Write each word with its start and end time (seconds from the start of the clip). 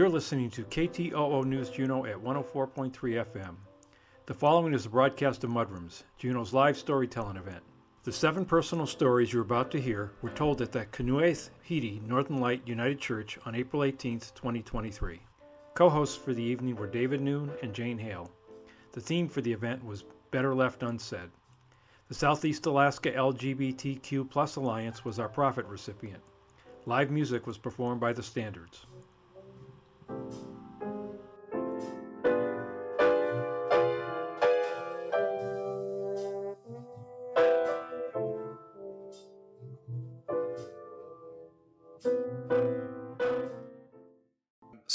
You're 0.00 0.08
listening 0.08 0.48
to 0.52 0.64
KTOO 0.64 1.44
News 1.44 1.68
Juneau 1.68 2.06
at 2.06 2.16
104.3 2.16 2.90
FM. 2.90 3.54
The 4.24 4.32
following 4.32 4.72
is 4.72 4.86
a 4.86 4.88
broadcast 4.88 5.44
of 5.44 5.50
Mudrooms, 5.50 6.04
Juneau's 6.16 6.54
live 6.54 6.78
storytelling 6.78 7.36
event. 7.36 7.62
The 8.04 8.12
seven 8.12 8.46
personal 8.46 8.86
stories 8.86 9.30
you're 9.30 9.42
about 9.42 9.70
to 9.72 9.78
hear 9.78 10.12
were 10.22 10.30
told 10.30 10.62
at 10.62 10.72
the 10.72 10.86
Kanueth 10.86 11.50
Hiti 11.62 12.00
Northern 12.06 12.40
Light 12.40 12.66
United 12.66 12.98
Church 12.98 13.38
on 13.44 13.54
April 13.54 13.84
18, 13.84 14.20
2023. 14.20 15.20
Co 15.74 15.90
hosts 15.90 16.16
for 16.16 16.32
the 16.32 16.42
evening 16.42 16.76
were 16.76 16.86
David 16.86 17.20
Noon 17.20 17.50
and 17.62 17.74
Jane 17.74 17.98
Hale. 17.98 18.30
The 18.92 19.02
theme 19.02 19.28
for 19.28 19.42
the 19.42 19.52
event 19.52 19.84
was 19.84 20.04
Better 20.30 20.54
Left 20.54 20.82
Unsaid. 20.82 21.28
The 22.08 22.14
Southeast 22.14 22.64
Alaska 22.64 23.12
LGBTQ 23.12 24.56
Alliance 24.56 25.04
was 25.04 25.18
our 25.18 25.28
profit 25.28 25.66
recipient. 25.66 26.22
Live 26.86 27.10
music 27.10 27.46
was 27.46 27.58
performed 27.58 28.00
by 28.00 28.14
the 28.14 28.22
Standards. 28.22 28.86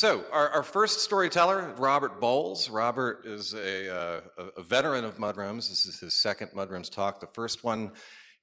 So, 0.06 0.24
our, 0.32 0.50
our, 0.50 0.62
first 0.62 1.00
storyteller, 1.00 1.74
Robert 1.80 2.22
Bowles. 2.22 2.70
Robert 2.70 3.26
is 3.26 3.56
a, 3.56 3.90
uh, 3.92 4.22
a, 4.56 4.62
veteran 4.62 5.04
of 5.04 5.18
Mudrooms. 5.18 5.68
This 5.68 5.88
is 5.88 6.00
his 6.00 6.14
second 6.14 6.52
Mudrooms 6.52 6.92
talk. 6.92 7.20
The 7.20 7.26
first 7.26 7.64
one, 7.64 7.92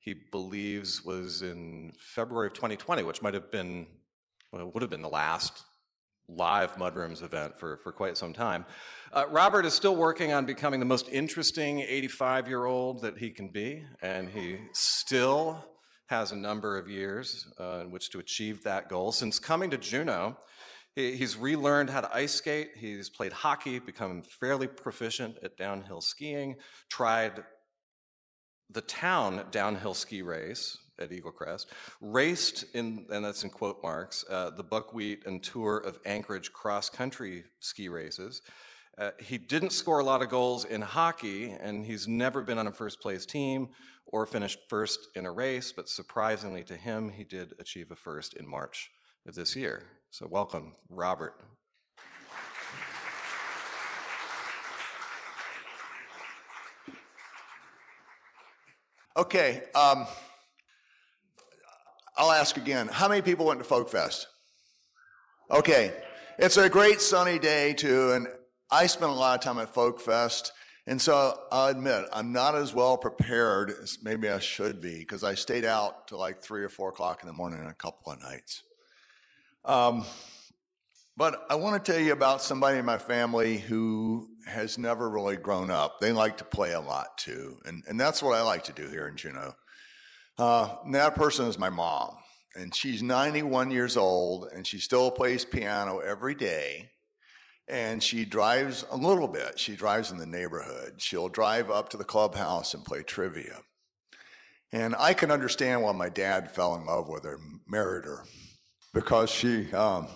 he 0.00 0.12
believes, 0.32 1.04
was 1.04 1.42
in 1.42 1.92
February 2.00 2.48
of 2.48 2.54
2020, 2.54 3.04
which 3.04 3.22
might 3.22 3.34
have 3.34 3.52
been, 3.52 3.86
well, 4.50 4.72
would 4.74 4.82
have 4.82 4.90
been 4.90 5.02
the 5.02 5.08
last 5.08 5.62
live 6.28 6.74
Mudrooms 6.74 7.22
event 7.22 7.56
for, 7.60 7.76
for 7.84 7.92
quite 7.92 8.16
some 8.16 8.32
time. 8.32 8.66
Uh, 9.12 9.26
Robert 9.30 9.64
is 9.64 9.72
still 9.72 9.94
working 9.94 10.32
on 10.32 10.44
becoming 10.44 10.80
the 10.80 10.86
most 10.86 11.08
interesting 11.10 11.78
85 11.78 12.48
year 12.48 12.64
old 12.64 13.02
that 13.02 13.18
he 13.18 13.30
can 13.30 13.46
be, 13.46 13.84
and 14.02 14.28
he 14.28 14.58
still 14.72 15.64
has 16.06 16.32
a 16.32 16.36
number 16.36 16.76
of 16.76 16.90
years 16.90 17.46
uh, 17.60 17.82
in 17.82 17.92
which 17.92 18.10
to 18.10 18.18
achieve 18.18 18.64
that 18.64 18.88
goal. 18.88 19.12
Since 19.12 19.38
coming 19.38 19.70
to 19.70 19.78
Juneau, 19.78 20.36
He's 20.94 21.38
relearned 21.38 21.88
how 21.88 22.02
to 22.02 22.14
ice 22.14 22.34
skate. 22.34 22.72
He's 22.76 23.08
played 23.08 23.32
hockey, 23.32 23.78
become 23.78 24.22
fairly 24.22 24.66
proficient 24.66 25.36
at 25.42 25.56
downhill 25.56 26.02
skiing, 26.02 26.56
tried 26.90 27.44
the 28.70 28.82
town 28.82 29.46
downhill 29.50 29.94
ski 29.94 30.20
race 30.22 30.76
at 30.98 31.10
Eaglecrest, 31.10 31.66
raced 32.00 32.64
in, 32.74 33.06
and 33.10 33.24
that's 33.24 33.42
in 33.42 33.50
quote 33.50 33.82
marks, 33.82 34.24
uh, 34.28 34.50
the 34.50 34.62
buckwheat 34.62 35.26
and 35.26 35.42
tour 35.42 35.78
of 35.78 35.98
Anchorage 36.04 36.52
cross 36.52 36.90
country 36.90 37.44
ski 37.60 37.88
races. 37.88 38.42
Uh, 38.98 39.10
he 39.18 39.38
didn't 39.38 39.72
score 39.72 40.00
a 40.00 40.04
lot 40.04 40.20
of 40.20 40.28
goals 40.28 40.66
in 40.66 40.82
hockey, 40.82 41.52
and 41.52 41.86
he's 41.86 42.06
never 42.06 42.42
been 42.42 42.58
on 42.58 42.66
a 42.66 42.72
first 42.72 43.00
place 43.00 43.24
team 43.24 43.68
or 44.06 44.26
finished 44.26 44.58
first 44.68 45.08
in 45.16 45.24
a 45.24 45.32
race, 45.32 45.72
but 45.72 45.88
surprisingly 45.88 46.62
to 46.62 46.76
him, 46.76 47.08
he 47.08 47.24
did 47.24 47.54
achieve 47.58 47.90
a 47.90 47.96
first 47.96 48.34
in 48.34 48.46
March 48.46 48.90
of 49.26 49.34
this 49.34 49.56
year. 49.56 49.84
So, 50.12 50.26
welcome, 50.30 50.74
Robert. 50.90 51.32
Okay, 59.16 59.62
um, 59.74 60.06
I'll 62.18 62.30
ask 62.30 62.58
again. 62.58 62.88
How 62.88 63.08
many 63.08 63.22
people 63.22 63.46
went 63.46 63.60
to 63.60 63.64
Folk 63.64 63.88
Fest? 63.88 64.26
Okay, 65.50 65.94
it's 66.38 66.58
a 66.58 66.68
great 66.68 67.00
sunny 67.00 67.38
day 67.38 67.72
too, 67.72 68.12
and 68.12 68.28
I 68.70 68.88
spent 68.88 69.12
a 69.12 69.14
lot 69.14 69.38
of 69.38 69.42
time 69.42 69.58
at 69.62 69.72
Folk 69.72 69.98
Fest, 69.98 70.52
and 70.86 71.00
so 71.00 71.38
I'll 71.50 71.68
admit 71.68 72.04
I'm 72.12 72.34
not 72.34 72.54
as 72.54 72.74
well 72.74 72.98
prepared 72.98 73.70
as 73.82 73.96
maybe 74.02 74.28
I 74.28 74.40
should 74.40 74.82
be 74.82 74.98
because 74.98 75.24
I 75.24 75.36
stayed 75.36 75.64
out 75.64 76.06
till 76.08 76.18
like 76.18 76.42
three 76.42 76.62
or 76.62 76.68
four 76.68 76.90
o'clock 76.90 77.22
in 77.22 77.28
the 77.28 77.32
morning 77.32 77.64
a 77.66 77.72
couple 77.72 78.12
of 78.12 78.20
nights. 78.20 78.62
Um, 79.64 80.04
but 81.16 81.44
I 81.50 81.54
want 81.56 81.82
to 81.82 81.92
tell 81.92 82.00
you 82.00 82.12
about 82.12 82.42
somebody 82.42 82.78
in 82.78 82.84
my 82.84 82.98
family 82.98 83.58
who 83.58 84.28
has 84.46 84.78
never 84.78 85.08
really 85.10 85.36
grown 85.36 85.70
up. 85.70 86.00
They 86.00 86.10
like 86.10 86.38
to 86.38 86.44
play 86.44 86.72
a 86.72 86.80
lot 86.80 87.18
too. 87.18 87.58
And, 87.64 87.84
and 87.86 88.00
that's 88.00 88.22
what 88.22 88.34
I 88.36 88.42
like 88.42 88.64
to 88.64 88.72
do 88.72 88.88
here 88.88 89.08
in 89.08 89.16
Juneau. 89.16 89.54
Uh, 90.38 90.74
that 90.92 91.14
person 91.14 91.46
is 91.46 91.58
my 91.58 91.70
mom. 91.70 92.16
And 92.56 92.74
she's 92.74 93.02
91 93.02 93.70
years 93.70 93.96
old 93.96 94.48
and 94.54 94.66
she 94.66 94.78
still 94.78 95.10
plays 95.10 95.44
piano 95.44 95.98
every 95.98 96.34
day. 96.34 96.90
And 97.68 98.02
she 98.02 98.24
drives 98.24 98.84
a 98.90 98.96
little 98.96 99.28
bit. 99.28 99.58
She 99.58 99.76
drives 99.76 100.10
in 100.10 100.18
the 100.18 100.26
neighborhood. 100.26 100.94
She'll 100.98 101.28
drive 101.28 101.70
up 101.70 101.90
to 101.90 101.96
the 101.96 102.04
clubhouse 102.04 102.74
and 102.74 102.84
play 102.84 103.02
trivia. 103.02 103.60
And 104.72 104.96
I 104.98 105.14
can 105.14 105.30
understand 105.30 105.82
why 105.82 105.92
my 105.92 106.08
dad 106.08 106.50
fell 106.50 106.74
in 106.74 106.86
love 106.86 107.08
with 107.08 107.24
her, 107.24 107.38
married 107.68 108.06
her 108.06 108.24
because 108.92 109.30
she 109.30 109.72
um, 109.72 110.08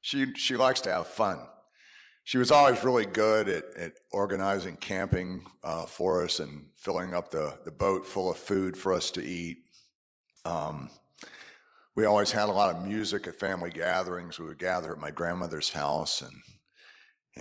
she 0.00 0.32
she 0.34 0.56
likes 0.56 0.80
to 0.82 0.92
have 0.92 1.06
fun. 1.06 1.38
She 2.24 2.38
was 2.38 2.52
always 2.52 2.84
really 2.84 3.06
good 3.06 3.48
at, 3.48 3.64
at 3.76 3.92
organizing 4.12 4.76
camping 4.76 5.44
uh, 5.64 5.86
for 5.86 6.24
us 6.24 6.38
and 6.38 6.66
filling 6.76 7.14
up 7.14 7.32
the, 7.32 7.58
the 7.64 7.72
boat 7.72 8.06
full 8.06 8.30
of 8.30 8.36
food 8.36 8.76
for 8.76 8.92
us 8.92 9.10
to 9.12 9.24
eat. 9.24 9.58
Um, 10.44 10.88
we 11.96 12.04
always 12.04 12.30
had 12.30 12.48
a 12.48 12.52
lot 12.52 12.74
of 12.74 12.86
music 12.86 13.26
at 13.26 13.40
family 13.40 13.70
gatherings. 13.70 14.38
We 14.38 14.46
would 14.46 14.58
gather 14.58 14.92
at 14.92 15.00
my 15.00 15.10
grandmother's 15.10 15.70
house, 15.70 16.22
and 16.22 16.36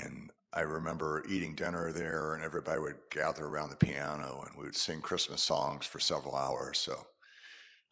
and 0.03 0.30
I 0.53 0.62
remember 0.62 1.24
eating 1.30 1.56
dinner 1.56 1.92
there, 1.92 2.34
and 2.34 2.44
everybody 2.44 2.80
would 2.80 2.98
gather 3.09 3.46
around 3.46 3.69
the 3.69 3.75
piano, 3.78 4.44
and 4.46 4.58
we 4.58 4.66
would 4.66 4.75
sing 4.75 5.00
Christmas 5.00 5.42
songs 5.42 5.86
for 5.86 6.00
several 6.00 6.36
hours. 6.36 6.80
So 6.80 6.98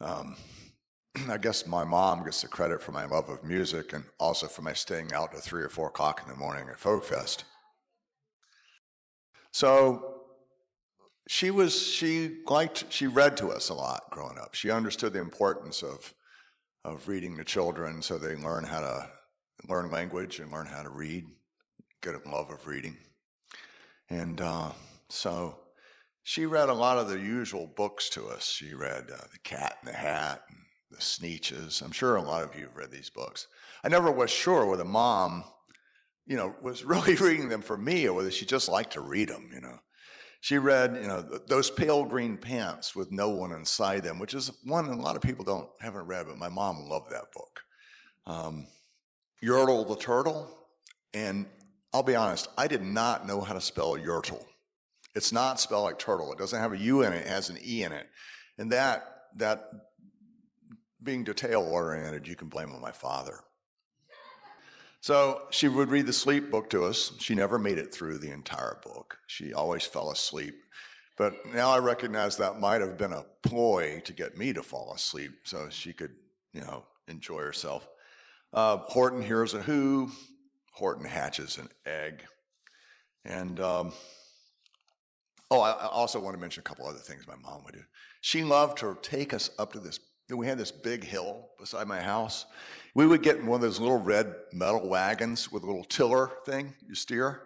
um, 0.02 0.36
I 1.30 1.38
guess 1.38 1.66
my 1.66 1.84
mom 1.84 2.24
gets 2.24 2.42
the 2.42 2.48
credit 2.48 2.82
for 2.82 2.92
my 2.92 3.06
love 3.06 3.30
of 3.30 3.44
music 3.44 3.94
and 3.94 4.04
also 4.20 4.48
for 4.48 4.62
my 4.62 4.74
staying 4.74 5.14
out 5.14 5.32
to 5.34 5.40
three 5.40 5.64
or 5.64 5.70
four 5.70 5.88
o'clock 5.88 6.22
in 6.24 6.30
the 6.30 6.38
morning 6.38 6.70
at 6.70 6.80
Folk 6.80 7.04
Fest. 7.04 7.46
So 9.52 10.24
she 11.28 11.52
was 11.52 11.80
she 11.82 12.38
liked 12.48 12.86
she 12.90 13.08
read 13.08 13.38
to 13.38 13.50
us 13.50 13.70
a 13.70 13.74
lot 13.74 14.04
growing 14.12 14.38
up. 14.38 14.54
She 14.54 14.72
understood 14.72 15.14
the 15.14 15.20
importance 15.20 15.84
of 15.84 16.14
of 16.86 17.08
reading 17.08 17.38
to 17.38 17.44
children 17.44 18.02
so 18.02 18.18
they 18.18 18.36
learn 18.36 18.64
how 18.64 18.80
to 18.80 19.10
learn 19.68 19.92
language 19.92 20.40
and 20.40 20.52
learn 20.52 20.66
how 20.66 20.82
to 20.82 20.90
read, 20.90 21.26
get 22.02 22.16
a 22.16 22.30
love 22.30 22.50
of 22.50 22.66
reading. 22.68 22.98
And 24.10 24.40
uh, 24.40 24.72
so 25.10 25.60
she 26.24 26.46
read 26.46 26.70
a 26.70 26.74
lot 26.74 26.98
of 26.98 27.10
the 27.10 27.20
usual 27.20 27.68
books 27.68 28.10
to 28.12 28.28
us. 28.28 28.46
She 28.48 28.74
read 28.74 29.10
uh, 29.12 29.18
The 29.32 29.40
Cat 29.44 29.78
in 29.82 29.88
the 29.88 29.98
Hat 29.98 30.42
and 30.50 30.60
the 30.92 30.98
Sneetches. 30.98 31.82
I'm 31.82 31.92
sure 31.92 32.16
a 32.16 32.22
lot 32.22 32.44
of 32.44 32.56
you 32.56 32.66
have 32.66 32.76
read 32.76 32.92
these 32.92 33.10
books. 33.10 33.48
I 33.84 33.90
never 33.90 34.12
was 34.12 34.30
sure 34.30 34.66
whether 34.66 34.86
mom, 34.86 35.44
you 36.26 36.38
know, 36.38 36.56
was 36.62 36.84
really 36.84 37.16
reading 37.16 37.50
them 37.50 37.62
for 37.62 37.78
me 37.78 38.08
or 38.08 38.14
whether 38.14 38.32
she 38.32 38.46
just 38.46 38.70
liked 38.70 38.94
to 38.94 39.02
read 39.02 39.30
them, 39.30 39.50
you 39.54 39.62
know. 39.62 39.80
She 40.42 40.58
read, 40.58 40.96
you 40.96 41.08
know, 41.08 41.22
those 41.22 41.70
pale 41.70 42.06
green 42.06 42.38
pants 42.38 42.96
with 42.96 43.12
no 43.12 43.28
one 43.28 43.52
inside 43.52 44.04
them, 44.04 44.20
which 44.20 44.34
is 44.34 44.50
one 44.64 44.86
a 44.86 44.96
lot 44.96 45.18
of 45.18 45.22
people 45.22 45.44
don't 45.44 45.68
haven't 45.82 46.08
read, 46.08 46.28
but 46.28 46.38
my 46.38 46.48
mom 46.48 46.88
loved 46.88 47.12
that 47.12 47.34
book. 47.34 47.60
Um, 48.26 48.66
Yertle 49.44 49.86
the 49.86 49.98
turtle, 49.98 50.50
and 51.14 51.46
I'll 51.94 52.04
be 52.04 52.16
honest, 52.16 52.48
I 52.58 52.68
did 52.68 52.84
not 52.84 53.28
know 53.28 53.42
how 53.42 53.54
to 53.54 53.60
spell 53.60 53.98
Yertle. 53.98 54.46
It's 55.14 55.34
not 55.34 55.60
spelled 55.60 55.84
like 55.84 56.00
turtle. 56.00 56.32
It 56.32 56.38
doesn't 56.40 56.60
have 56.60 56.72
a 56.72 56.78
U 56.78 57.02
in 57.02 57.12
it. 57.12 57.26
It 57.26 57.28
has 57.28 57.50
an 57.50 57.58
E 57.62 57.84
in 57.84 57.92
it, 57.92 58.08
and 58.58 58.72
that 58.72 59.24
that 59.38 59.70
being 61.04 61.24
detail 61.24 61.62
oriented, 61.62 62.28
you 62.28 62.36
can 62.36 62.48
blame 62.48 62.72
on 62.72 62.82
my 62.82 62.92
father. 62.92 63.40
So 65.02 65.44
she 65.50 65.70
would 65.70 65.90
read 65.90 66.08
the 66.08 66.14
sleep 66.14 66.52
book 66.52 66.70
to 66.72 66.84
us. 66.84 67.14
She 67.20 67.34
never 67.34 67.58
made 67.58 67.78
it 67.78 67.94
through 67.94 68.18
the 68.18 68.32
entire 68.32 68.80
book. 68.84 69.18
She 69.28 69.54
always 69.54 69.86
fell 69.86 70.12
asleep. 70.12 70.56
But 71.18 71.34
now 71.54 71.70
I 71.70 71.80
recognize 71.80 72.38
that 72.38 72.60
might 72.60 72.82
have 72.82 72.98
been 72.98 73.14
a 73.14 73.26
ploy 73.44 74.02
to 74.06 74.14
get 74.14 74.38
me 74.38 74.54
to 74.54 74.64
fall 74.64 74.94
asleep 74.94 75.32
so 75.44 75.68
she 75.70 75.94
could, 75.94 76.12
you 76.54 76.62
know, 76.62 76.86
enjoy 77.08 77.40
herself. 77.40 77.88
Uh, 78.54 78.78
Horton 78.78 79.22
hears 79.22 79.54
a 79.54 79.62
who. 79.62 80.10
Horton 80.74 81.06
hatches 81.06 81.58
an 81.58 81.70
egg. 81.86 82.24
And 83.26 83.60
um, 83.60 83.92
oh, 85.52 85.62
I 85.62 85.88
also 85.88 86.20
want 86.20 86.36
to 86.36 86.42
mention 86.42 86.62
a 86.62 86.64
couple 86.64 86.88
other 86.88 87.00
things 87.00 87.28
my 87.28 87.36
mom 87.36 87.64
would 87.66 87.74
do. 87.74 87.84
She 88.22 88.44
loved 88.44 88.78
to 88.80 88.98
take 89.02 89.34
us 89.34 89.50
up 89.60 89.74
to 89.74 89.80
this 89.80 90.00
we 90.38 90.48
had 90.48 90.58
this 90.58 90.72
big 90.72 91.04
hill 91.04 91.50
beside 91.60 91.88
my 91.88 92.02
house. 92.02 92.46
We 92.96 93.08
would 93.08 93.24
get 93.24 93.38
in 93.38 93.48
one 93.48 93.58
of 93.58 93.62
those 93.62 93.80
little 93.80 93.98
red 93.98 94.34
metal 94.54 94.88
wagons 94.88 95.52
with 95.52 95.64
a 95.64 95.66
little 95.66 95.84
tiller 95.84 96.32
thing 96.46 96.76
you 96.88 96.96
steer. 96.96 97.44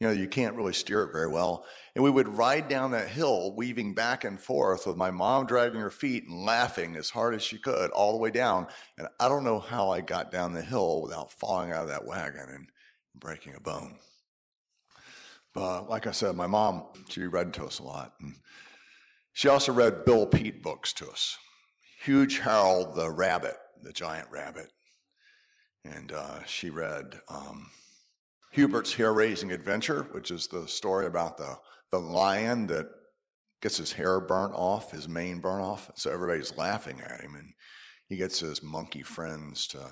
You 0.00 0.08
know, 0.08 0.12
you 0.12 0.28
can't 0.28 0.56
really 0.56 0.74
steer 0.74 1.04
it 1.04 1.12
very 1.12 1.28
well. 1.28 1.64
And 1.94 2.04
we 2.04 2.10
would 2.10 2.28
ride 2.28 2.68
down 2.68 2.90
that 2.90 3.08
hill, 3.08 3.54
weaving 3.56 3.94
back 3.94 4.24
and 4.24 4.38
forth 4.38 4.86
with 4.86 4.96
my 4.96 5.10
mom 5.10 5.46
dragging 5.46 5.80
her 5.80 5.90
feet 5.90 6.24
and 6.28 6.44
laughing 6.44 6.96
as 6.96 7.08
hard 7.08 7.34
as 7.34 7.42
she 7.42 7.56
could 7.56 7.90
all 7.92 8.12
the 8.12 8.18
way 8.18 8.30
down. 8.30 8.66
And 8.98 9.08
I 9.18 9.30
don't 9.30 9.44
know 9.44 9.58
how 9.58 9.90
I 9.90 10.02
got 10.02 10.30
down 10.30 10.52
the 10.52 10.60
hill 10.60 11.00
without 11.00 11.32
falling 11.32 11.72
out 11.72 11.84
of 11.84 11.88
that 11.88 12.04
wagon 12.04 12.46
and 12.50 12.68
breaking 13.18 13.54
a 13.54 13.60
bone. 13.60 13.96
But 15.54 15.88
like 15.88 16.06
I 16.06 16.10
said, 16.10 16.36
my 16.36 16.46
mom, 16.46 16.84
she 17.08 17.22
read 17.22 17.54
to 17.54 17.64
us 17.64 17.78
a 17.78 17.82
lot. 17.82 18.12
And 18.20 18.34
she 19.32 19.48
also 19.48 19.72
read 19.72 20.04
Bill 20.04 20.26
Peet 20.26 20.62
books 20.62 20.92
to 20.94 21.08
us. 21.08 21.38
Huge 22.06 22.38
Harold 22.38 22.94
the 22.94 23.10
Rabbit, 23.10 23.56
the 23.82 23.92
giant 23.92 24.28
rabbit. 24.30 24.70
And 25.84 26.12
uh, 26.12 26.44
she 26.44 26.70
read 26.70 27.20
um, 27.28 27.68
Hubert's 28.52 28.94
Hair 28.94 29.12
Raising 29.12 29.50
Adventure, 29.50 30.06
which 30.12 30.30
is 30.30 30.46
the 30.46 30.68
story 30.68 31.06
about 31.06 31.36
the, 31.36 31.56
the 31.90 31.98
lion 31.98 32.68
that 32.68 32.86
gets 33.60 33.78
his 33.78 33.90
hair 33.90 34.20
burnt 34.20 34.54
off, 34.54 34.92
his 34.92 35.08
mane 35.08 35.40
burnt 35.40 35.64
off. 35.64 35.90
So 35.96 36.12
everybody's 36.12 36.56
laughing 36.56 37.00
at 37.00 37.22
him. 37.22 37.34
And 37.34 37.54
he 38.08 38.16
gets 38.16 38.38
his 38.38 38.62
monkey 38.62 39.02
friends 39.02 39.66
to, 39.68 39.90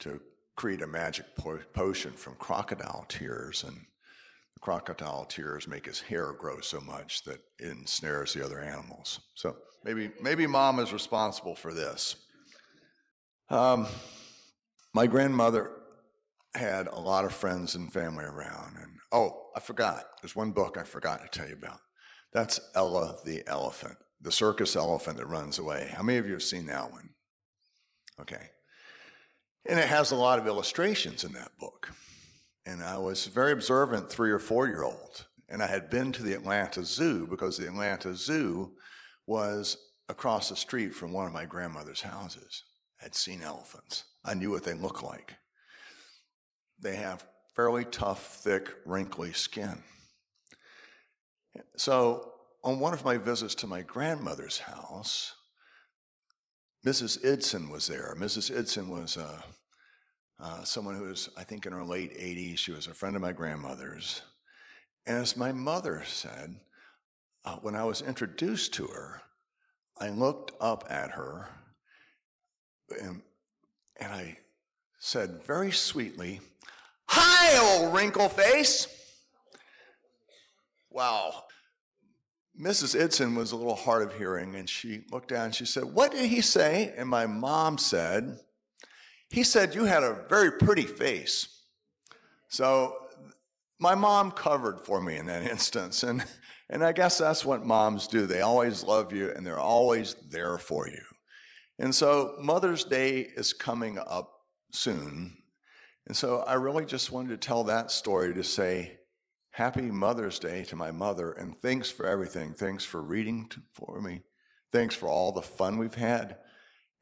to 0.00 0.20
create 0.54 0.82
a 0.82 0.86
magic 0.86 1.34
po- 1.34 1.60
potion 1.72 2.12
from 2.12 2.34
crocodile 2.34 3.06
tears. 3.08 3.64
And 3.66 3.86
the 4.54 4.60
crocodile 4.60 5.24
tears 5.24 5.68
make 5.68 5.86
his 5.86 6.00
hair 6.00 6.32
grow 6.32 6.60
so 6.60 6.80
much 6.80 7.24
that 7.24 7.40
it 7.58 7.70
ensnares 7.70 8.32
the 8.32 8.44
other 8.44 8.60
animals. 8.60 9.20
So 9.34 9.56
maybe, 9.84 10.10
maybe 10.20 10.46
mom 10.46 10.78
is 10.78 10.92
responsible 10.92 11.54
for 11.54 11.72
this. 11.72 12.16
Um, 13.48 13.86
my 14.94 15.06
grandmother 15.06 15.70
had 16.54 16.88
a 16.88 16.98
lot 16.98 17.24
of 17.24 17.32
friends 17.32 17.74
and 17.74 17.92
family 17.92 18.24
around. 18.24 18.76
And 18.76 18.92
oh, 19.12 19.50
I 19.56 19.60
forgot. 19.60 20.04
There's 20.20 20.36
one 20.36 20.52
book 20.52 20.76
I 20.78 20.84
forgot 20.84 21.20
to 21.22 21.38
tell 21.38 21.48
you 21.48 21.54
about. 21.54 21.80
That's 22.32 22.60
Ella 22.74 23.16
the 23.24 23.42
elephant, 23.46 23.96
the 24.20 24.32
circus 24.32 24.76
elephant 24.76 25.18
that 25.18 25.26
runs 25.26 25.58
away. 25.58 25.90
How 25.94 26.02
many 26.02 26.18
of 26.18 26.26
you 26.26 26.32
have 26.32 26.42
seen 26.42 26.66
that 26.66 26.90
one? 26.90 27.10
Okay. 28.20 28.50
And 29.66 29.78
it 29.78 29.88
has 29.88 30.10
a 30.10 30.16
lot 30.16 30.38
of 30.38 30.46
illustrations 30.46 31.24
in 31.24 31.32
that 31.32 31.50
book. 31.58 31.90
And 32.66 32.82
I 32.82 32.98
was 32.98 33.26
a 33.26 33.30
very 33.30 33.52
observant 33.52 34.10
three 34.10 34.30
or 34.30 34.38
four 34.38 34.66
year 34.66 34.82
old. 34.82 35.26
And 35.48 35.62
I 35.62 35.66
had 35.66 35.90
been 35.90 36.12
to 36.12 36.22
the 36.22 36.34
Atlanta 36.34 36.84
Zoo 36.84 37.26
because 37.26 37.56
the 37.56 37.66
Atlanta 37.66 38.14
Zoo 38.14 38.72
was 39.26 39.76
across 40.08 40.48
the 40.48 40.56
street 40.56 40.94
from 40.94 41.12
one 41.12 41.26
of 41.26 41.32
my 41.32 41.44
grandmother's 41.44 42.02
houses. 42.02 42.64
I 43.00 43.04
had 43.04 43.14
seen 43.14 43.42
elephants. 43.42 44.04
I 44.24 44.34
knew 44.34 44.50
what 44.50 44.64
they 44.64 44.74
looked 44.74 45.02
like. 45.02 45.34
They 46.80 46.96
have 46.96 47.26
fairly 47.54 47.84
tough, 47.84 48.36
thick, 48.42 48.68
wrinkly 48.84 49.32
skin. 49.32 49.82
So, 51.76 52.32
on 52.62 52.78
one 52.78 52.92
of 52.92 53.04
my 53.04 53.16
visits 53.16 53.54
to 53.56 53.66
my 53.66 53.82
grandmother's 53.82 54.58
house, 54.58 55.34
Mrs. 56.86 57.24
Idson 57.24 57.70
was 57.70 57.86
there. 57.86 58.14
Mrs. 58.18 58.56
Idson 58.56 58.88
was 58.88 59.16
uh, 59.16 59.42
uh, 60.42 60.64
someone 60.64 60.96
who 60.96 61.04
was, 61.04 61.28
I 61.36 61.44
think, 61.44 61.66
in 61.66 61.72
her 61.72 61.84
late 61.84 62.16
80s. 62.16 62.58
She 62.58 62.72
was 62.72 62.86
a 62.86 62.94
friend 62.94 63.16
of 63.16 63.22
my 63.22 63.32
grandmother's. 63.32 64.22
And 65.06 65.18
as 65.18 65.36
my 65.36 65.52
mother 65.52 66.02
said, 66.06 66.56
uh, 67.44 67.56
when 67.56 67.74
I 67.74 67.84
was 67.84 68.02
introduced 68.02 68.74
to 68.74 68.86
her, 68.86 69.22
I 69.98 70.10
looked 70.10 70.52
up 70.60 70.84
at 70.88 71.10
her 71.10 71.48
and, 73.00 73.22
and 73.98 74.12
I 74.12 74.38
said 74.98 75.42
very 75.44 75.70
sweetly, 75.70 76.40
Hi, 77.06 77.58
old 77.58 77.94
wrinkle 77.94 78.28
face. 78.28 78.86
Wow. 80.90 81.44
Mrs. 82.60 83.00
Idson 83.00 83.34
was 83.34 83.52
a 83.52 83.56
little 83.56 83.74
hard 83.74 84.02
of 84.02 84.16
hearing, 84.16 84.54
and 84.54 84.68
she 84.68 85.02
looked 85.10 85.28
down 85.28 85.46
and 85.46 85.54
she 85.54 85.64
said, 85.64 85.84
What 85.84 86.12
did 86.12 86.26
he 86.26 86.40
say? 86.40 86.92
And 86.96 87.08
my 87.08 87.26
mom 87.26 87.78
said, 87.78 88.38
He 89.30 89.44
said 89.44 89.74
you 89.74 89.84
had 89.84 90.02
a 90.02 90.24
very 90.28 90.52
pretty 90.52 90.82
face. 90.82 91.62
So 92.48 92.96
my 93.78 93.94
mom 93.94 94.32
covered 94.32 94.80
for 94.80 95.00
me 95.00 95.16
in 95.16 95.26
that 95.26 95.42
instance. 95.50 96.02
And, 96.02 96.24
and 96.68 96.84
I 96.84 96.92
guess 96.92 97.18
that's 97.18 97.44
what 97.44 97.64
moms 97.64 98.06
do. 98.06 98.26
They 98.26 98.42
always 98.42 98.82
love 98.82 99.12
you 99.12 99.30
and 99.30 99.46
they're 99.46 99.58
always 99.58 100.14
there 100.30 100.58
for 100.58 100.88
you. 100.88 101.02
And 101.78 101.94
so 101.94 102.36
Mother's 102.40 102.84
Day 102.84 103.20
is 103.20 103.52
coming 103.52 103.98
up 103.98 104.30
soon. 104.72 105.36
And 106.06 106.16
so 106.16 106.40
I 106.40 106.54
really 106.54 106.84
just 106.84 107.10
wanted 107.10 107.30
to 107.30 107.36
tell 107.36 107.64
that 107.64 107.90
story 107.90 108.34
to 108.34 108.44
say, 108.44 108.98
Happy 109.52 109.82
Mother's 109.82 110.38
Day 110.38 110.64
to 110.64 110.76
my 110.76 110.92
mother, 110.92 111.32
and 111.32 111.60
thanks 111.60 111.90
for 111.90 112.06
everything. 112.06 112.54
Thanks 112.54 112.84
for 112.84 113.02
reading 113.02 113.50
for 113.72 114.00
me. 114.00 114.22
Thanks 114.72 114.94
for 114.94 115.08
all 115.08 115.32
the 115.32 115.42
fun 115.42 115.76
we've 115.76 115.94
had. 115.94 116.36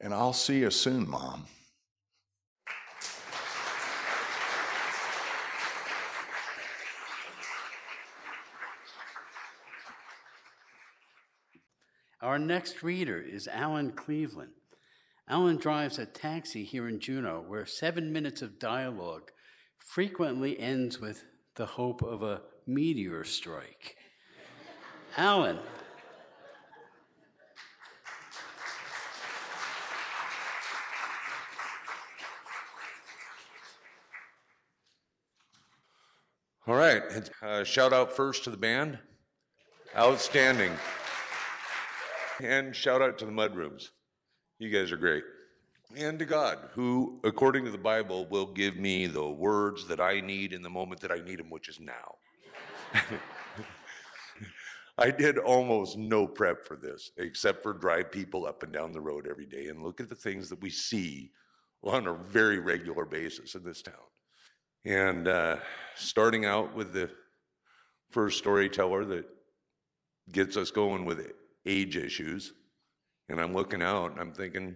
And 0.01 0.13
I'll 0.13 0.33
see 0.33 0.59
you 0.59 0.71
soon, 0.71 1.07
Mom. 1.07 1.45
Our 12.21 12.37
next 12.37 12.83
reader 12.83 13.21
is 13.21 13.47
Alan 13.47 13.93
Cleveland. 13.93 14.51
Alan 15.29 15.55
drives 15.55 15.97
a 15.97 16.05
taxi 16.05 16.65
here 16.65 16.89
in 16.89 16.99
Juneau 16.99 17.45
where 17.47 17.65
seven 17.65 18.11
minutes 18.11 18.41
of 18.41 18.59
dialogue 18.59 19.31
frequently 19.77 20.59
ends 20.59 20.99
with 20.99 21.23
the 21.55 21.65
hope 21.65 22.01
of 22.01 22.21
a 22.21 22.41
meteor 22.67 23.23
strike. 23.23 23.95
Alan. 25.15 25.59
All 36.67 36.75
right. 36.75 37.01
Uh, 37.41 37.63
shout 37.63 37.93
out 37.93 38.11
first 38.11 38.43
to 38.43 38.49
the 38.49 38.57
band. 38.57 38.99
Outstanding. 39.95 40.73
And 42.41 42.75
shout 42.75 43.01
out 43.01 43.17
to 43.19 43.25
the 43.25 43.31
mudrooms. 43.31 43.89
You 44.59 44.69
guys 44.69 44.91
are 44.91 44.97
great. 44.97 45.23
And 45.97 46.19
to 46.19 46.25
God, 46.25 46.69
who, 46.73 47.19
according 47.23 47.65
to 47.65 47.71
the 47.71 47.77
Bible, 47.77 48.27
will 48.27 48.45
give 48.45 48.77
me 48.77 49.07
the 49.07 49.27
words 49.27 49.87
that 49.87 49.99
I 49.99 50.21
need 50.21 50.53
in 50.53 50.61
the 50.61 50.69
moment 50.69 51.01
that 51.01 51.11
I 51.11 51.19
need 51.19 51.39
them, 51.39 51.49
which 51.49 51.67
is 51.67 51.79
now. 51.79 52.15
I 54.97 55.11
did 55.11 55.37
almost 55.37 55.97
no 55.97 56.27
prep 56.27 56.65
for 56.65 56.75
this, 56.75 57.11
except 57.17 57.63
for 57.63 57.73
drive 57.73 58.11
people 58.11 58.45
up 58.45 58.63
and 58.63 58.71
down 58.71 58.91
the 58.91 59.01
road 59.01 59.27
every 59.29 59.45
day 59.45 59.67
and 59.67 59.81
look 59.81 59.99
at 59.99 60.09
the 60.09 60.15
things 60.15 60.49
that 60.49 60.61
we 60.61 60.69
see 60.69 61.31
on 61.83 62.07
a 62.07 62.13
very 62.13 62.59
regular 62.59 63.05
basis 63.05 63.55
in 63.55 63.63
this 63.63 63.81
town. 63.81 63.95
And 64.85 65.27
uh, 65.27 65.57
starting 65.95 66.45
out 66.45 66.75
with 66.75 66.93
the 66.93 67.09
first 68.11 68.37
storyteller 68.37 69.05
that 69.05 69.25
gets 70.31 70.57
us 70.57 70.69
going 70.71 71.05
with 71.05 71.19
age 71.65 71.97
issues 71.97 72.53
and 73.29 73.39
I'm 73.39 73.53
looking 73.53 73.81
out 73.81 74.11
and 74.11 74.19
I'm 74.19 74.33
thinking, 74.33 74.75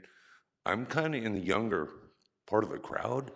I'm 0.66 0.86
kind 0.86 1.16
of 1.16 1.24
in 1.24 1.34
the 1.34 1.40
younger 1.40 1.90
part 2.48 2.64
of 2.64 2.70
the 2.70 2.78
crowd. 2.78 3.32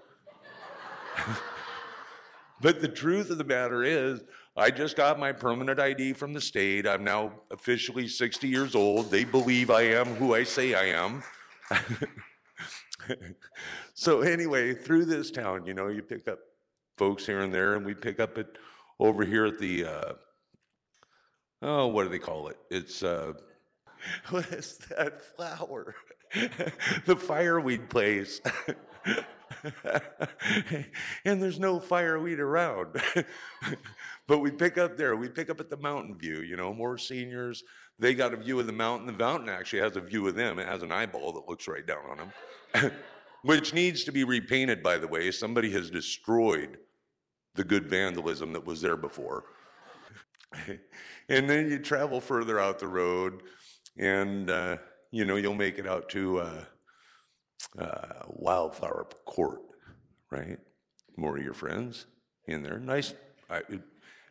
but 2.62 2.82
the 2.82 2.88
truth 2.88 3.30
of 3.30 3.38
the 3.38 3.44
matter 3.44 3.84
is, 3.84 4.22
I 4.56 4.72
just 4.72 4.96
got 4.96 5.20
my 5.20 5.32
permanent 5.32 5.80
ID 5.80 6.14
from 6.14 6.34
the 6.34 6.42
state. 6.42 6.88
I'm 6.88 7.04
now 7.04 7.32
officially 7.52 8.08
60 8.08 8.48
years 8.48 8.74
old. 8.74 9.12
They 9.12 9.24
believe 9.24 9.70
I 9.70 9.82
am 9.82 10.08
who 10.16 10.34
I 10.34 10.44
say 10.44 10.74
I 10.74 10.86
am. 10.86 11.22
so, 13.94 14.22
anyway, 14.22 14.74
through 14.74 15.06
this 15.06 15.30
town, 15.30 15.68
you 15.68 15.76
know, 15.76 15.90
you 15.90 16.02
pick 16.02 16.28
up 16.28 16.40
folks 16.98 17.24
here 17.26 17.42
and 17.42 17.54
there, 17.54 17.76
and 17.76 17.86
we 17.86 17.94
pick 17.94 18.20
up 18.20 18.40
it 18.40 18.58
over 19.00 19.24
here 19.24 19.46
at 19.46 19.60
the, 19.60 19.86
uh, 19.86 20.14
oh, 21.62 21.88
what 21.88 22.04
do 22.04 22.10
they 22.10 22.20
call 22.20 22.48
it? 22.48 22.58
It's, 22.70 23.04
uh, 23.04 23.34
what 24.30 24.46
is 24.48 24.78
that 24.90 25.22
flower? 25.22 25.96
the 27.06 27.16
fireweed 27.16 27.90
place. 27.90 28.42
and 31.26 31.42
there's 31.42 31.60
no 31.60 31.80
fireweed 31.80 32.40
around. 32.40 33.02
but 34.28 34.40
we 34.40 34.52
pick 34.52 34.78
up 34.78 34.98
there, 34.98 35.16
we 35.16 35.30
pick 35.30 35.50
up 35.50 35.60
at 35.60 35.70
the 35.70 35.78
mountain 35.78 36.18
view, 36.18 36.42
you 36.42 36.58
know, 36.58 36.74
more 36.74 36.98
seniors. 36.98 37.64
They 38.00 38.14
got 38.14 38.34
a 38.34 38.38
view 38.38 38.60
of 38.60 38.68
the 38.68 38.74
mountain. 38.74 39.08
The 39.08 39.14
mountain 39.14 39.50
actually 39.50 39.80
has 39.80 39.96
a 39.96 40.02
view 40.02 40.28
of 40.28 40.36
them. 40.36 40.60
It 40.60 40.68
has 40.68 40.84
an 40.84 40.92
eyeball 40.92 41.34
that 41.34 41.50
looks 41.50 41.68
right 41.68 41.86
down 41.86 42.04
on 42.10 42.18
them, 42.18 42.92
which 43.44 43.74
needs 43.74 44.04
to 44.04 44.12
be 44.12 44.24
repainted, 44.24 44.84
by 44.84 44.98
the 44.98 45.08
way. 45.08 45.32
Somebody 45.32 45.72
has 45.72 45.90
destroyed 45.90 46.78
the 47.56 47.64
good 47.64 47.90
vandalism 47.90 48.54
that 48.54 48.66
was 48.66 48.82
there 48.82 48.98
before. 48.98 49.46
and 51.30 51.50
then 51.50 51.70
you 51.70 51.80
travel 51.80 52.22
further 52.22 52.60
out 52.60 52.80
the 52.80 52.88
road 52.88 53.44
and 53.98 54.50
uh, 54.50 54.78
you 55.12 55.26
know 55.26 55.36
you'll 55.36 55.54
make 55.54 55.78
it 55.78 55.88
out 55.88 56.10
to 56.10 56.40
uh, 56.40 56.64
uh, 57.80 58.24
Wildflower 58.28 59.08
Court, 59.26 59.62
right? 60.32 60.58
More 61.18 61.38
of 61.38 61.44
your 61.44 61.54
friends 61.54 62.06
in 62.46 62.64
there. 62.64 62.80
Nice, 62.80 63.14
I, 63.50 63.58
it, 63.70 63.82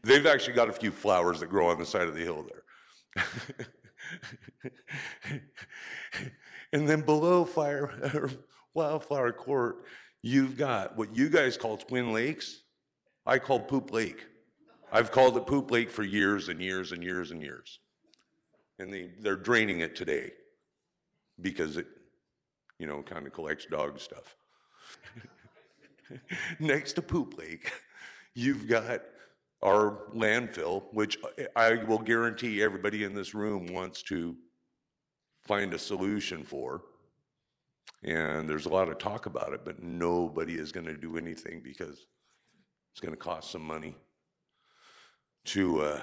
they've 0.02 0.26
actually 0.26 0.54
got 0.54 0.68
a 0.68 0.72
few 0.72 0.90
flowers 0.90 1.40
that 1.40 1.48
grow 1.48 1.68
on 1.68 1.78
the 1.78 1.86
side 1.86 2.08
of 2.08 2.14
the 2.14 2.22
hill 2.22 2.46
there. 2.46 2.62
and 6.72 6.88
then 6.88 7.00
below 7.00 7.44
Fire 7.44 8.30
Wildflower 8.74 9.32
Court, 9.32 9.84
you've 10.22 10.56
got 10.56 10.96
what 10.96 11.16
you 11.16 11.28
guys 11.28 11.56
call 11.56 11.76
Twin 11.76 12.12
Lakes. 12.12 12.62
I 13.24 13.38
call 13.38 13.60
Poop 13.60 13.92
Lake. 13.92 14.24
I've 14.92 15.10
called 15.10 15.36
it 15.36 15.46
Poop 15.46 15.70
Lake 15.70 15.90
for 15.90 16.02
years 16.02 16.48
and 16.48 16.60
years 16.60 16.92
and 16.92 17.02
years 17.02 17.30
and 17.30 17.42
years. 17.42 17.80
And 18.78 18.92
they, 18.92 19.10
they're 19.20 19.36
draining 19.36 19.80
it 19.80 19.96
today 19.96 20.32
because 21.40 21.76
it, 21.76 21.86
you 22.78 22.86
know, 22.86 23.02
kind 23.02 23.26
of 23.26 23.32
collects 23.32 23.66
dog 23.66 23.98
stuff. 23.98 24.36
Next 26.60 26.92
to 26.94 27.02
Poop 27.02 27.38
Lake, 27.38 27.72
you've 28.34 28.68
got 28.68 29.02
our 29.62 30.02
landfill, 30.14 30.84
which 30.92 31.18
I 31.56 31.74
will 31.84 31.98
guarantee 31.98 32.62
everybody 32.62 33.04
in 33.04 33.14
this 33.14 33.34
room 33.34 33.66
wants 33.66 34.02
to 34.04 34.36
find 35.44 35.74
a 35.74 35.78
solution 35.78 36.44
for. 36.44 36.82
And 38.04 38.48
there's 38.48 38.66
a 38.66 38.70
lot 38.70 38.88
of 38.88 38.98
talk 38.98 39.26
about 39.26 39.52
it, 39.52 39.64
but 39.64 39.82
nobody 39.82 40.54
is 40.54 40.70
going 40.70 40.86
to 40.86 40.96
do 40.96 41.16
anything 41.16 41.60
because 41.64 42.06
it's 42.92 43.00
going 43.00 43.14
to 43.14 43.18
cost 43.18 43.50
some 43.50 43.62
money 43.62 43.96
to 45.46 45.80
uh, 45.80 46.00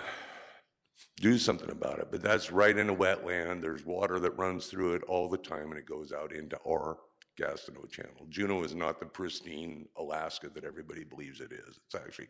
do 1.17 1.37
something 1.37 1.69
about 1.71 1.99
it. 1.99 2.07
But 2.11 2.21
that's 2.21 2.51
right 2.51 2.77
in 2.77 2.89
a 2.89 2.95
wetland. 2.95 3.61
There's 3.61 3.85
water 3.85 4.19
that 4.19 4.37
runs 4.37 4.67
through 4.67 4.95
it 4.95 5.03
all 5.03 5.29
the 5.29 5.37
time, 5.37 5.71
and 5.71 5.77
it 5.77 5.85
goes 5.85 6.11
out 6.11 6.33
into 6.33 6.57
our 6.67 6.97
Gastineau 7.39 7.89
Channel. 7.89 8.27
Juneau 8.29 8.63
is 8.63 8.75
not 8.75 8.99
the 8.99 9.05
pristine 9.05 9.87
Alaska 9.97 10.49
that 10.53 10.63
everybody 10.63 11.03
believes 11.03 11.39
it 11.41 11.51
is. 11.51 11.79
It's 11.85 11.95
actually 11.95 12.29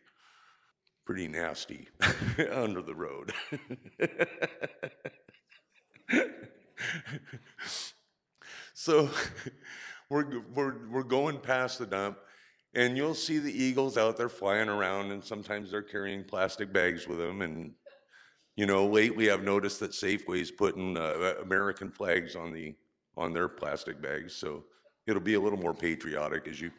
pretty 1.04 1.28
nasty 1.28 1.88
under 2.52 2.82
the 2.82 2.94
road. 2.94 3.32
so 8.74 9.10
we're, 10.10 10.40
we're, 10.54 10.88
we're 10.90 11.02
going 11.02 11.38
past 11.38 11.78
the 11.78 11.86
dump, 11.86 12.18
and 12.74 12.96
you'll 12.96 13.14
see 13.14 13.38
the 13.38 13.52
eagles 13.52 13.96
out 13.96 14.16
there 14.16 14.28
flying 14.28 14.68
around, 14.68 15.12
and 15.12 15.24
sometimes 15.24 15.70
they're 15.70 15.82
carrying 15.82 16.24
plastic 16.24 16.72
bags 16.72 17.06
with 17.06 17.18
them. 17.18 17.42
And, 17.42 17.72
you 18.56 18.66
know, 18.66 18.86
lately 18.86 19.30
I've 19.30 19.44
noticed 19.44 19.80
that 19.80 19.92
Safeway's 19.92 20.50
putting 20.50 20.96
uh, 20.96 21.34
American 21.42 21.90
flags 21.90 22.34
on, 22.34 22.52
the, 22.52 22.74
on 23.16 23.32
their 23.32 23.48
plastic 23.48 24.02
bags, 24.02 24.34
so 24.34 24.64
it'll 25.06 25.22
be 25.22 25.34
a 25.34 25.40
little 25.40 25.58
more 25.58 25.74
patriotic 25.74 26.48
as 26.48 26.60
you 26.60 26.70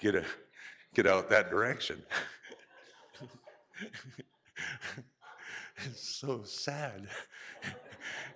get, 0.00 0.14
a, 0.14 0.24
get 0.94 1.06
out 1.06 1.30
that 1.30 1.50
direction. 1.50 2.02
it's 5.84 6.16
so 6.18 6.42
sad. 6.44 7.08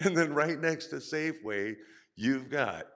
and 0.01 0.17
then 0.17 0.33
right 0.33 0.59
next 0.59 0.87
to 0.87 0.97
Safeway, 0.97 1.77
you've 2.17 2.49
got 2.49 2.87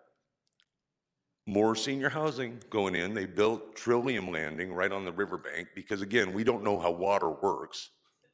more 1.46 1.74
senior 1.74 2.08
housing 2.08 2.60
going 2.70 2.94
in. 2.94 3.14
They 3.14 3.26
built 3.26 3.74
Trillium 3.74 4.30
Landing 4.30 4.72
right 4.72 4.92
on 4.92 5.04
the 5.04 5.12
riverbank 5.12 5.68
because, 5.74 6.00
again, 6.02 6.32
we 6.32 6.44
don't 6.44 6.62
know 6.62 6.78
how 6.78 6.90
water 6.90 7.30
works, 7.30 7.90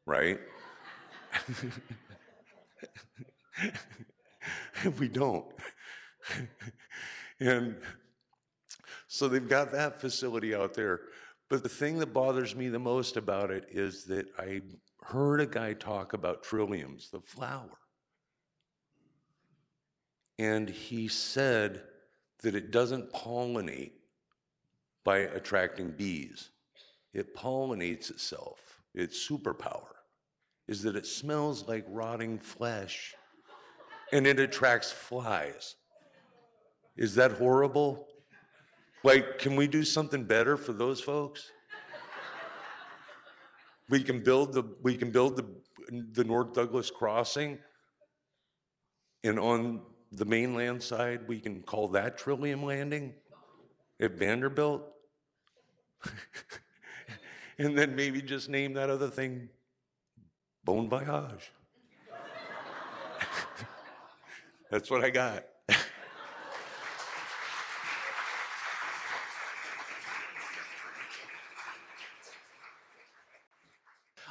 right? 0.07 0.39
we 4.99 5.09
don't. 5.09 5.47
and 7.41 7.77
so 9.07 9.27
they've 9.29 9.49
got 9.49 9.73
that 9.73 10.01
facility 10.01 10.55
out 10.55 10.75
there. 10.75 11.01
But 11.49 11.63
the 11.63 11.69
thing 11.69 11.99
that 11.99 12.13
bothers 12.13 12.55
me 12.55 12.69
the 12.69 12.79
most 12.79 13.17
about 13.17 13.51
it 13.51 13.65
is 13.71 14.05
that 14.05 14.27
I 14.39 14.61
heard 15.03 15.41
a 15.41 15.47
guy 15.47 15.73
talk 15.73 16.13
about 16.13 16.45
trilliums, 16.45 17.11
the 17.11 17.21
flower. 17.21 17.79
And 20.39 20.69
he 20.69 21.09
said 21.09 21.83
that 22.43 22.55
it 22.55 22.71
doesn't 22.71 23.13
pollinate 23.13 23.93
by 25.05 25.19
attracting 25.19 25.91
bees, 25.91 26.51
it 27.15 27.35
pollinates 27.35 28.11
itself. 28.11 28.81
Its 28.95 29.29
superpower 29.29 29.95
is 30.67 30.83
that 30.83 30.97
it 30.97 31.07
smells 31.07 31.67
like 31.69 31.85
rotting 31.89 32.39
flesh 32.39 33.15
and 34.13 34.27
it 34.27 34.39
attracts 34.41 34.91
flies. 34.91 35.77
Is 36.97 37.15
that 37.15 37.33
horrible? 37.33 38.07
Like, 39.05 39.39
can 39.39 39.57
we 39.57 39.67
do 39.67 39.85
something 39.85 40.25
better 40.25 40.57
for 40.57 40.73
those 40.73 41.01
folks? 41.01 41.51
we 43.89 44.03
can 44.03 44.23
build 44.23 44.53
the 44.53 44.65
we 44.83 44.97
can 44.97 45.11
build 45.11 45.37
the 45.37 45.47
the 46.13 46.25
North 46.25 46.53
Douglas 46.53 46.91
crossing, 46.91 47.59
and 49.25 49.39
on 49.39 49.81
the 50.13 50.25
mainland 50.25 50.83
side, 50.83 51.29
we 51.29 51.41
can 51.41 51.63
call 51.63 51.89
that 51.89 52.19
Trillium 52.19 52.65
Landing 52.65 53.15
at 54.01 54.13
Vanderbilt. 54.13 54.83
and 57.59 57.77
then 57.77 57.95
maybe 57.95 58.23
just 58.23 58.49
name 58.49 58.75
that 58.75 58.91
other 58.91 59.09
thing 59.09 59.49
Bon 60.65 60.89
Voyage. 60.89 61.53
That's 64.71 64.91
what 64.91 65.05
I 65.05 65.11
got. 65.11 65.45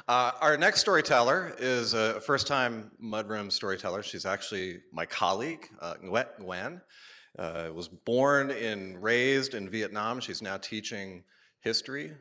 Uh, 0.08 0.32
our 0.40 0.56
next 0.56 0.80
storyteller 0.80 1.54
is 1.58 1.92
a 1.92 2.18
first 2.22 2.46
time 2.46 2.90
Mudroom 2.98 3.52
storyteller. 3.52 4.02
She's 4.02 4.24
actually 4.24 4.80
my 4.90 5.04
colleague, 5.04 5.68
uh, 5.82 5.96
Nguyen 6.02 6.26
Nguyen. 6.40 6.80
Uh, 7.38 7.68
was 7.74 7.88
born 7.88 8.50
and 8.50 9.02
raised 9.02 9.52
in 9.52 9.68
Vietnam. 9.68 10.18
She's 10.18 10.40
now 10.40 10.56
teaching 10.56 11.24
history 11.60 12.12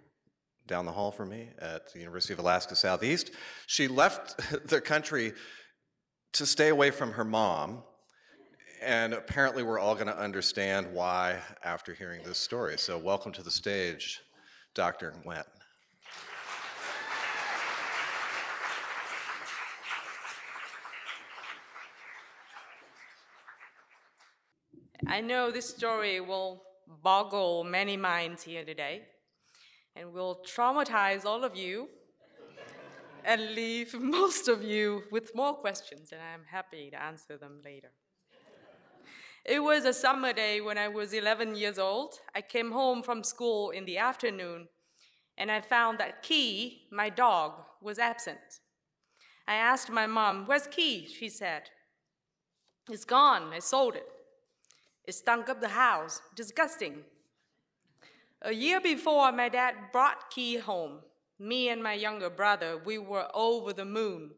down 0.67 0.85
the 0.85 0.91
hall 0.91 1.13
from 1.13 1.29
me 1.29 1.47
at 1.59 1.93
the 1.93 1.99
University 1.99 2.33
of 2.33 2.39
Alaska 2.39 2.75
Southeast. 2.75 3.31
She 3.67 3.87
left 3.87 4.37
the 4.67 4.81
country 4.81 5.31
to 6.33 6.45
stay 6.45 6.67
away 6.67 6.91
from 6.91 7.13
her 7.13 7.23
mom, 7.23 7.83
and 8.81 9.13
apparently 9.13 9.63
we're 9.63 9.79
all 9.79 9.95
going 9.95 10.07
to 10.07 10.19
understand 10.19 10.87
why 10.91 11.39
after 11.63 11.93
hearing 11.93 12.21
this 12.25 12.37
story. 12.37 12.77
So, 12.77 12.97
welcome 12.97 13.31
to 13.31 13.43
the 13.43 13.51
stage, 13.51 14.19
Dr. 14.75 15.13
Nguyen. 15.25 15.45
I 25.09 25.21
know 25.21 25.51
this 25.51 25.69
story 25.69 26.19
will 26.19 26.63
boggle 27.01 27.63
many 27.63 27.95
minds 27.95 28.43
here 28.43 28.65
today 28.65 29.03
and 29.95 30.11
will 30.11 30.43
traumatize 30.45 31.23
all 31.23 31.45
of 31.45 31.55
you 31.55 31.87
and 33.23 33.55
leave 33.55 33.93
most 33.99 34.49
of 34.49 34.61
you 34.63 35.03
with 35.09 35.33
more 35.33 35.53
questions, 35.53 36.11
and 36.11 36.19
I'm 36.21 36.43
happy 36.51 36.89
to 36.91 37.01
answer 37.01 37.37
them 37.37 37.61
later. 37.63 37.91
It 39.45 39.63
was 39.63 39.85
a 39.85 39.93
summer 39.93 40.33
day 40.33 40.59
when 40.59 40.77
I 40.77 40.89
was 40.89 41.13
11 41.13 41.55
years 41.55 41.79
old. 41.79 42.15
I 42.35 42.41
came 42.41 42.73
home 42.73 43.01
from 43.01 43.23
school 43.23 43.69
in 43.69 43.85
the 43.85 43.97
afternoon 43.97 44.67
and 45.37 45.49
I 45.49 45.61
found 45.61 45.99
that 45.99 46.21
Ki, 46.21 46.87
my 46.91 47.09
dog, 47.09 47.53
was 47.81 47.97
absent. 47.97 48.59
I 49.47 49.55
asked 49.55 49.89
my 49.89 50.05
mom, 50.05 50.47
Where's 50.47 50.67
Ki? 50.67 51.07
She 51.07 51.29
said, 51.29 51.69
It's 52.89 53.05
gone. 53.05 53.53
I 53.53 53.59
sold 53.59 53.95
it. 53.95 54.03
It 55.07 55.15
stunk 55.15 55.47
up 55.47 55.61
the 55.61 55.69
house. 55.69 56.21
Disgusting. 56.35 57.03
A 58.41 58.53
year 58.53 58.81
before, 58.81 59.31
my 59.31 59.47
dad 59.47 59.73
brought 59.93 60.29
Ki 60.29 60.57
home. 60.57 60.99
Me 61.39 61.69
and 61.69 61.81
my 61.81 61.93
younger 61.93 62.29
brother, 62.29 62.77
we 62.77 62.97
were 62.97 63.29
over 63.33 63.71
the 63.71 63.85
moon. 63.85 64.31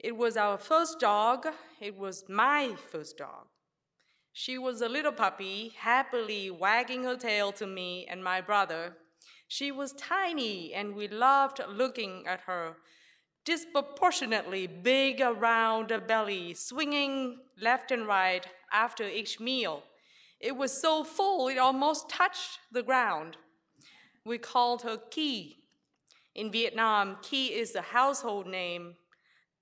It 0.00 0.16
was 0.16 0.36
our 0.36 0.58
first 0.58 0.98
dog. 0.98 1.46
It 1.80 1.96
was 1.96 2.24
my 2.28 2.74
first 2.90 3.16
dog. 3.16 3.46
She 4.32 4.58
was 4.58 4.80
a 4.80 4.88
little 4.88 5.12
puppy, 5.12 5.72
happily 5.78 6.50
wagging 6.50 7.04
her 7.04 7.16
tail 7.16 7.52
to 7.52 7.66
me 7.66 8.06
and 8.10 8.24
my 8.24 8.40
brother. 8.40 8.96
She 9.46 9.70
was 9.70 9.92
tiny, 9.92 10.74
and 10.74 10.96
we 10.96 11.06
loved 11.06 11.60
looking 11.68 12.26
at 12.26 12.40
her 12.40 12.76
disproportionately 13.44 14.66
big 14.66 15.20
around 15.20 15.90
the 15.90 15.98
belly, 15.98 16.54
swinging 16.54 17.38
left 17.60 17.90
and 17.90 18.06
right 18.06 18.46
after 18.72 19.06
each 19.06 19.38
meal. 19.38 19.82
It 20.42 20.56
was 20.56 20.72
so 20.72 21.04
full 21.04 21.46
it 21.46 21.56
almost 21.56 22.08
touched 22.08 22.58
the 22.72 22.82
ground. 22.82 23.36
We 24.24 24.38
called 24.38 24.82
her 24.82 24.98
Ki. 25.10 25.58
In 26.34 26.50
Vietnam, 26.50 27.18
Ki 27.22 27.46
is 27.46 27.72
the 27.72 27.82
household 27.82 28.48
name, 28.48 28.96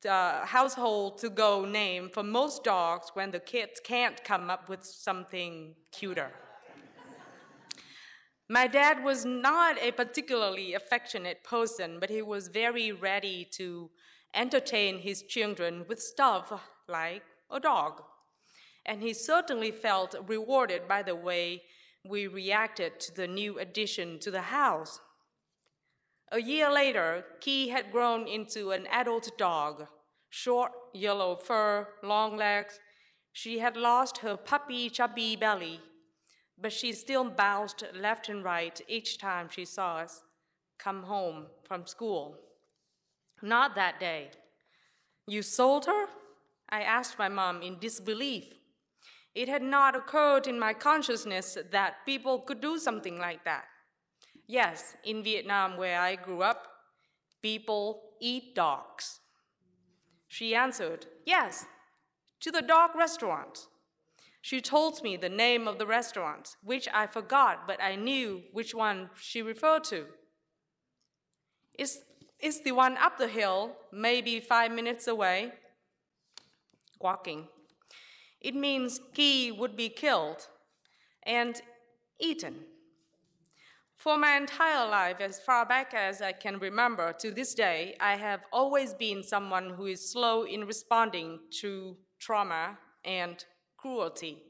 household 0.02 1.18
to 1.18 1.28
go 1.28 1.66
name 1.66 2.08
for 2.08 2.22
most 2.22 2.64
dogs 2.64 3.10
when 3.12 3.30
the 3.30 3.40
kids 3.40 3.78
can't 3.84 4.24
come 4.24 4.48
up 4.48 4.70
with 4.70 4.82
something 4.82 5.74
cuter. 5.92 6.32
My 8.48 8.66
dad 8.66 9.04
was 9.04 9.24
not 9.24 9.76
a 9.80 9.92
particularly 9.92 10.74
affectionate 10.74 11.44
person, 11.44 11.98
but 12.00 12.10
he 12.10 12.22
was 12.22 12.48
very 12.48 12.90
ready 12.90 13.46
to 13.52 13.90
entertain 14.34 14.98
his 14.98 15.22
children 15.22 15.84
with 15.88 16.00
stuff 16.00 16.52
like 16.88 17.22
a 17.50 17.60
dog. 17.60 18.02
And 18.86 19.02
he 19.02 19.12
certainly 19.12 19.70
felt 19.70 20.14
rewarded 20.26 20.88
by 20.88 21.02
the 21.02 21.14
way 21.14 21.62
we 22.04 22.26
reacted 22.26 22.98
to 23.00 23.14
the 23.14 23.28
new 23.28 23.58
addition 23.58 24.18
to 24.20 24.30
the 24.30 24.42
house. 24.42 25.00
A 26.32 26.40
year 26.40 26.70
later, 26.72 27.24
Ki 27.40 27.68
had 27.68 27.92
grown 27.92 28.26
into 28.26 28.70
an 28.70 28.86
adult 28.86 29.36
dog 29.36 29.86
short 30.30 30.72
yellow 30.94 31.36
fur, 31.36 31.88
long 32.02 32.36
legs. 32.36 32.78
She 33.32 33.58
had 33.58 33.76
lost 33.76 34.18
her 34.18 34.36
puppy 34.36 34.88
chubby 34.88 35.36
belly, 35.36 35.80
but 36.56 36.72
she 36.72 36.92
still 36.92 37.28
bounced 37.28 37.84
left 37.94 38.28
and 38.28 38.44
right 38.44 38.80
each 38.88 39.18
time 39.18 39.48
she 39.50 39.64
saw 39.64 39.96
us 39.98 40.22
come 40.78 41.02
home 41.02 41.46
from 41.64 41.86
school. 41.86 42.38
Not 43.42 43.74
that 43.74 44.00
day. 44.00 44.30
You 45.26 45.42
sold 45.42 45.86
her? 45.86 46.06
I 46.68 46.82
asked 46.82 47.18
my 47.18 47.28
mom 47.28 47.62
in 47.62 47.78
disbelief. 47.78 48.44
It 49.34 49.48
had 49.48 49.62
not 49.62 49.94
occurred 49.94 50.46
in 50.46 50.58
my 50.58 50.72
consciousness 50.72 51.56
that 51.70 52.04
people 52.04 52.40
could 52.40 52.60
do 52.60 52.78
something 52.78 53.18
like 53.18 53.44
that. 53.44 53.64
Yes, 54.46 54.96
in 55.04 55.22
Vietnam, 55.22 55.76
where 55.76 56.00
I 56.00 56.16
grew 56.16 56.42
up, 56.42 56.66
people 57.40 58.02
eat 58.20 58.54
dogs. 58.54 59.20
She 60.26 60.54
answered, 60.54 61.06
Yes, 61.24 61.66
to 62.40 62.50
the 62.50 62.62
dog 62.62 62.96
restaurant. 62.96 63.66
She 64.42 64.60
told 64.60 65.02
me 65.02 65.16
the 65.16 65.28
name 65.28 65.68
of 65.68 65.78
the 65.78 65.86
restaurant, 65.86 66.56
which 66.64 66.88
I 66.92 67.06
forgot, 67.06 67.66
but 67.66 67.80
I 67.82 67.94
knew 67.94 68.42
which 68.52 68.74
one 68.74 69.10
she 69.20 69.42
referred 69.42 69.84
to. 69.84 70.06
It's, 71.74 71.98
it's 72.38 72.60
the 72.62 72.72
one 72.72 72.96
up 72.96 73.18
the 73.18 73.28
hill, 73.28 73.76
maybe 73.92 74.40
five 74.40 74.72
minutes 74.72 75.06
away. 75.06 75.52
Walking. 77.00 77.48
It 78.40 78.54
means 78.54 79.00
Ki 79.14 79.52
would 79.52 79.76
be 79.76 79.88
killed 79.88 80.48
and 81.22 81.60
eaten. 82.18 82.64
For 83.96 84.16
my 84.16 84.36
entire 84.36 84.88
life, 84.88 85.20
as 85.20 85.40
far 85.40 85.66
back 85.66 85.92
as 85.92 86.22
I 86.22 86.32
can 86.32 86.58
remember 86.58 87.12
to 87.18 87.30
this 87.30 87.54
day, 87.54 87.96
I 88.00 88.16
have 88.16 88.40
always 88.50 88.94
been 88.94 89.22
someone 89.22 89.74
who 89.76 89.86
is 89.86 90.10
slow 90.10 90.44
in 90.44 90.64
responding 90.64 91.40
to 91.60 91.98
trauma 92.18 92.78
and 93.04 93.44
cruelty. 93.76 94.42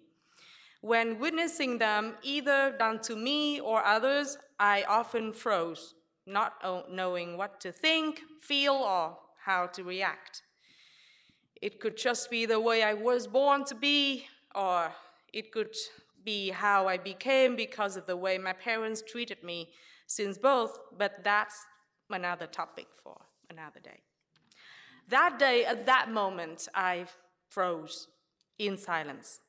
When 0.83 1.19
witnessing 1.19 1.79
them, 1.79 2.15
either 2.23 2.77
done 2.79 3.01
to 3.01 3.17
me 3.17 3.61
or 3.61 3.85
others, 3.85 4.39
I 4.61 4.85
often 4.85 5.33
froze, 5.33 5.95
not 6.27 6.55
knowing 6.89 7.37
what 7.37 7.61
to 7.63 7.73
think, 7.73 8.21
feel, 8.41 8.75
or 8.75 9.19
how 9.45 9.67
to 9.67 9.83
react. 9.83 10.43
It 11.61 11.81
could 11.81 11.97
just 11.97 12.31
be 12.31 12.47
the 12.47 12.61
way 12.61 12.83
I 12.83 12.95
was 12.95 13.27
born 13.27 13.65
to 13.67 13.75
be, 13.75 14.27
or 14.55 14.93
it 15.33 15.53
could 15.53 15.75
be 16.25 16.51
how 16.51 16.89
I 16.89 16.97
became 16.97 17.57
because 17.57 17.97
of 17.97 18.07
the 18.07 18.17
way 18.17 18.39
my 18.39 18.53
parents 18.53 19.03
treated 19.03 19.43
me 19.43 19.71
since 20.07 20.39
birth, 20.39 20.79
but 20.97 21.23
that's 21.23 21.57
another 22.09 22.47
topic 22.47 22.87
for 23.03 23.17
another 23.51 23.81
day. 23.81 24.01
That 25.09 25.39
day, 25.39 25.65
at 25.65 25.87
that 25.87 26.11
moment, 26.11 26.69
I 26.75 27.07
froze 27.49 28.09
in 28.59 28.77
silence. 28.77 29.41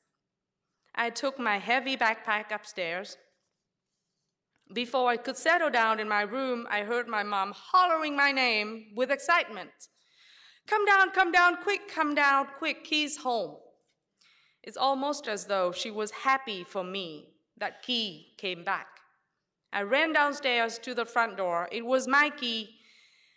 I 0.94 1.10
took 1.10 1.38
my 1.38 1.58
heavy 1.58 1.96
backpack 1.96 2.50
upstairs. 2.50 3.16
Before 4.72 5.08
I 5.08 5.16
could 5.16 5.36
settle 5.36 5.70
down 5.70 6.00
in 6.00 6.08
my 6.08 6.22
room, 6.22 6.66
I 6.70 6.80
heard 6.80 7.08
my 7.08 7.22
mom 7.22 7.52
hollering 7.54 8.16
my 8.16 8.32
name 8.32 8.92
with 8.94 9.10
excitement. 9.10 9.70
Come 10.66 10.86
down, 10.86 11.10
come 11.10 11.32
down, 11.32 11.56
quick, 11.62 11.88
come 11.88 12.14
down, 12.14 12.46
quick, 12.58 12.86
he's 12.86 13.18
home. 13.18 13.56
It's 14.62 14.76
almost 14.76 15.26
as 15.26 15.46
though 15.46 15.72
she 15.72 15.90
was 15.90 16.10
happy 16.10 16.64
for 16.64 16.84
me 16.84 17.30
that 17.58 17.82
Ki 17.82 18.34
came 18.38 18.64
back. 18.64 18.86
I 19.72 19.82
ran 19.82 20.12
downstairs 20.12 20.78
to 20.80 20.94
the 20.94 21.04
front 21.04 21.36
door. 21.36 21.68
It 21.72 21.84
was 21.84 22.06
my 22.06 22.30
Ki. 22.30 22.76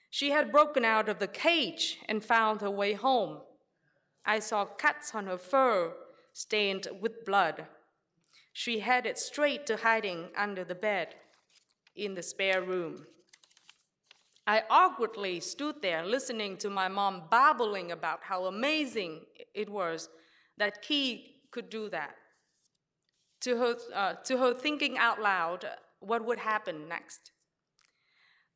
She 0.09 0.31
had 0.31 0.51
broken 0.51 0.85
out 0.85 1.09
of 1.09 1.19
the 1.19 1.27
cage 1.27 1.97
and 2.07 2.23
found 2.23 2.61
her 2.61 2.69
way 2.69 2.93
home. 2.93 3.39
I 4.25 4.39
saw 4.39 4.65
cuts 4.65 5.13
on 5.15 5.27
her 5.27 5.37
fur 5.37 5.93
stained 6.33 6.87
with 7.01 7.25
blood. 7.25 7.67
She 8.53 8.79
headed 8.79 9.17
straight 9.17 9.65
to 9.67 9.77
hiding 9.77 10.29
under 10.37 10.63
the 10.63 10.75
bed 10.75 11.15
in 11.95 12.15
the 12.15 12.23
spare 12.23 12.61
room. 12.61 13.07
I 14.47 14.63
awkwardly 14.69 15.39
stood 15.39 15.81
there 15.81 16.05
listening 16.05 16.57
to 16.57 16.69
my 16.69 16.87
mom 16.87 17.23
babbling 17.31 17.91
about 17.91 18.19
how 18.21 18.45
amazing 18.45 19.21
it 19.53 19.69
was 19.69 20.09
that 20.57 20.81
Ki 20.81 21.41
could 21.51 21.69
do 21.69 21.89
that. 21.89 22.15
To 23.41 23.57
her, 23.57 23.75
uh, 23.93 24.13
to 24.25 24.37
her 24.37 24.53
thinking 24.53 24.97
out 24.97 25.21
loud 25.21 25.65
what 25.99 26.25
would 26.25 26.39
happen 26.39 26.87
next. 26.87 27.31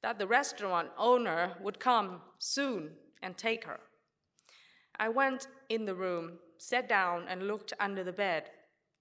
That 0.03 0.19
the 0.19 0.27
restaurant 0.27 0.89
owner 0.97 1.55
would 1.61 1.79
come 1.79 2.21
soon 2.37 2.91
and 3.21 3.37
take 3.37 3.65
her. 3.65 3.79
I 4.97 5.09
went 5.09 5.47
in 5.69 5.85
the 5.85 5.95
room, 5.95 6.39
sat 6.57 6.87
down, 6.87 7.25
and 7.27 7.47
looked 7.47 7.73
under 7.79 8.03
the 8.03 8.13
bed. 8.13 8.51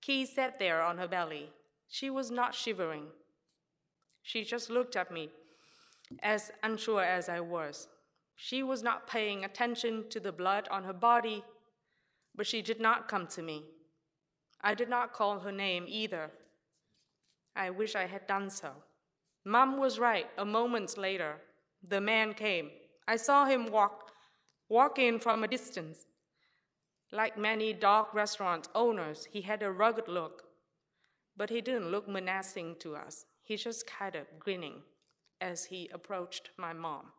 Ki 0.01 0.25
sat 0.25 0.59
there 0.59 0.81
on 0.81 0.99
her 0.99 1.09
belly. 1.09 1.51
She 1.89 2.09
was 2.09 2.31
not 2.31 2.55
shivering. 2.55 3.07
She 4.23 4.45
just 4.45 4.71
looked 4.71 4.97
at 4.97 5.11
me, 5.11 5.31
as 6.23 6.51
unsure 6.63 7.05
as 7.05 7.29
I 7.29 7.41
was. 7.41 7.89
She 8.37 8.63
was 8.63 8.83
not 8.83 9.07
paying 9.07 9.45
attention 9.45 10.05
to 10.11 10.21
the 10.21 10.33
blood 10.33 10.69
on 10.71 10.85
her 10.85 10.93
body 10.93 11.45
but 12.39 12.47
she 12.47 12.63
did 12.63 12.81
not 12.81 13.09
come 13.09 13.27
to 13.27 13.43
me. 13.43 13.65
I 14.61 14.73
did 14.75 14.89
not 14.89 15.13
call 15.13 15.41
her 15.41 15.51
name 15.51 15.85
either. 15.89 16.31
I 17.57 17.71
wish 17.71 17.97
I 17.97 18.07
had 18.07 18.29
done 18.29 18.49
so. 18.49 18.71
Mom 19.45 19.77
was 19.77 19.99
right. 19.99 20.29
A 20.39 20.45
moment 20.45 20.97
later, 20.97 21.35
the 21.87 22.01
man 22.01 22.33
came. 22.35 22.71
I 23.09 23.17
saw 23.17 23.45
him 23.47 23.73
walk, 23.73 24.13
walk 24.69 25.01
in 25.01 25.19
from 25.19 25.43
a 25.43 25.49
distance. 25.49 26.07
Like 27.11 27.37
many 27.37 27.73
dog 27.73 28.15
restaurant 28.15 28.69
owners, 28.73 29.27
he 29.33 29.41
had 29.41 29.65
a 29.65 29.73
rugged 29.73 30.07
look, 30.07 30.45
but 31.37 31.51
he 31.51 31.61
didn't 31.61 31.91
look 31.91 32.09
menacing 32.09 32.77
to 32.81 32.95
us. 32.95 33.27
He 33.43 33.57
just 33.57 33.85
kind 33.87 34.15
of 34.15 34.27
grinning 34.39 34.83
as 35.41 35.67
he 35.67 35.89
approached 35.93 36.51
my 36.57 36.73
mom. 36.73 37.13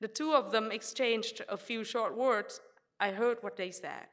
The 0.00 0.08
two 0.08 0.32
of 0.32 0.52
them 0.52 0.70
exchanged 0.70 1.40
a 1.48 1.56
few 1.56 1.84
short 1.84 2.16
words, 2.16 2.60
I 3.00 3.10
heard 3.10 3.38
what 3.42 3.56
they 3.56 3.70
said. 3.70 4.08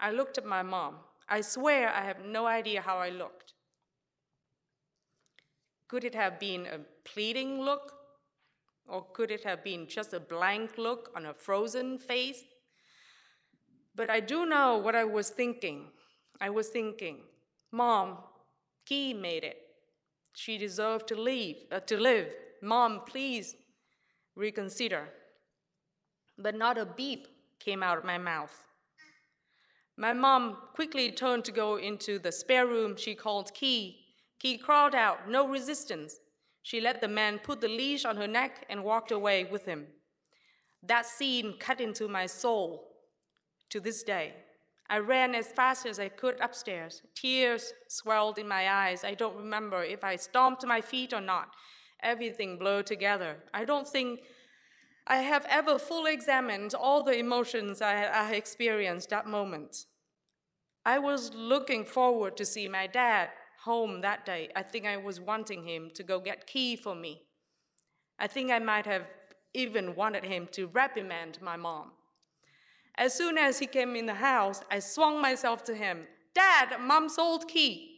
I 0.00 0.10
looked 0.10 0.38
at 0.38 0.44
my 0.44 0.62
mom. 0.62 0.96
I 1.28 1.40
swear 1.40 1.90
I 1.90 2.04
have 2.04 2.24
no 2.24 2.46
idea 2.46 2.80
how 2.80 2.98
I 2.98 3.10
looked. 3.10 3.54
Could 5.88 6.04
it 6.04 6.14
have 6.14 6.38
been 6.38 6.66
a 6.66 6.80
pleading 7.04 7.60
look? 7.60 7.92
Or 8.86 9.04
could 9.12 9.30
it 9.30 9.44
have 9.44 9.62
been 9.62 9.86
just 9.86 10.14
a 10.14 10.20
blank 10.20 10.78
look 10.78 11.10
on 11.14 11.26
a 11.26 11.34
frozen 11.34 11.98
face? 11.98 12.44
But 13.94 14.08
I 14.08 14.20
do 14.20 14.46
know 14.46 14.78
what 14.78 14.94
I 14.94 15.04
was 15.04 15.30
thinking. 15.30 15.90
I 16.40 16.50
was 16.50 16.68
thinking, 16.68 17.18
Mom, 17.72 18.18
Ki 18.86 19.12
made 19.12 19.44
it. 19.44 19.67
She 20.38 20.56
deserved 20.56 21.08
to 21.08 21.16
leave, 21.20 21.64
uh, 21.72 21.80
to 21.80 21.96
live. 21.96 22.28
Mom, 22.62 23.00
please 23.04 23.56
reconsider. 24.36 25.08
But 26.38 26.54
not 26.54 26.78
a 26.78 26.86
beep 26.86 27.26
came 27.58 27.82
out 27.82 27.98
of 27.98 28.04
my 28.04 28.18
mouth. 28.18 28.56
My 29.96 30.12
mom 30.12 30.56
quickly 30.74 31.10
turned 31.10 31.44
to 31.46 31.50
go 31.50 31.74
into 31.74 32.20
the 32.20 32.30
spare 32.30 32.68
room 32.68 32.94
she 32.96 33.16
called 33.16 33.52
Ki. 33.52 33.98
Ki 34.38 34.58
crawled 34.58 34.94
out, 34.94 35.28
no 35.28 35.48
resistance. 35.48 36.20
She 36.62 36.80
let 36.80 37.00
the 37.00 37.08
man 37.08 37.40
put 37.40 37.60
the 37.60 37.66
leash 37.66 38.04
on 38.04 38.16
her 38.16 38.28
neck 38.28 38.64
and 38.70 38.84
walked 38.84 39.10
away 39.10 39.42
with 39.42 39.64
him. 39.64 39.88
That 40.84 41.06
scene 41.06 41.56
cut 41.58 41.80
into 41.80 42.06
my 42.06 42.26
soul 42.26 42.92
to 43.70 43.80
this 43.80 44.04
day. 44.04 44.34
I 44.90 44.98
ran 44.98 45.34
as 45.34 45.48
fast 45.48 45.84
as 45.86 46.00
I 46.00 46.08
could 46.08 46.40
upstairs. 46.40 47.02
Tears 47.14 47.72
swelled 47.88 48.38
in 48.38 48.48
my 48.48 48.70
eyes. 48.70 49.04
I 49.04 49.14
don't 49.14 49.36
remember 49.36 49.82
if 49.82 50.02
I 50.02 50.16
stomped 50.16 50.66
my 50.66 50.80
feet 50.80 51.12
or 51.12 51.20
not. 51.20 51.54
Everything 52.02 52.58
blurred 52.58 52.86
together. 52.86 53.36
I 53.52 53.64
don't 53.64 53.86
think 53.86 54.20
I 55.06 55.16
have 55.16 55.46
ever 55.48 55.78
fully 55.78 56.12
examined 56.12 56.74
all 56.74 57.02
the 57.02 57.18
emotions 57.18 57.82
I, 57.82 58.04
I 58.04 58.32
experienced 58.32 59.10
that 59.10 59.26
moment. 59.26 59.86
I 60.84 60.98
was 60.98 61.34
looking 61.34 61.84
forward 61.84 62.36
to 62.38 62.46
see 62.46 62.68
my 62.68 62.86
dad 62.86 63.28
home 63.64 64.00
that 64.00 64.24
day. 64.24 64.48
I 64.56 64.62
think 64.62 64.86
I 64.86 64.96
was 64.96 65.20
wanting 65.20 65.66
him 65.66 65.90
to 65.94 66.02
go 66.02 66.20
get 66.20 66.46
Ki 66.46 66.76
for 66.76 66.94
me. 66.94 67.22
I 68.18 68.26
think 68.26 68.50
I 68.50 68.58
might 68.58 68.86
have 68.86 69.06
even 69.54 69.94
wanted 69.94 70.24
him 70.24 70.48
to 70.52 70.66
reprimand 70.68 71.38
my 71.42 71.56
mom. 71.56 71.92
As 72.98 73.14
soon 73.14 73.38
as 73.38 73.60
he 73.60 73.66
came 73.66 73.94
in 73.94 74.06
the 74.06 74.14
house, 74.14 74.60
I 74.72 74.80
swung 74.80 75.22
myself 75.22 75.62
to 75.64 75.74
him. 75.74 76.08
Dad, 76.34 76.80
mom's 76.80 77.16
old 77.16 77.46
Ki. 77.46 77.94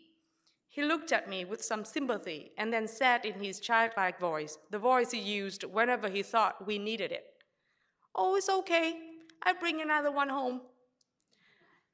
He 0.68 0.82
looked 0.82 1.10
at 1.10 1.28
me 1.28 1.46
with 1.46 1.64
some 1.64 1.86
sympathy 1.86 2.52
and 2.58 2.70
then 2.70 2.86
said 2.86 3.24
in 3.24 3.42
his 3.42 3.60
childlike 3.60 4.20
voice, 4.20 4.58
the 4.70 4.78
voice 4.78 5.10
he 5.10 5.18
used 5.18 5.64
whenever 5.64 6.08
he 6.08 6.22
thought 6.22 6.66
we 6.66 6.78
needed 6.78 7.12
it, 7.12 7.24
Oh, 8.14 8.36
it's 8.36 8.50
okay. 8.50 8.98
I 9.42 9.54
bring 9.54 9.80
another 9.80 10.10
one 10.10 10.28
home. 10.28 10.60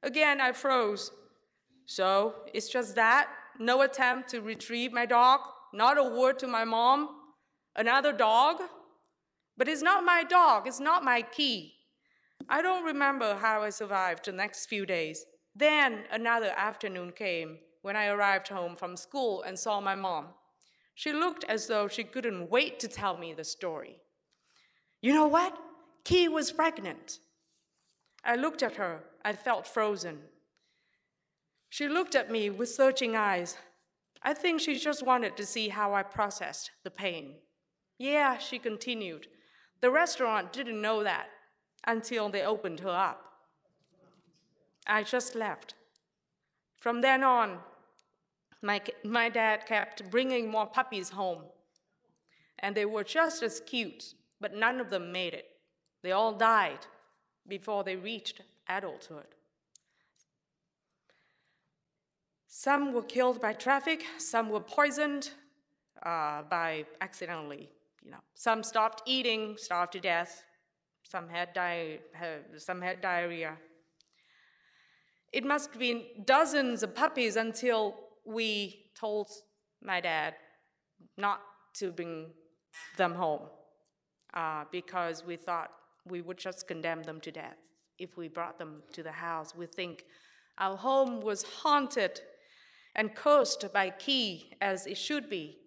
Again, 0.03 0.41
I 0.41 0.51
froze. 0.51 1.11
So 1.85 2.35
it's 2.53 2.67
just 2.67 2.95
that? 2.95 3.29
No 3.57 3.81
attempt 3.81 4.29
to 4.29 4.41
retrieve 4.41 4.91
my 4.91 5.05
dog? 5.05 5.39
Not 5.73 5.97
a 5.97 6.03
word 6.03 6.39
to 6.39 6.47
my 6.47 6.65
mom? 6.65 7.09
Another 7.75 8.11
dog? 8.11 8.61
But 9.55 9.69
it's 9.69 9.81
not 9.81 10.03
my 10.03 10.23
dog, 10.23 10.67
it's 10.67 10.81
not 10.81 11.05
my 11.05 11.21
Ki. 11.21 11.76
I 12.49 12.61
don't 12.61 12.85
remember 12.85 13.35
how 13.35 13.61
I 13.61 13.69
survived 13.69 14.25
the 14.25 14.31
next 14.31 14.67
few 14.67 14.85
days. 14.85 15.25
Then 15.55 16.05
another 16.11 16.53
afternoon 16.55 17.11
came 17.11 17.57
when 17.81 17.95
I 17.95 18.07
arrived 18.07 18.47
home 18.47 18.75
from 18.75 18.95
school 18.95 19.43
and 19.43 19.57
saw 19.57 19.81
my 19.81 19.95
mom. 19.95 20.27
She 20.95 21.11
looked 21.11 21.43
as 21.43 21.67
though 21.67 21.87
she 21.87 22.03
couldn't 22.03 22.49
wait 22.49 22.79
to 22.79 22.87
tell 22.87 23.17
me 23.17 23.33
the 23.33 23.43
story. 23.43 23.97
You 25.01 25.13
know 25.13 25.27
what? 25.27 25.57
Ki 26.05 26.27
was 26.29 26.51
pregnant. 26.51 27.19
I 28.23 28.35
looked 28.35 28.63
at 28.63 28.77
her. 28.77 29.03
I 29.23 29.33
felt 29.33 29.67
frozen. 29.67 30.19
She 31.69 31.87
looked 31.87 32.15
at 32.15 32.31
me 32.31 32.49
with 32.49 32.69
searching 32.69 33.15
eyes. 33.15 33.57
I 34.23 34.33
think 34.33 34.61
she 34.61 34.75
just 34.79 35.05
wanted 35.05 35.35
to 35.37 35.45
see 35.45 35.69
how 35.69 35.93
I 35.93 36.03
processed 36.03 36.71
the 36.83 36.91
pain. 36.91 37.35
Yeah, 37.99 38.37
she 38.37 38.57
continued. 38.57 39.27
The 39.81 39.91
restaurant 39.91 40.53
didn't 40.53 40.81
know 40.81 41.03
that 41.03 41.27
until 41.87 42.29
they 42.29 42.43
opened 42.43 42.81
her 42.81 42.89
up. 42.89 43.23
I 44.85 45.03
just 45.03 45.35
left. 45.35 45.73
From 46.75 47.01
then 47.01 47.23
on, 47.23 47.57
my, 48.61 48.81
my 49.03 49.29
dad 49.29 49.65
kept 49.65 50.09
bringing 50.11 50.49
more 50.49 50.65
puppies 50.65 51.09
home. 51.09 51.43
And 52.59 52.75
they 52.75 52.85
were 52.85 53.03
just 53.03 53.43
as 53.43 53.61
cute, 53.65 54.13
but 54.39 54.55
none 54.55 54.79
of 54.79 54.89
them 54.89 55.11
made 55.11 55.33
it. 55.33 55.45
They 56.03 56.11
all 56.11 56.33
died 56.33 56.79
before 57.47 57.83
they 57.83 57.95
reached 57.95 58.41
adulthood. 58.67 59.27
Some 62.47 62.93
were 62.93 63.03
killed 63.03 63.39
by 63.39 63.53
traffic, 63.53 64.03
some 64.17 64.49
were 64.49 64.59
poisoned 64.59 65.29
uh, 66.03 66.41
by 66.43 66.85
accidentally. 67.01 67.69
You 68.03 68.11
know, 68.11 68.17
some 68.33 68.63
stopped 68.63 69.03
eating, 69.05 69.55
starved 69.57 69.93
to 69.93 69.99
death. 69.99 70.43
Some 71.09 71.29
had, 71.29 71.53
di- 71.53 71.99
some 72.57 72.81
had 72.81 73.01
diarrhea. 73.01 73.57
It 75.31 75.45
must 75.45 75.71
have 75.71 75.79
been 75.79 76.03
dozens 76.25 76.83
of 76.83 76.95
puppies 76.95 77.35
until 77.35 77.95
we 78.25 78.91
told 78.99 79.29
my 79.81 80.01
dad 80.01 80.35
not 81.17 81.41
to 81.75 81.91
bring 81.91 82.27
them 82.97 83.13
home 83.13 83.41
uh, 84.33 84.65
because 84.71 85.23
we 85.25 85.35
thought 85.35 85.71
we 86.05 86.21
would 86.21 86.37
just 86.37 86.67
condemn 86.67 87.03
them 87.03 87.19
to 87.21 87.31
death. 87.31 87.57
If 87.99 88.17
we 88.17 88.27
brought 88.27 88.57
them 88.57 88.83
to 88.93 89.03
the 89.03 89.11
house, 89.11 89.55
we 89.55 89.65
think 89.65 90.05
our 90.57 90.75
home 90.75 91.21
was 91.21 91.43
haunted 91.43 92.19
and 92.95 93.13
cursed 93.15 93.71
by 93.73 93.91
Ki 93.91 94.51
as 94.59 94.87
it 94.87 94.97
should 94.97 95.29
be. 95.29 95.57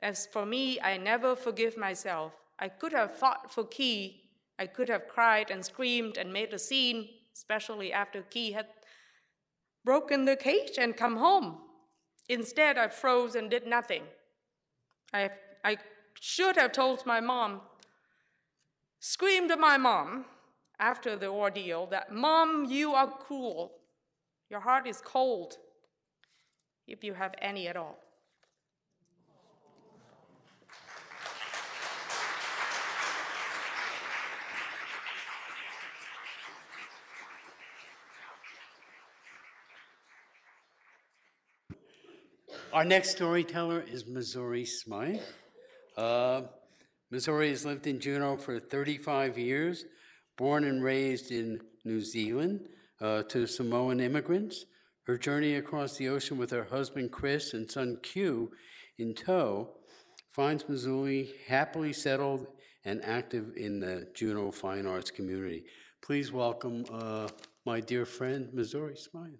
As 0.00 0.26
for 0.26 0.46
me, 0.46 0.80
I 0.80 0.96
never 0.96 1.34
forgive 1.34 1.76
myself. 1.76 2.32
I 2.58 2.68
could 2.68 2.92
have 2.92 3.16
fought 3.16 3.52
for 3.52 3.64
Ki. 3.64 4.22
I 4.58 4.66
could 4.66 4.88
have 4.88 5.08
cried 5.08 5.50
and 5.50 5.64
screamed 5.64 6.16
and 6.16 6.32
made 6.32 6.52
a 6.54 6.58
scene, 6.58 7.08
especially 7.34 7.92
after 7.92 8.22
Ki 8.22 8.52
had 8.52 8.66
broken 9.84 10.24
the 10.24 10.36
cage 10.36 10.78
and 10.78 10.96
come 10.96 11.16
home. 11.16 11.58
Instead, 12.28 12.78
I 12.78 12.88
froze 12.88 13.34
and 13.34 13.50
did 13.50 13.66
nothing. 13.66 14.02
I, 15.12 15.30
I 15.64 15.76
should 16.20 16.56
have 16.56 16.72
told 16.72 17.06
my 17.06 17.20
mom, 17.20 17.60
screamed 18.98 19.50
at 19.50 19.60
my 19.60 19.76
mom 19.76 20.24
after 20.78 21.16
the 21.16 21.28
ordeal 21.28 21.86
that, 21.86 22.12
Mom, 22.12 22.64
you 22.64 22.94
are 22.94 23.06
cruel. 23.06 23.72
Your 24.50 24.60
heart 24.60 24.86
is 24.86 25.00
cold 25.00 25.56
if 26.86 27.02
you 27.02 27.14
have 27.14 27.34
any 27.40 27.68
at 27.68 27.76
all. 27.76 27.98
Our 42.76 42.84
next 42.84 43.12
storyteller 43.12 43.82
is 43.90 44.06
Missouri 44.06 44.66
Smythe. 44.66 45.22
Uh, 45.96 46.42
Missouri 47.10 47.48
has 47.48 47.64
lived 47.64 47.86
in 47.86 47.98
Juneau 47.98 48.36
for 48.36 48.60
35 48.60 49.38
years, 49.38 49.86
born 50.36 50.64
and 50.64 50.84
raised 50.84 51.30
in 51.30 51.58
New 51.86 52.02
Zealand 52.02 52.68
uh, 53.00 53.22
to 53.30 53.46
Samoan 53.46 53.98
immigrants. 53.98 54.66
Her 55.06 55.16
journey 55.16 55.54
across 55.54 55.96
the 55.96 56.10
ocean 56.10 56.36
with 56.36 56.50
her 56.50 56.64
husband 56.64 57.12
Chris 57.12 57.54
and 57.54 57.70
son 57.70 57.96
Q 58.02 58.52
in 58.98 59.14
tow 59.14 59.70
finds 60.32 60.68
Missouri 60.68 61.30
happily 61.48 61.94
settled 61.94 62.46
and 62.84 63.02
active 63.02 63.56
in 63.56 63.80
the 63.80 64.06
Juneau 64.12 64.50
fine 64.50 64.84
arts 64.84 65.10
community. 65.10 65.64
Please 66.02 66.30
welcome 66.30 66.84
uh, 66.92 67.28
my 67.64 67.80
dear 67.80 68.04
friend, 68.04 68.50
Missouri 68.52 68.96
Smythe. 68.96 69.32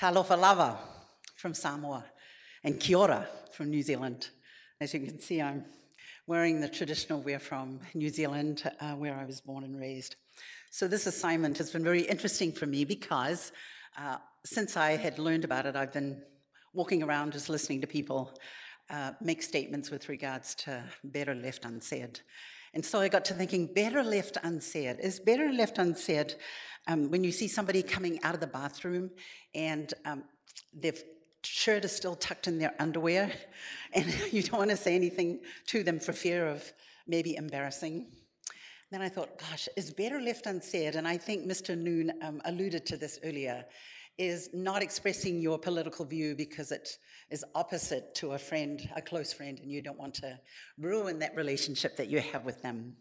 Talofa 0.00 0.38
lava 0.38 0.78
from 1.36 1.52
Samoa 1.52 2.02
and 2.64 2.80
kia 2.80 2.96
ora 2.96 3.28
from 3.52 3.68
New 3.68 3.82
Zealand. 3.82 4.30
As 4.80 4.94
you 4.94 5.00
can 5.00 5.20
see, 5.20 5.42
I'm 5.42 5.66
wearing 6.26 6.58
the 6.58 6.70
traditional 6.70 7.20
wear 7.20 7.38
from 7.38 7.80
New 7.92 8.08
Zealand, 8.08 8.62
uh, 8.80 8.92
where 8.92 9.14
I 9.14 9.26
was 9.26 9.42
born 9.42 9.62
and 9.62 9.78
raised. 9.78 10.16
So 10.70 10.88
this 10.88 11.06
assignment 11.06 11.58
has 11.58 11.70
been 11.70 11.84
very 11.84 12.00
interesting 12.00 12.50
for 12.50 12.64
me 12.64 12.86
because 12.86 13.52
uh, 13.98 14.16
since 14.42 14.74
I 14.78 14.96
had 14.96 15.18
learned 15.18 15.44
about 15.44 15.66
it, 15.66 15.76
I've 15.76 15.92
been 15.92 16.22
walking 16.72 17.02
around 17.02 17.32
just 17.32 17.50
listening 17.50 17.82
to 17.82 17.86
people 17.86 18.32
uh, 18.88 19.12
make 19.20 19.42
statements 19.42 19.90
with 19.90 20.08
regards 20.08 20.54
to 20.64 20.82
better 21.04 21.34
left 21.34 21.66
unsaid. 21.66 22.20
And 22.74 22.84
so 22.84 23.00
I 23.00 23.08
got 23.08 23.24
to 23.26 23.34
thinking, 23.34 23.66
better 23.66 24.02
left 24.02 24.36
unsaid. 24.42 24.98
Is 25.00 25.18
better 25.18 25.50
left 25.52 25.78
unsaid 25.78 26.34
um, 26.86 27.10
when 27.10 27.24
you 27.24 27.32
see 27.32 27.48
somebody 27.48 27.82
coming 27.82 28.22
out 28.22 28.34
of 28.34 28.40
the 28.40 28.46
bathroom 28.46 29.10
and 29.54 29.92
um, 30.04 30.24
they've 30.72 31.02
shirt 31.42 31.84
is 31.84 31.92
still 31.92 32.14
tucked 32.14 32.48
in 32.48 32.58
their 32.58 32.74
underwear, 32.78 33.32
and 33.92 34.06
you 34.32 34.42
don't 34.42 34.58
want 34.58 34.70
to 34.70 34.76
say 34.76 34.94
anything 34.94 35.40
to 35.66 35.82
them 35.82 35.98
for 35.98 36.12
fear 36.12 36.46
of 36.46 36.72
maybe 37.06 37.36
embarrassing. 37.36 38.06
Then 38.90 39.02
I 39.02 39.08
thought, 39.08 39.38
gosh, 39.38 39.68
is 39.76 39.92
better 39.92 40.20
left 40.20 40.46
unsaid, 40.46 40.96
and 40.96 41.06
I 41.06 41.16
think 41.16 41.46
Mr. 41.46 41.78
Noon 41.78 42.12
um, 42.22 42.42
alluded 42.44 42.84
to 42.86 42.96
this 42.96 43.20
earlier, 43.22 43.64
is 44.20 44.50
not 44.52 44.82
expressing 44.82 45.40
your 45.40 45.58
political 45.58 46.04
view 46.04 46.34
because 46.36 46.72
it 46.72 46.98
is 47.30 47.42
opposite 47.54 48.14
to 48.16 48.32
a 48.32 48.38
friend, 48.38 48.86
a 48.94 49.00
close 49.00 49.32
friend, 49.32 49.58
and 49.60 49.72
you 49.72 49.80
don't 49.80 49.98
want 49.98 50.12
to 50.12 50.38
ruin 50.78 51.18
that 51.18 51.34
relationship 51.34 51.96
that 51.96 52.08
you 52.08 52.20
have 52.20 52.44
with 52.44 52.60
them. 52.60 52.94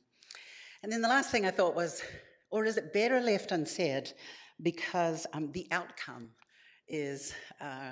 And 0.82 0.90
then 0.90 1.02
the 1.02 1.10
last 1.10 1.30
thing 1.30 1.46
I 1.46 1.52
thought 1.52 1.76
was, 1.76 2.02
or 2.52 2.64
is 2.64 2.78
it 2.78 2.94
better 2.94 3.20
left 3.20 3.52
unsaid 3.52 4.14
because 4.64 5.28
um, 5.34 5.52
the 5.52 5.68
outcome 5.72 6.30
is 6.88 7.34
uh, 7.60 7.92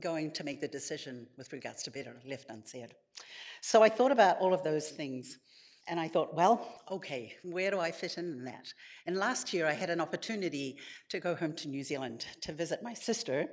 going 0.00 0.30
to 0.30 0.42
make 0.42 0.62
the 0.62 0.68
decision 0.68 1.26
with 1.36 1.52
regards 1.52 1.82
to 1.82 1.90
better 1.90 2.16
left 2.26 2.46
unsaid. 2.48 2.94
So 3.60 3.82
I 3.82 3.90
thought 3.90 4.12
about 4.12 4.38
all 4.38 4.54
of 4.54 4.62
those 4.62 4.88
things. 4.88 5.38
And 5.88 6.00
I 6.00 6.08
thought, 6.08 6.34
well, 6.34 6.82
okay, 6.90 7.34
where 7.44 7.70
do 7.70 7.78
I 7.78 7.92
fit 7.92 8.18
in, 8.18 8.44
that? 8.44 8.72
And 9.06 9.16
last 9.16 9.52
year 9.52 9.66
I 9.66 9.72
had 9.72 9.90
an 9.90 10.00
opportunity 10.00 10.78
to 11.10 11.20
go 11.20 11.34
home 11.34 11.54
to 11.54 11.68
New 11.68 11.84
Zealand 11.84 12.26
to 12.40 12.52
visit 12.52 12.82
my 12.82 12.92
sister, 12.92 13.46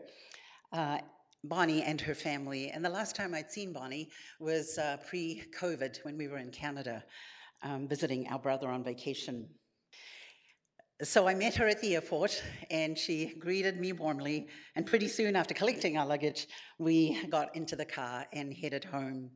uh, 0.72 0.98
Bonnie, 1.43 1.84
and 1.84 2.02
her 2.02 2.15
family. 2.15 2.72
And 2.72 2.84
the 2.84 2.89
last 2.89 3.15
time 3.15 3.36
I'd 3.36 3.52
seen 3.52 3.72
Bonnie 3.72 4.10
was 4.39 4.80
uh, 4.80 4.98
pre 5.08 5.43
COVID 5.60 6.04
when 6.04 6.17
we 6.17 6.28
were 6.28 6.39
in 6.39 6.50
Canada 6.50 7.04
um, 7.62 7.88
visiting 7.88 8.28
our 8.30 8.39
brother 8.39 8.69
on 8.69 8.84
vacation. 8.84 9.48
So 11.02 11.28
I 11.28 11.36
met 11.36 11.56
her 11.56 11.67
at 11.67 11.82
the 11.82 11.96
airport 11.96 12.41
and 12.69 12.98
she 12.98 13.36
greeted 13.39 13.80
me 13.80 13.93
warmly. 13.93 14.48
And 14.76 14.86
pretty 14.86 15.08
soon 15.08 15.36
after 15.36 15.54
collecting 15.54 15.98
our 15.98 16.06
luggage, 16.06 16.48
we 16.80 17.22
got 17.30 17.56
into 17.56 17.76
the 17.76 17.86
car 17.86 18.26
and 18.32 18.54
headed 18.54 18.86
home. 18.86 19.32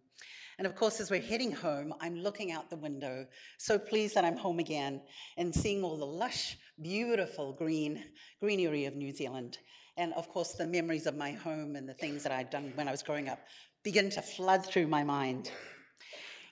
And 0.58 0.66
of 0.66 0.76
course, 0.76 1.00
as 1.00 1.12
we're 1.12 1.22
heading 1.22 1.52
home, 1.52 1.94
I'm 2.02 2.16
looking 2.16 2.52
out 2.52 2.70
the 2.70 2.78
window, 2.78 3.28
so 3.60 3.78
pleased 3.78 4.16
that 4.16 4.26
I'm 4.26 4.38
home 4.38 4.58
again 4.58 5.02
and 5.38 5.54
seeing 5.54 5.84
all 5.84 5.98
the 5.98 6.06
lush, 6.06 6.58
beautiful 6.82 7.54
green 7.54 8.04
greenery 8.40 8.86
of 8.86 8.96
New 8.96 9.12
Zealand. 9.12 9.60
And 9.98 10.14
of 10.14 10.30
course, 10.30 10.54
the 10.54 10.66
memories 10.66 11.06
of 11.06 11.16
my 11.16 11.32
home 11.32 11.76
and 11.76 11.88
the 11.88 11.94
things 11.94 12.24
that 12.24 12.32
I'd 12.32 12.50
done 12.50 12.72
when 12.76 12.88
I 12.88 12.92
was 12.92 13.04
growing 13.04 13.30
up 13.30 13.40
begin 13.84 14.10
to 14.12 14.22
flood 14.22 14.66
through 14.66 14.88
my 14.88 15.04
mind. 15.04 15.52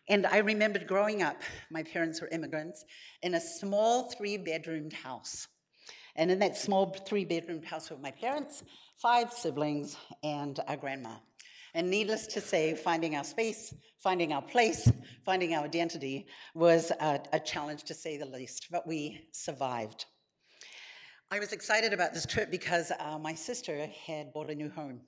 And 0.08 0.28
I 0.28 0.38
remembered 0.38 0.86
growing 0.86 1.24
up, 1.24 1.42
my 1.72 1.82
parents 1.82 2.22
were 2.22 2.28
immigrants, 2.28 2.86
in 3.24 3.34
a 3.34 3.42
small 3.42 4.12
three 4.12 4.38
bedroomed 4.38 4.94
house. 4.94 5.48
And 6.16 6.30
in 6.30 6.38
that 6.40 6.56
small 6.58 6.96
three 7.08 7.26
bedroomed 7.26 7.66
house 7.66 7.90
were 7.90 7.98
my 7.98 8.12
parents, 8.12 8.64
five 9.02 9.34
siblings, 9.34 9.98
and 10.24 10.60
a 10.68 10.78
grandma. 10.78 11.16
And 11.76 11.90
needless 11.90 12.26
to 12.28 12.40
say, 12.40 12.74
finding 12.74 13.18
our 13.18 13.26
space, 13.26 13.76
finding 14.00 14.32
our 14.32 14.42
place, 14.42 14.90
finding 15.26 15.54
our 15.54 15.66
identity 15.66 16.26
was 16.54 16.90
a, 17.02 17.20
a 17.34 17.40
challenge 17.40 17.84
to 17.84 17.94
say 17.94 18.16
the 18.16 18.26
least, 18.26 18.68
but 18.72 18.88
we 18.88 19.28
survived. 19.34 20.06
I 21.32 21.40
was 21.40 21.52
excited 21.52 21.92
about 21.92 22.14
this 22.14 22.26
trip 22.26 22.50
because 22.50 22.94
uh, 22.98 23.20
my 23.20 23.34
sister 23.34 23.90
had 24.08 24.32
bought 24.32 24.50
a 24.50 24.56
new 24.56 24.70
home. 24.70 25.02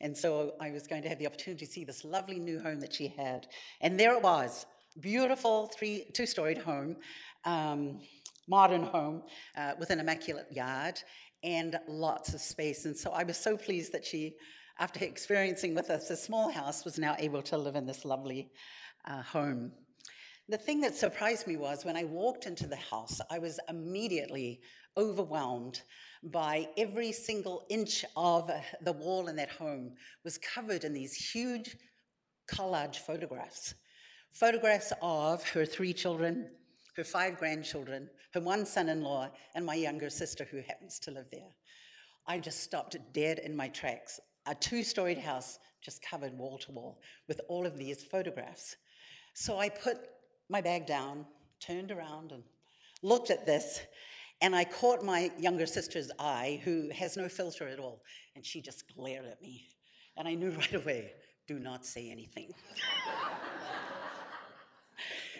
And 0.00 0.16
so 0.16 0.54
I 0.62 0.70
was 0.70 0.86
going 0.86 1.02
to 1.02 1.10
have 1.10 1.18
the 1.18 1.26
opportunity 1.26 1.66
to 1.66 1.70
see 1.70 1.84
this 1.84 2.06
lovely 2.06 2.38
new 2.38 2.58
home 2.58 2.80
that 2.80 2.94
she 2.94 3.08
had. 3.08 3.46
And 3.82 4.00
there 4.00 4.14
it 4.14 4.22
was 4.22 4.64
beautiful 5.00 5.66
three, 5.76 6.06
two 6.14 6.24
storied 6.24 6.56
home, 6.56 6.96
um, 7.44 8.00
modern 8.48 8.84
home 8.84 9.24
uh, 9.58 9.72
with 9.78 9.90
an 9.90 10.00
immaculate 10.00 10.46
yard 10.50 10.98
and 11.42 11.78
lots 11.86 12.32
of 12.32 12.40
space. 12.40 12.86
And 12.86 12.96
so 12.96 13.10
I 13.10 13.24
was 13.24 13.36
so 13.36 13.58
pleased 13.58 13.92
that 13.92 14.06
she 14.06 14.36
after 14.78 15.04
experiencing 15.04 15.74
with 15.74 15.90
us 15.90 16.10
a 16.10 16.16
small 16.16 16.50
house, 16.50 16.84
was 16.84 16.98
now 16.98 17.14
able 17.18 17.42
to 17.42 17.56
live 17.56 17.76
in 17.76 17.86
this 17.86 18.04
lovely 18.04 18.50
uh, 19.04 19.22
home. 19.22 19.72
The 20.48 20.58
thing 20.58 20.80
that 20.80 20.94
surprised 20.94 21.46
me 21.46 21.56
was 21.56 21.84
when 21.84 21.96
I 21.96 22.04
walked 22.04 22.46
into 22.46 22.66
the 22.66 22.76
house, 22.76 23.20
I 23.30 23.38
was 23.38 23.58
immediately 23.68 24.60
overwhelmed 24.96 25.82
by 26.24 26.68
every 26.76 27.12
single 27.12 27.64
inch 27.70 28.04
of 28.16 28.50
the 28.82 28.92
wall 28.92 29.28
in 29.28 29.36
that 29.36 29.50
home 29.50 29.92
was 30.24 30.38
covered 30.38 30.84
in 30.84 30.92
these 30.92 31.14
huge 31.14 31.76
collage 32.52 32.96
photographs. 32.96 33.74
Photographs 34.32 34.92
of 35.00 35.48
her 35.50 35.64
three 35.64 35.92
children, 35.92 36.50
her 36.96 37.04
five 37.04 37.38
grandchildren, 37.38 38.10
her 38.32 38.40
one 38.40 38.66
son 38.66 38.88
in 38.88 39.02
law, 39.02 39.30
and 39.54 39.64
my 39.64 39.74
younger 39.74 40.10
sister 40.10 40.46
who 40.50 40.60
happens 40.66 40.98
to 40.98 41.10
live 41.10 41.26
there. 41.32 41.54
I 42.26 42.38
just 42.38 42.62
stopped 42.62 42.96
dead 43.12 43.38
in 43.38 43.56
my 43.56 43.68
tracks 43.68 44.20
a 44.46 44.54
two 44.54 44.82
storied 44.82 45.18
house 45.18 45.58
just 45.82 46.02
covered 46.02 46.36
wall 46.36 46.58
to 46.58 46.72
wall 46.72 47.00
with 47.28 47.40
all 47.48 47.66
of 47.66 47.78
these 47.78 48.02
photographs. 48.02 48.76
So 49.34 49.58
I 49.58 49.68
put 49.68 49.98
my 50.48 50.60
bag 50.60 50.86
down, 50.86 51.26
turned 51.60 51.90
around, 51.90 52.32
and 52.32 52.42
looked 53.02 53.30
at 53.30 53.46
this, 53.46 53.80
and 54.40 54.54
I 54.54 54.64
caught 54.64 55.02
my 55.02 55.30
younger 55.38 55.66
sister's 55.66 56.10
eye, 56.18 56.60
who 56.64 56.90
has 56.90 57.16
no 57.16 57.28
filter 57.28 57.68
at 57.68 57.78
all, 57.78 58.02
and 58.34 58.44
she 58.44 58.60
just 58.60 58.84
glared 58.94 59.26
at 59.26 59.40
me. 59.42 59.66
And 60.16 60.28
I 60.28 60.34
knew 60.34 60.50
right 60.58 60.74
away 60.74 61.12
do 61.46 61.58
not 61.58 61.84
say 61.84 62.10
anything. 62.10 62.52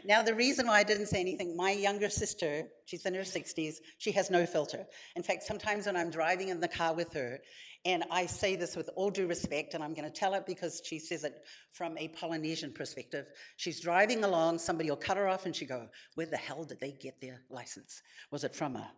Now, 0.07 0.23
the 0.23 0.35
reason 0.35 0.67
why 0.67 0.81
I 0.81 0.83
didn't 0.83 1.07
say 1.07 1.21
anything, 1.21 1.57
my 1.57 1.71
younger 1.71 2.11
sister, 2.11 2.65
she's 2.85 3.07
in 3.07 3.15
her 3.15 3.23
60s, 3.23 3.77
she 3.97 4.13
has 4.13 4.31
no 4.31 4.45
filter. 4.45 4.87
In 5.17 5.23
fact, 5.23 5.45
sometimes 5.45 5.87
when 5.87 5.97
I'm 5.97 6.11
driving 6.11 6.49
in 6.49 6.61
the 6.61 6.69
car 6.69 6.93
with 6.93 7.11
her, 7.15 7.39
and 7.87 8.05
I 8.11 8.27
say 8.27 8.55
this 8.55 8.77
with 8.77 8.91
all 8.97 9.11
due 9.11 9.27
respect, 9.27 9.73
and 9.73 9.83
I'm 9.83 9.95
going 9.95 10.05
to 10.05 10.11
tell 10.11 10.35
it 10.35 10.45
because 10.45 10.83
she 10.85 10.99
says 10.99 11.25
it 11.25 11.43
from 11.73 11.97
a 11.97 12.09
Polynesian 12.09 12.73
perspective. 12.73 13.27
She's 13.57 13.81
driving 13.81 14.25
along, 14.25 14.59
somebody 14.59 14.91
will 14.91 14.97
cut 14.97 15.17
her 15.17 15.27
off, 15.27 15.47
and 15.47 15.57
she 15.57 15.65
go, 15.65 15.89
"Where 16.15 16.27
the 16.27 16.37
hell 16.37 16.65
did 16.65 16.81
they 16.81 16.93
get 16.93 17.21
their 17.21 17.43
license? 17.51 18.03
Was 18.31 18.45
it 18.45 18.55
from 18.55 18.77
a 18.77 18.91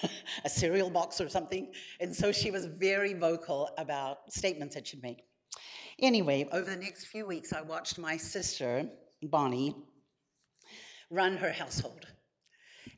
a 0.44 0.48
cereal 0.48 0.88
box 0.88 1.20
or 1.20 1.28
something?" 1.28 1.72
And 2.00 2.14
so 2.16 2.32
she 2.32 2.50
was 2.50 2.64
very 2.64 3.12
vocal 3.12 3.70
about 3.76 4.32
statements 4.32 4.74
that 4.74 4.86
she'd 4.86 5.02
make. 5.02 5.22
Anyway, 5.98 6.48
over 6.50 6.70
the 6.70 6.76
next 6.76 7.06
few 7.06 7.26
weeks, 7.26 7.52
I 7.52 7.60
watched 7.60 7.98
my 7.98 8.16
sister 8.16 8.88
Bonnie 9.22 9.74
run 11.10 11.36
her 11.36 11.52
household. 11.52 12.06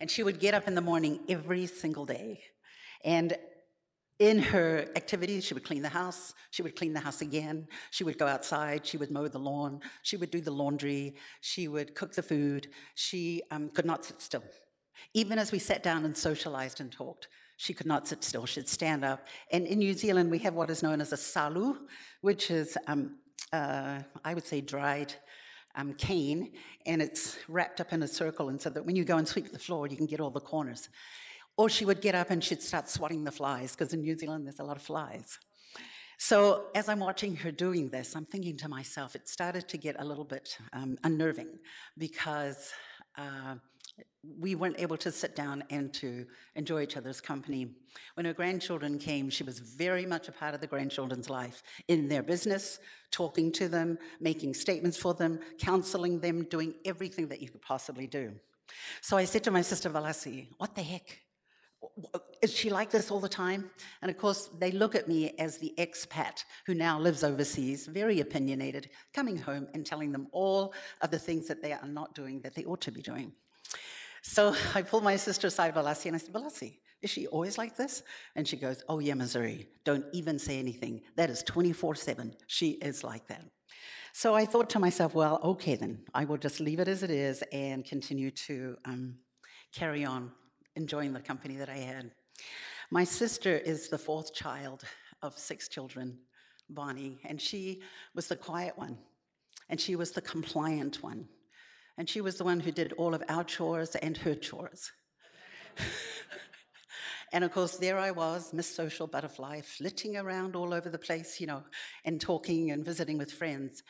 And 0.00 0.10
she 0.10 0.22
would 0.22 0.38
get 0.40 0.54
up 0.54 0.68
in 0.68 0.74
the 0.74 0.80
morning 0.80 1.20
every 1.28 1.66
single 1.66 2.04
day. 2.04 2.40
And 3.04 3.36
in 4.18 4.38
her 4.38 4.86
activities, 4.94 5.44
she 5.44 5.54
would 5.54 5.64
clean 5.64 5.82
the 5.82 5.88
house, 5.88 6.34
she 6.50 6.62
would 6.62 6.76
clean 6.76 6.92
the 6.92 7.00
house 7.00 7.22
again, 7.22 7.66
she 7.90 8.04
would 8.04 8.18
go 8.18 8.28
outside, 8.28 8.86
she 8.86 8.96
would 8.96 9.10
mow 9.10 9.26
the 9.26 9.38
lawn, 9.38 9.80
she 10.02 10.16
would 10.16 10.30
do 10.30 10.40
the 10.40 10.50
laundry, 10.50 11.16
she 11.40 11.66
would 11.66 11.94
cook 11.96 12.14
the 12.14 12.22
food. 12.22 12.68
She 12.94 13.42
um, 13.50 13.70
could 13.70 13.86
not 13.86 14.04
sit 14.04 14.22
still. 14.22 14.44
Even 15.14 15.38
as 15.38 15.50
we 15.50 15.58
sat 15.58 15.82
down 15.82 16.04
and 16.04 16.16
socialized 16.16 16.80
and 16.80 16.92
talked, 16.92 17.28
she 17.56 17.74
could 17.74 17.86
not 17.86 18.06
sit 18.06 18.22
still. 18.22 18.46
She'd 18.46 18.68
stand 18.68 19.04
up. 19.04 19.26
And 19.50 19.66
in 19.66 19.78
New 19.78 19.94
Zealand, 19.94 20.30
we 20.30 20.38
have 20.40 20.54
what 20.54 20.70
is 20.70 20.82
known 20.82 21.00
as 21.00 21.12
a 21.12 21.16
salu, 21.16 21.76
which 22.20 22.50
is, 22.50 22.78
um, 22.86 23.18
uh, 23.52 24.00
I 24.24 24.34
would 24.34 24.46
say, 24.46 24.60
dried 24.60 25.14
um, 25.74 25.94
cane 25.94 26.52
and 26.86 27.00
it's 27.00 27.38
wrapped 27.48 27.80
up 27.80 27.92
in 27.92 28.02
a 28.02 28.08
circle, 28.08 28.48
and 28.48 28.60
so 28.60 28.70
that 28.70 28.84
when 28.84 28.96
you 28.96 29.04
go 29.04 29.16
and 29.16 29.26
sweep 29.26 29.52
the 29.52 29.58
floor, 29.58 29.86
you 29.86 29.96
can 29.96 30.06
get 30.06 30.20
all 30.20 30.30
the 30.30 30.40
corners. 30.40 30.88
Or 31.56 31.68
she 31.68 31.84
would 31.84 32.00
get 32.00 32.14
up 32.14 32.30
and 32.30 32.42
she'd 32.42 32.62
start 32.62 32.88
swatting 32.88 33.24
the 33.24 33.30
flies, 33.30 33.72
because 33.72 33.92
in 33.92 34.00
New 34.00 34.16
Zealand 34.16 34.46
there's 34.46 34.60
a 34.60 34.64
lot 34.64 34.76
of 34.76 34.82
flies. 34.82 35.38
So 36.18 36.66
as 36.74 36.88
I'm 36.88 37.00
watching 37.00 37.34
her 37.36 37.50
doing 37.50 37.88
this, 37.88 38.14
I'm 38.14 38.26
thinking 38.26 38.56
to 38.58 38.68
myself, 38.68 39.16
it 39.16 39.28
started 39.28 39.68
to 39.68 39.76
get 39.76 39.96
a 39.98 40.04
little 40.04 40.24
bit 40.24 40.56
um, 40.72 40.96
unnerving 41.02 41.58
because 41.98 42.72
uh, 43.16 43.56
we 44.38 44.54
weren't 44.54 44.78
able 44.78 44.96
to 44.96 45.10
sit 45.10 45.34
down 45.34 45.64
and 45.70 45.92
to 45.94 46.24
enjoy 46.54 46.82
each 46.82 46.96
other's 46.96 47.20
company. 47.20 47.74
When 48.14 48.24
her 48.24 48.32
grandchildren 48.32 48.98
came, 48.98 49.28
she 49.30 49.42
was 49.42 49.58
very 49.58 50.06
much 50.06 50.28
a 50.28 50.32
part 50.32 50.54
of 50.54 50.60
the 50.60 50.66
grandchildren's 50.66 51.28
life 51.28 51.62
in 51.88 52.08
their 52.08 52.22
business, 52.22 52.78
talking 53.10 53.50
to 53.52 53.68
them, 53.68 53.98
making 54.20 54.54
statements 54.54 54.96
for 54.96 55.12
them, 55.12 55.40
counseling 55.58 56.20
them, 56.20 56.44
doing 56.44 56.74
everything 56.84 57.28
that 57.28 57.42
you 57.42 57.50
could 57.50 57.62
possibly 57.62 58.06
do. 58.06 58.32
So 59.00 59.16
I 59.16 59.24
said 59.24 59.44
to 59.44 59.50
my 59.50 59.62
sister 59.62 59.90
Valasi, 59.90 60.48
What 60.58 60.74
the 60.74 60.82
heck? 60.82 61.21
Is 62.40 62.52
she 62.52 62.70
like 62.70 62.90
this 62.90 63.10
all 63.10 63.20
the 63.20 63.28
time? 63.28 63.70
And 64.02 64.10
of 64.10 64.16
course, 64.16 64.50
they 64.58 64.70
look 64.70 64.94
at 64.94 65.08
me 65.08 65.34
as 65.38 65.58
the 65.58 65.74
expat 65.78 66.44
who 66.66 66.74
now 66.74 66.98
lives 66.98 67.22
overseas, 67.22 67.86
very 67.86 68.20
opinionated, 68.20 68.90
coming 69.12 69.36
home 69.36 69.68
and 69.74 69.84
telling 69.84 70.12
them 70.12 70.28
all 70.32 70.74
of 71.00 71.10
the 71.10 71.18
things 71.18 71.46
that 71.48 71.62
they 71.62 71.72
are 71.72 71.86
not 71.86 72.14
doing 72.14 72.40
that 72.40 72.54
they 72.54 72.64
ought 72.64 72.80
to 72.82 72.92
be 72.92 73.02
doing. 73.02 73.32
So 74.22 74.54
I 74.74 74.82
pulled 74.82 75.04
my 75.04 75.16
sister 75.16 75.48
aside, 75.48 75.74
Valasi, 75.74 76.06
and 76.06 76.16
I 76.16 76.18
said, 76.18 76.32
Valasi, 76.32 76.78
is 77.00 77.10
she 77.10 77.26
always 77.26 77.58
like 77.58 77.76
this? 77.76 78.02
And 78.36 78.46
she 78.46 78.56
goes, 78.56 78.84
Oh, 78.88 79.00
yeah, 79.00 79.14
Missouri, 79.14 79.68
don't 79.84 80.04
even 80.12 80.38
say 80.38 80.58
anything. 80.58 81.02
That 81.16 81.30
is 81.30 81.42
24 81.42 81.96
7. 81.96 82.34
She 82.46 82.70
is 82.72 83.02
like 83.02 83.26
that. 83.28 83.42
So 84.14 84.34
I 84.34 84.44
thought 84.44 84.68
to 84.70 84.78
myself, 84.78 85.14
well, 85.14 85.40
okay, 85.42 85.74
then 85.74 86.00
I 86.14 86.26
will 86.26 86.36
just 86.36 86.60
leave 86.60 86.80
it 86.80 86.88
as 86.88 87.02
it 87.02 87.10
is 87.10 87.42
and 87.50 87.82
continue 87.82 88.30
to 88.30 88.76
um, 88.84 89.16
carry 89.72 90.04
on 90.04 90.32
enjoying 90.76 91.12
the 91.12 91.20
company 91.20 91.56
that 91.56 91.68
I 91.68 91.76
had. 91.76 92.10
My 92.90 93.04
sister 93.04 93.56
is 93.56 93.88
the 93.88 93.98
fourth 93.98 94.34
child 94.34 94.84
of 95.22 95.38
six 95.38 95.68
children, 95.68 96.18
Bonnie, 96.68 97.18
and 97.24 97.40
she 97.40 97.82
was 98.14 98.28
the 98.28 98.36
quiet 98.36 98.76
one, 98.76 98.98
and 99.68 99.80
she 99.80 99.96
was 99.96 100.12
the 100.12 100.20
compliant 100.20 101.02
one. 101.02 101.28
And 101.98 102.08
she 102.08 102.20
was 102.20 102.36
the 102.36 102.44
one 102.44 102.60
who 102.60 102.72
did 102.72 102.94
all 102.94 103.14
of 103.14 103.22
our 103.28 103.44
chores 103.44 103.94
and 103.96 104.16
her 104.16 104.34
chores. 104.34 104.90
and 107.32 107.44
of 107.44 107.52
course, 107.52 107.76
there 107.76 107.98
I 107.98 108.10
was, 108.10 108.52
Miss 108.52 108.74
Social 108.74 109.06
Butterfly, 109.06 109.60
flitting 109.60 110.16
around 110.16 110.56
all 110.56 110.72
over 110.72 110.88
the 110.88 110.98
place, 110.98 111.40
you 111.40 111.46
know, 111.46 111.62
and 112.04 112.20
talking 112.20 112.70
and 112.70 112.84
visiting 112.84 113.18
with 113.18 113.30
friends. 113.30 113.82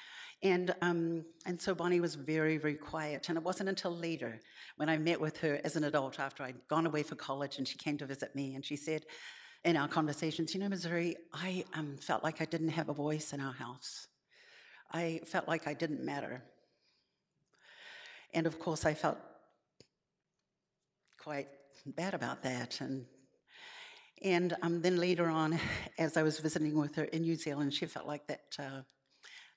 And, 0.42 0.74
um, 0.82 1.24
and 1.46 1.60
so 1.60 1.74
Bonnie 1.74 2.00
was 2.00 2.16
very, 2.16 2.58
very 2.58 2.74
quiet. 2.74 3.28
And 3.28 3.38
it 3.38 3.44
wasn't 3.44 3.68
until 3.68 3.96
later 3.96 4.40
when 4.76 4.88
I 4.88 4.98
met 4.98 5.20
with 5.20 5.36
her 5.38 5.60
as 5.62 5.76
an 5.76 5.84
adult 5.84 6.18
after 6.18 6.42
I'd 6.42 6.66
gone 6.68 6.86
away 6.86 7.04
for 7.04 7.14
college 7.14 7.58
and 7.58 7.68
she 7.68 7.78
came 7.78 7.96
to 7.98 8.06
visit 8.06 8.34
me 8.34 8.54
and 8.54 8.64
she 8.64 8.76
said, 8.76 9.06
in 9.64 9.76
our 9.76 9.86
conversations, 9.86 10.54
you 10.54 10.60
know, 10.60 10.68
Missouri, 10.68 11.16
I 11.32 11.64
um, 11.74 11.96
felt 11.96 12.24
like 12.24 12.40
I 12.40 12.44
didn't 12.44 12.70
have 12.70 12.88
a 12.88 12.92
voice 12.92 13.32
in 13.32 13.40
our 13.40 13.52
house. 13.52 14.08
I 14.92 15.20
felt 15.24 15.46
like 15.46 15.68
I 15.68 15.74
didn't 15.74 16.04
matter. 16.04 16.42
And 18.34 18.46
of 18.46 18.58
course, 18.58 18.84
I 18.84 18.94
felt 18.94 19.18
quite 21.18 21.48
bad 21.86 22.14
about 22.14 22.42
that. 22.42 22.80
And, 22.80 23.06
and 24.22 24.56
um, 24.62 24.82
then 24.82 24.96
later 24.96 25.28
on, 25.28 25.58
as 25.98 26.16
I 26.16 26.22
was 26.24 26.40
visiting 26.40 26.76
with 26.76 26.96
her 26.96 27.04
in 27.04 27.22
New 27.22 27.36
Zealand, 27.36 27.72
she 27.72 27.86
felt 27.86 28.06
like 28.06 28.26
that, 28.26 28.56
uh, 28.58 28.80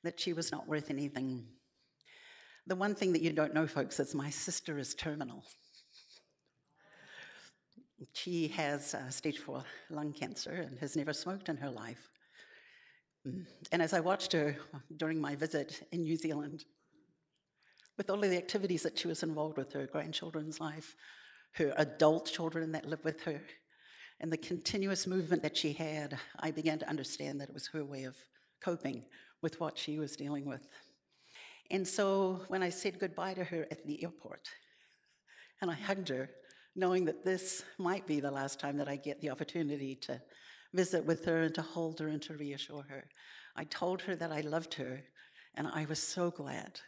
that 0.05 0.19
she 0.19 0.33
was 0.33 0.51
not 0.51 0.67
worth 0.67 0.89
anything. 0.89 1.45
The 2.67 2.75
one 2.75 2.95
thing 2.95 3.13
that 3.13 3.21
you 3.21 3.31
don't 3.31 3.53
know, 3.53 3.67
folks, 3.67 3.99
is 3.99 4.15
my 4.15 4.29
sister 4.29 4.79
is 4.79 4.95
terminal. 4.95 5.43
She 8.13 8.47
has 8.49 8.93
uh, 8.93 9.09
stage 9.09 9.39
four 9.39 9.63
lung 9.89 10.13
cancer 10.13 10.51
and 10.51 10.79
has 10.79 10.95
never 10.95 11.13
smoked 11.13 11.49
in 11.49 11.57
her 11.57 11.69
life. 11.69 12.09
Mm. 13.27 13.45
And 13.71 13.81
as 13.81 13.93
I 13.93 13.99
watched 13.99 14.33
her 14.33 14.55
during 14.97 15.19
my 15.19 15.35
visit 15.35 15.87
in 15.91 16.03
New 16.03 16.15
Zealand, 16.15 16.65
with 17.97 18.09
all 18.09 18.23
of 18.23 18.29
the 18.29 18.37
activities 18.37 18.83
that 18.83 18.97
she 18.97 19.07
was 19.07 19.23
involved 19.23 19.57
with 19.57 19.71
her 19.73 19.87
grandchildren's 19.87 20.59
life, 20.59 20.95
her 21.53 21.73
adult 21.77 22.25
children 22.25 22.71
that 22.73 22.85
live 22.85 23.03
with 23.03 23.21
her, 23.23 23.41
and 24.19 24.31
the 24.31 24.37
continuous 24.37 25.07
movement 25.07 25.41
that 25.43 25.57
she 25.57 25.73
had, 25.73 26.17
I 26.39 26.51
began 26.51 26.79
to 26.79 26.89
understand 26.89 27.39
that 27.39 27.49
it 27.49 27.53
was 27.53 27.67
her 27.67 27.83
way 27.83 28.03
of 28.03 28.15
coping 28.61 29.05
with 29.45 29.59
what 29.59 29.77
she 29.77 29.99
was 29.99 30.15
dealing 30.15 30.43
with. 30.43 30.67
And 31.69 31.87
so 31.87 32.41
when 32.47 32.63
I 32.63 32.69
said 32.69 32.97
goodbye 32.97 33.35
to 33.35 33.43
her 33.43 33.67
at 33.69 33.85
the 33.85 34.01
airport, 34.03 34.49
and 35.61 35.69
I 35.69 35.75
hugged 35.75 36.09
her, 36.09 36.31
knowing 36.75 37.05
that 37.05 37.23
this 37.23 37.63
might 37.77 38.07
be 38.07 38.19
the 38.19 38.31
last 38.31 38.59
time 38.59 38.75
that 38.77 38.89
I 38.89 38.95
get 38.95 39.21
the 39.21 39.29
opportunity 39.29 39.93
to 40.07 40.19
visit 40.73 41.05
with 41.05 41.25
her 41.25 41.43
and 41.43 41.53
to 41.53 41.61
hold 41.61 41.99
her 41.99 42.07
and 42.07 42.23
to 42.23 42.33
reassure 42.33 42.85
her, 42.89 43.03
I 43.55 43.65
told 43.65 44.01
her 44.01 44.15
that 44.15 44.31
I 44.31 44.41
loved 44.41 44.73
her, 44.73 45.03
and 45.53 45.67
I 45.67 45.85
was 45.85 45.99
so 45.99 46.31
glad, 46.31 46.79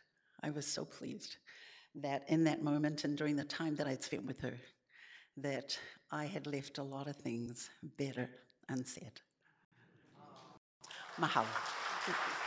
I 0.42 0.50
was 0.50 0.66
so 0.66 0.84
pleased 0.84 1.38
that 1.94 2.24
in 2.28 2.44
that 2.46 2.64
moment 2.64 3.04
and 3.04 3.16
during 3.16 3.36
the 3.36 3.44
time 3.44 3.76
that 3.76 3.86
I'd 3.86 4.04
spent 4.04 4.26
with 4.26 4.42
her, 4.42 4.58
that 5.38 5.78
I 6.12 6.26
had 6.26 6.48
left 6.48 6.80
a 6.80 6.84
lot 6.84 7.08
of 7.08 7.18
things 7.18 7.70
better 8.00 8.28
unsaid. 8.68 9.22
Mahalo. 11.20 12.47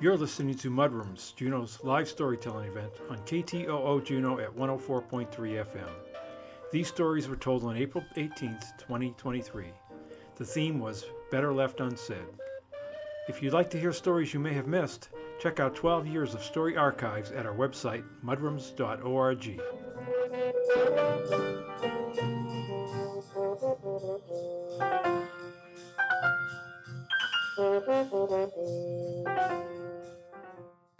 You're 0.00 0.16
listening 0.16 0.56
to 0.56 0.70
Mudrooms, 0.70 1.32
Juneau's 1.36 1.78
live 1.84 2.08
storytelling 2.08 2.68
event 2.68 2.92
on 3.08 3.18
KTOO 3.18 4.04
Juneau 4.04 4.40
at 4.40 4.52
104.3 4.56 5.28
FM. 5.30 5.88
These 6.72 6.88
stories 6.88 7.28
were 7.28 7.36
told 7.36 7.62
on 7.62 7.76
April 7.76 8.02
18th, 8.16 8.78
2023. 8.78 9.66
The 10.34 10.44
theme 10.44 10.80
was 10.80 11.04
Better 11.30 11.52
Left 11.52 11.78
Unsaid. 11.78 12.18
If 13.28 13.40
you'd 13.40 13.52
like 13.52 13.70
to 13.70 13.78
hear 13.78 13.92
stories 13.92 14.34
you 14.34 14.40
may 14.40 14.54
have 14.54 14.66
missed, 14.66 15.10
check 15.42 15.58
out 15.58 15.74
12 15.74 16.06
years 16.06 16.34
of 16.34 16.42
story 16.44 16.76
archives 16.76 17.32
at 17.32 17.44
our 17.46 17.54
website, 17.54 18.04
mudrooms.org. 18.24 19.60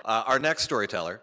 Uh, 0.05 0.25
our 0.27 0.41
next 0.41 0.65
storyteller, 0.65 1.21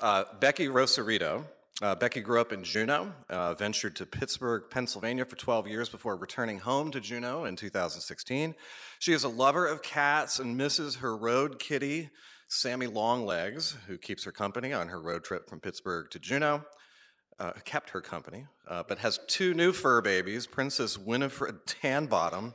uh, 0.00 0.24
Becky 0.40 0.68
Rosarito. 0.68 1.44
Uh, 1.80 1.94
Becky 1.94 2.20
grew 2.20 2.40
up 2.40 2.52
in 2.52 2.64
Juneau, 2.64 3.12
uh, 3.28 3.54
ventured 3.54 3.94
to 3.96 4.06
Pittsburgh, 4.06 4.64
Pennsylvania 4.68 5.24
for 5.24 5.36
12 5.36 5.68
years 5.68 5.88
before 5.88 6.16
returning 6.16 6.58
home 6.58 6.90
to 6.90 7.00
Juneau 7.00 7.44
in 7.44 7.54
2016. 7.54 8.56
She 8.98 9.12
is 9.12 9.22
a 9.22 9.28
lover 9.28 9.66
of 9.66 9.82
cats 9.82 10.40
and 10.40 10.56
misses 10.56 10.96
her 10.96 11.16
road 11.16 11.60
kitty, 11.60 12.10
Sammy 12.50 12.86
Longlegs, 12.86 13.76
who 13.86 13.98
keeps 13.98 14.24
her 14.24 14.32
company 14.32 14.72
on 14.72 14.88
her 14.88 15.00
road 15.00 15.22
trip 15.22 15.48
from 15.48 15.60
Pittsburgh 15.60 16.10
to 16.10 16.18
Juneau. 16.18 16.62
Uh, 17.38 17.52
kept 17.64 17.90
her 17.90 18.00
company, 18.00 18.46
uh, 18.66 18.82
but 18.88 18.98
has 18.98 19.20
two 19.28 19.54
new 19.54 19.72
fur 19.72 20.00
babies, 20.00 20.44
Princess 20.44 20.98
Winifred 20.98 21.54
Tanbottom 21.66 22.52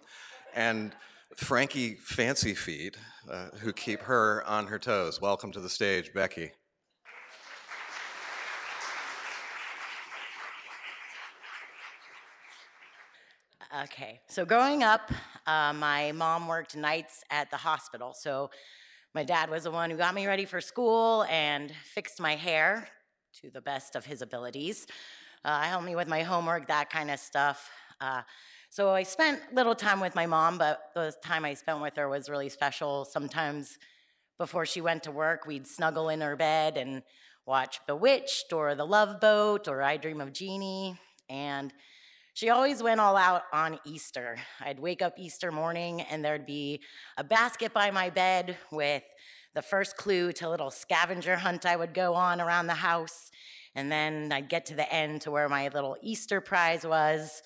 and 0.53 0.93
Frankie 1.37 1.93
Fancy 1.95 2.53
Feet, 2.53 2.97
uh, 3.31 3.47
who 3.61 3.71
keep 3.71 4.01
her 4.01 4.43
on 4.45 4.67
her 4.67 4.77
toes. 4.77 5.21
Welcome 5.21 5.53
to 5.53 5.61
the 5.61 5.69
stage, 5.69 6.11
Becky. 6.13 6.51
Okay, 13.83 14.19
so 14.27 14.43
growing 14.43 14.83
up, 14.83 15.11
uh, 15.47 15.71
my 15.71 16.11
mom 16.11 16.47
worked 16.47 16.75
nights 16.75 17.23
at 17.31 17.49
the 17.49 17.57
hospital. 17.57 18.13
So 18.13 18.49
my 19.13 19.23
dad 19.23 19.49
was 19.49 19.63
the 19.63 19.71
one 19.71 19.91
who 19.91 19.97
got 19.97 20.15
me 20.15 20.25
ready 20.25 20.45
for 20.45 20.59
school 20.59 21.23
and 21.29 21.71
fixed 21.83 22.19
my 22.19 22.35
hair 22.35 22.87
to 23.41 23.51
the 23.51 23.61
best 23.61 23.95
of 23.95 24.05
his 24.05 24.23
abilities. 24.23 24.87
Uh, 25.45 25.61
helped 25.61 25.85
me 25.85 25.95
with 25.95 26.07
my 26.07 26.23
homework, 26.23 26.67
that 26.67 26.89
kind 26.89 27.11
of 27.11 27.19
stuff. 27.19 27.69
Uh, 28.01 28.23
so 28.69 28.89
I 28.89 29.03
spent 29.03 29.39
little 29.53 29.75
time 29.75 29.99
with 29.99 30.15
my 30.15 30.25
mom, 30.25 30.57
but 30.57 30.89
the 30.95 31.13
time 31.23 31.45
I 31.45 31.53
spent 31.53 31.79
with 31.79 31.95
her 31.95 32.09
was 32.09 32.27
really 32.27 32.49
special. 32.49 33.05
Sometimes 33.05 33.77
before 34.39 34.65
she 34.65 34.81
went 34.81 35.03
to 35.03 35.11
work, 35.11 35.45
we'd 35.45 35.67
snuggle 35.67 36.09
in 36.09 36.21
her 36.21 36.35
bed 36.35 36.75
and 36.77 37.03
watch 37.45 37.81
Bewitched 37.85 38.51
or 38.51 38.73
The 38.73 38.85
Love 38.85 39.21
Boat 39.21 39.67
or 39.67 39.83
I 39.83 39.97
Dream 39.97 40.21
of 40.21 40.33
Jeannie. 40.33 40.99
And 41.29 41.71
she 42.33 42.49
always 42.49 42.81
went 42.81 42.99
all 42.99 43.15
out 43.15 43.43
on 43.53 43.79
Easter. 43.85 44.37
I'd 44.59 44.79
wake 44.79 45.03
up 45.03 45.13
Easter 45.17 45.51
morning 45.51 46.01
and 46.01 46.25
there'd 46.25 46.47
be 46.47 46.81
a 47.17 47.23
basket 47.23 47.73
by 47.73 47.91
my 47.91 48.09
bed 48.09 48.57
with 48.71 49.03
the 49.53 49.61
first 49.61 49.97
clue 49.97 50.31
to 50.33 50.47
a 50.47 50.49
little 50.49 50.71
scavenger 50.71 51.35
hunt 51.35 51.65
I 51.65 51.75
would 51.75 51.93
go 51.93 52.15
on 52.15 52.41
around 52.41 52.65
the 52.65 52.73
house. 52.73 53.29
And 53.75 53.91
then 53.91 54.31
I'd 54.31 54.49
get 54.49 54.65
to 54.67 54.75
the 54.75 54.91
end 54.91 55.21
to 55.21 55.31
where 55.31 55.47
my 55.47 55.67
little 55.67 55.95
Easter 56.01 56.41
prize 56.41 56.85
was. 56.85 57.43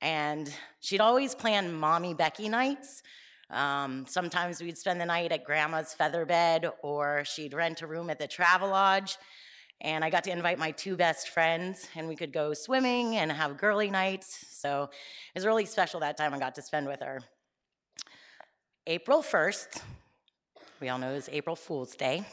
And 0.00 0.52
she'd 0.80 1.02
always 1.02 1.34
plan 1.34 1.70
mommy 1.70 2.14
Becky 2.14 2.48
nights. 2.48 3.02
Um, 3.50 4.06
sometimes 4.08 4.62
we'd 4.62 4.78
spend 4.78 4.98
the 4.98 5.04
night 5.04 5.30
at 5.30 5.44
grandma's 5.44 5.92
feather 5.92 6.24
bed, 6.24 6.70
or 6.82 7.22
she'd 7.26 7.52
rent 7.52 7.82
a 7.82 7.86
room 7.86 8.08
at 8.08 8.18
the 8.18 8.26
Travelodge 8.26 9.18
and 9.82 10.04
I 10.04 10.10
got 10.10 10.24
to 10.24 10.30
invite 10.30 10.58
my 10.58 10.70
two 10.70 10.96
best 10.96 11.28
friends, 11.28 11.88
and 11.96 12.06
we 12.06 12.14
could 12.14 12.32
go 12.32 12.54
swimming 12.54 13.16
and 13.16 13.30
have 13.30 13.58
girly 13.58 13.90
nights. 13.90 14.46
So 14.50 14.84
it 14.84 15.34
was 15.34 15.44
really 15.44 15.66
special 15.66 16.00
that 16.00 16.16
time 16.16 16.32
I 16.32 16.38
got 16.38 16.54
to 16.54 16.62
spend 16.62 16.86
with 16.86 17.00
her. 17.00 17.20
April 18.86 19.22
1st, 19.22 19.82
we 20.80 20.88
all 20.88 20.98
know 20.98 21.10
is 21.10 21.28
April 21.32 21.56
Fool's 21.56 21.96
Day, 21.96 22.24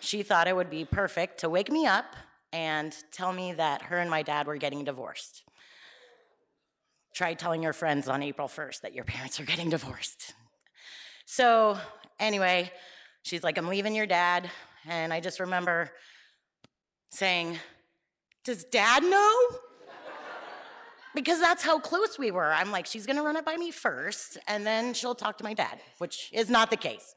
she 0.00 0.24
thought 0.24 0.48
it 0.48 0.56
would 0.56 0.70
be 0.70 0.84
perfect 0.84 1.38
to 1.38 1.48
wake 1.48 1.70
me 1.70 1.86
up 1.86 2.16
and 2.52 2.94
tell 3.12 3.32
me 3.32 3.52
that 3.52 3.82
her 3.82 3.98
and 3.98 4.10
my 4.10 4.22
dad 4.22 4.48
were 4.48 4.56
getting 4.56 4.84
divorced. 4.84 5.44
Try 7.14 7.34
telling 7.34 7.62
your 7.62 7.72
friends 7.72 8.08
on 8.08 8.24
April 8.24 8.48
1st 8.48 8.80
that 8.80 8.92
your 8.92 9.04
parents 9.04 9.38
are 9.38 9.44
getting 9.44 9.70
divorced. 9.70 10.34
So, 11.26 11.78
anyway, 12.18 12.72
she's 13.22 13.44
like, 13.44 13.56
I'm 13.56 13.68
leaving 13.68 13.94
your 13.94 14.06
dad. 14.06 14.50
And 14.88 15.12
I 15.12 15.20
just 15.20 15.38
remember 15.38 15.92
saying, 17.22 17.56
Does 18.42 18.64
dad 18.64 19.04
know? 19.04 19.38
because 21.14 21.38
that's 21.38 21.62
how 21.62 21.78
close 21.78 22.18
we 22.18 22.32
were. 22.32 22.52
I'm 22.52 22.72
like, 22.72 22.84
She's 22.84 23.06
gonna 23.06 23.22
run 23.22 23.36
it 23.36 23.44
by 23.44 23.56
me 23.56 23.70
first, 23.70 24.38
and 24.48 24.66
then 24.66 24.92
she'll 24.92 25.14
talk 25.14 25.38
to 25.38 25.44
my 25.44 25.54
dad, 25.54 25.78
which 25.98 26.30
is 26.32 26.50
not 26.50 26.68
the 26.68 26.76
case. 26.76 27.14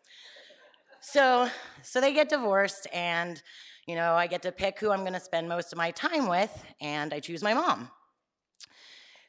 So, 1.01 1.49
so 1.81 1.99
they 1.99 2.13
get 2.13 2.29
divorced, 2.29 2.85
and 2.93 3.41
you 3.87 3.95
know, 3.95 4.13
I 4.13 4.27
get 4.27 4.43
to 4.43 4.51
pick 4.51 4.79
who 4.79 4.91
I'm 4.91 5.03
gonna 5.03 5.19
spend 5.19 5.49
most 5.49 5.71
of 5.71 5.79
my 5.79 5.89
time 5.89 6.27
with, 6.27 6.53
and 6.79 7.11
I 7.11 7.19
choose 7.19 7.41
my 7.41 7.55
mom. 7.55 7.89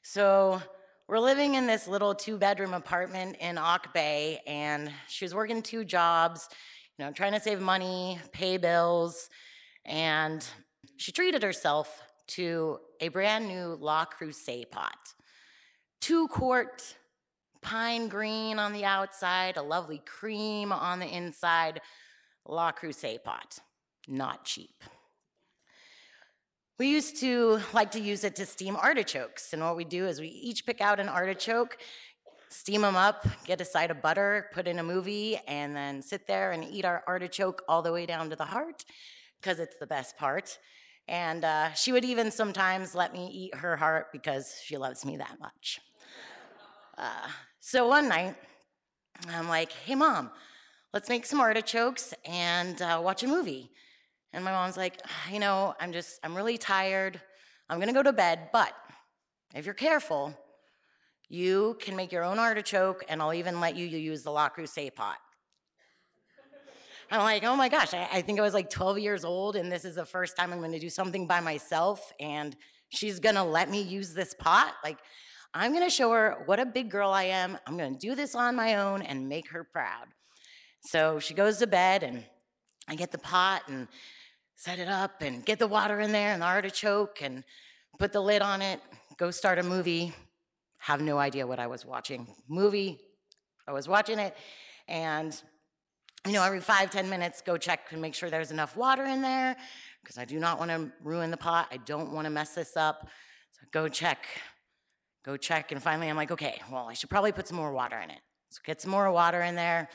So 0.03 0.61
we're 1.09 1.21
living 1.21 1.55
in 1.55 1.67
this 1.67 1.89
little 1.89 2.15
two 2.15 2.37
bedroom 2.37 2.75
apartment 2.75 3.39
in 3.41 3.57
Auke 3.57 3.95
Bay, 3.95 4.43
and 4.47 4.93
she 5.09 5.25
was 5.25 5.35
working 5.35 5.63
two 5.63 5.87
jobs, 5.87 6.51
you 6.99 7.07
know, 7.07 7.13
trying 7.13 7.33
to 7.33 7.41
save 7.41 7.63
money, 7.63 8.19
pay 8.33 8.59
bills, 8.59 9.31
and 9.87 10.47
she 10.97 11.13
treated 11.13 11.43
herself 11.43 12.03
to 12.29 12.79
a 13.01 13.09
brand 13.09 13.47
new 13.47 13.77
Le 13.81 14.07
Creuset 14.19 14.71
pot. 14.71 15.15
Two 16.01 16.29
quart 16.29 16.83
pine 17.63 18.09
green 18.09 18.59
on 18.59 18.73
the 18.73 18.85
outside, 18.85 19.57
a 19.57 19.63
lovely 19.63 20.03
cream 20.07 20.73
on 20.73 20.99
the 20.99 21.07
inside, 21.07 21.81
Le 22.47 22.73
Creuset 22.73 23.23
pot. 23.25 23.59
Not 24.09 24.45
cheap. 24.45 24.83
We 26.79 26.89
used 26.89 27.17
to 27.21 27.61
like 27.73 27.91
to 27.93 28.01
use 28.01 28.23
it 28.23 28.37
to 28.37 28.47
steam 28.47 28.77
artichokes. 28.77 29.53
And 29.53 29.63
what 29.63 29.77
we 29.77 29.85
do 29.85 30.07
is 30.07 30.21
we 30.21 30.29
each 30.29 30.67
pick 30.67 30.81
out 30.81 31.01
an 31.01 31.09
artichoke, 31.09 31.79
steam 32.51 32.83
them 32.83 32.97
up, 32.97 33.27
get 33.47 33.61
a 33.61 33.65
side 33.65 33.91
of 33.91 34.03
butter, 34.03 34.51
put 34.53 34.69
in 34.69 34.79
a 34.79 34.83
movie, 34.83 35.41
and 35.49 35.75
then 35.75 36.03
sit 36.03 36.27
there 36.27 36.53
and 36.53 36.65
eat 36.65 36.85
our 36.85 37.03
artichoke 37.07 37.63
all 37.67 37.81
the 37.81 37.93
way 37.93 38.05
down 38.05 38.29
to 38.31 38.37
the 38.37 38.45
heart 38.45 38.85
because 39.41 39.59
it's 39.59 39.77
the 39.79 39.87
best 39.87 40.17
part. 40.17 40.59
And 41.09 41.45
uh, 41.45 41.73
she 41.75 41.93
would 41.93 42.05
even 42.05 42.31
sometimes 42.31 42.95
let 42.95 43.13
me 43.13 43.31
eat 43.33 43.55
her 43.55 43.77
heart 43.77 44.09
because 44.13 44.61
she 44.65 44.77
loves 44.77 45.05
me 45.05 45.17
that 45.19 45.39
much. 45.41 45.81
Uh, 46.99 47.29
so 47.61 47.87
one 47.87 48.09
night, 48.09 48.35
I'm 49.29 49.49
like, 49.49 49.73
hey, 49.73 49.95
mom, 49.95 50.31
let's 50.93 51.09
make 51.09 51.27
some 51.27 51.41
artichokes 51.41 52.13
and 52.25 52.81
uh, 52.83 53.01
watch 53.03 53.23
a 53.23 53.29
movie. 53.29 53.71
And 54.33 54.45
my 54.45 54.51
mom's 54.51 54.77
like, 54.77 55.01
you 55.33 55.39
know, 55.39 55.75
I'm 55.81 55.93
just, 55.93 56.19
I'm 56.23 56.35
really 56.35 56.59
tired. 56.59 57.21
I'm 57.69 57.79
gonna 57.79 57.93
go 57.93 58.03
to 58.03 58.13
bed, 58.13 58.51
but 58.53 58.73
if 59.55 59.65
you're 59.65 59.75
careful, 59.75 60.37
you 61.29 61.77
can 61.81 61.97
make 61.97 62.13
your 62.13 62.25
own 62.25 62.39
artichoke 62.39 63.05
and 63.09 63.21
I'll 63.21 63.35
even 63.35 63.61
let 63.61 63.77
you 63.77 63.87
use 63.87 64.23
the 64.23 64.31
Le 64.31 64.51
Creuset 64.55 64.95
pot. 64.95 65.17
I'm 67.11 67.21
like, 67.21 67.45
oh 67.45 67.57
my 67.57 67.69
gosh, 67.69 67.95
I, 67.95 68.09
I, 68.13 68.23
think 68.23 68.39
I 68.39 68.43
was 68.43 68.55
like 68.55 68.69
12 68.69 68.99
years 68.99 69.25
old, 69.25 69.57
and 69.57 69.71
this 69.71 69.85
is 69.85 69.95
the 69.95 70.05
first 70.05 70.37
time 70.37 70.53
I'm 70.53 70.61
gonna 70.61 70.79
do 70.79 70.91
something 70.91 71.27
by 71.27 71.41
myself, 71.41 72.13
and 72.19 72.57
she's 72.89 73.21
gonna 73.21 73.45
let 73.45 73.71
me 73.71 73.81
use 73.81 74.13
this 74.13 74.35
pot. 74.35 74.75
Like, 74.83 74.99
I'm 75.55 75.73
gonna 75.73 75.91
show 75.91 76.11
her 76.13 76.43
what 76.47 76.59
a 76.59 76.67
big 76.67 76.91
girl 76.91 77.11
I 77.11 77.25
am. 77.25 77.59
I'm 77.67 77.77
gonna 77.77 77.97
do 77.97 78.15
this 78.15 78.35
on 78.35 78.57
my 78.57 78.77
own 78.77 79.03
and 79.03 79.29
make 79.29 79.49
her 79.51 79.65
proud. 79.65 80.07
So 80.81 81.19
she 81.19 81.35
goes 81.35 81.59
to 81.59 81.67
bed, 81.67 82.03
and 82.03 82.25
I 82.89 82.97
get 82.97 83.13
the 83.13 83.19
pot, 83.19 83.63
and 83.69 83.87
set 84.57 84.79
it 84.79 84.89
up 84.89 85.21
and 85.21 85.45
get 85.45 85.59
the 85.59 85.67
water 85.67 86.01
in 86.01 86.13
there 86.13 86.33
and 86.33 86.43
the 86.43 86.47
artichoke 86.47 87.19
and 87.21 87.45
put 87.99 88.13
the 88.13 88.21
lid 88.21 88.43
on 88.43 88.63
it, 88.63 88.81
go 89.19 89.31
start 89.31 89.59
a 89.59 89.63
movie. 89.63 90.13
Have 90.79 91.01
no 91.01 91.19
idea 91.19 91.47
what 91.47 91.59
I 91.59 91.67
was 91.67 91.85
watching. 91.85 92.27
Movie, 92.49 92.99
I 93.69 93.73
was 93.73 93.89
watching 93.89 94.19
it, 94.19 94.37
and 94.89 95.41
you 96.27 96.33
know, 96.33 96.43
every 96.43 96.61
five, 96.61 96.91
ten 96.91 97.09
minutes, 97.09 97.43
go 97.43 97.57
check 97.57 97.81
and 97.91 98.01
make 98.01 98.15
sure 98.15 98.31
there's 98.31 98.51
enough 98.51 98.77
water 98.77 99.05
in 99.05 99.23
there 99.23 99.57
because 100.03 100.19
I 100.19 100.25
do 100.25 100.39
not 100.39 100.59
want 100.59 100.71
to 100.71 100.91
ruin 101.03 101.31
the 101.31 101.37
pot. 101.37 101.69
I 101.71 101.79
don't 101.79 102.13
want 102.13 102.27
to 102.27 102.31
mess 102.31 102.55
this 102.55 102.77
up. 102.77 103.09
So 103.53 103.67
go 103.73 103.89
check, 103.89 104.27
go 105.25 105.37
check. 105.37 105.73
And 105.73 105.83
finally, 105.83 106.09
I'm 106.09 106.17
like, 106.17 106.31
okay, 106.31 106.61
well, 106.71 106.89
I 106.89 106.95
should 106.95 107.11
probably 107.11 107.33
put 107.33 107.49
some 107.49 107.57
more 107.57 107.73
water 107.73 107.99
in 107.99 108.11
it. 108.11 108.21
So 108.51 108.61
get 108.65 108.81
some 108.81 108.91
more 108.91 109.11
water 109.11 109.43
in 109.43 109.55
there. 109.55 109.89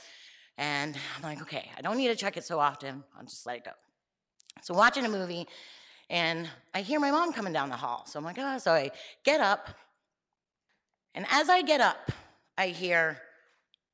And 0.57 0.97
I'm 1.17 1.23
like, 1.23 1.41
okay, 1.41 1.69
I 1.77 1.81
don't 1.81 1.97
need 1.97 2.09
to 2.09 2.15
check 2.15 2.37
it 2.37 2.43
so 2.43 2.59
often. 2.59 3.03
I'll 3.17 3.25
just 3.25 3.45
let 3.45 3.57
it 3.57 3.65
go. 3.65 3.71
So 4.61 4.73
watching 4.73 5.05
a 5.05 5.09
movie, 5.09 5.47
and 6.09 6.49
I 6.73 6.81
hear 6.81 6.99
my 6.99 7.09
mom 7.09 7.31
coming 7.31 7.53
down 7.53 7.69
the 7.69 7.77
hall. 7.77 8.05
So 8.05 8.19
I'm 8.19 8.25
like, 8.25 8.37
oh, 8.37 8.57
so 8.57 8.73
I 8.73 8.91
get 9.23 9.39
up. 9.39 9.69
And 11.15 11.25
as 11.31 11.49
I 11.49 11.61
get 11.61 11.79
up, 11.81 12.11
I 12.57 12.67
hear, 12.67 13.17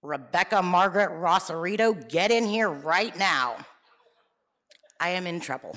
Rebecca 0.07 0.61
Margaret 0.61 1.09
Rosarito, 1.09 1.93
get 1.93 2.31
in 2.31 2.45
here 2.45 2.69
right 2.69 3.15
now. 3.17 3.57
I 5.01 5.09
am 5.09 5.27
in 5.27 5.41
trouble. 5.41 5.75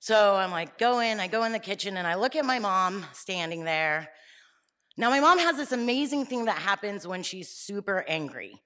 So 0.00 0.36
I'm 0.36 0.52
like, 0.52 0.78
go 0.78 1.00
in, 1.00 1.18
I 1.18 1.26
go 1.26 1.42
in 1.42 1.52
the 1.52 1.58
kitchen 1.58 1.96
and 1.96 2.06
I 2.06 2.14
look 2.14 2.36
at 2.36 2.44
my 2.44 2.60
mom 2.60 3.04
standing 3.12 3.64
there. 3.64 4.08
Now, 4.96 5.10
my 5.10 5.20
mom 5.20 5.38
has 5.38 5.56
this 5.56 5.72
amazing 5.72 6.26
thing 6.26 6.44
that 6.44 6.58
happens 6.58 7.06
when 7.06 7.22
she's 7.22 7.48
super 7.48 8.04
angry. 8.06 8.62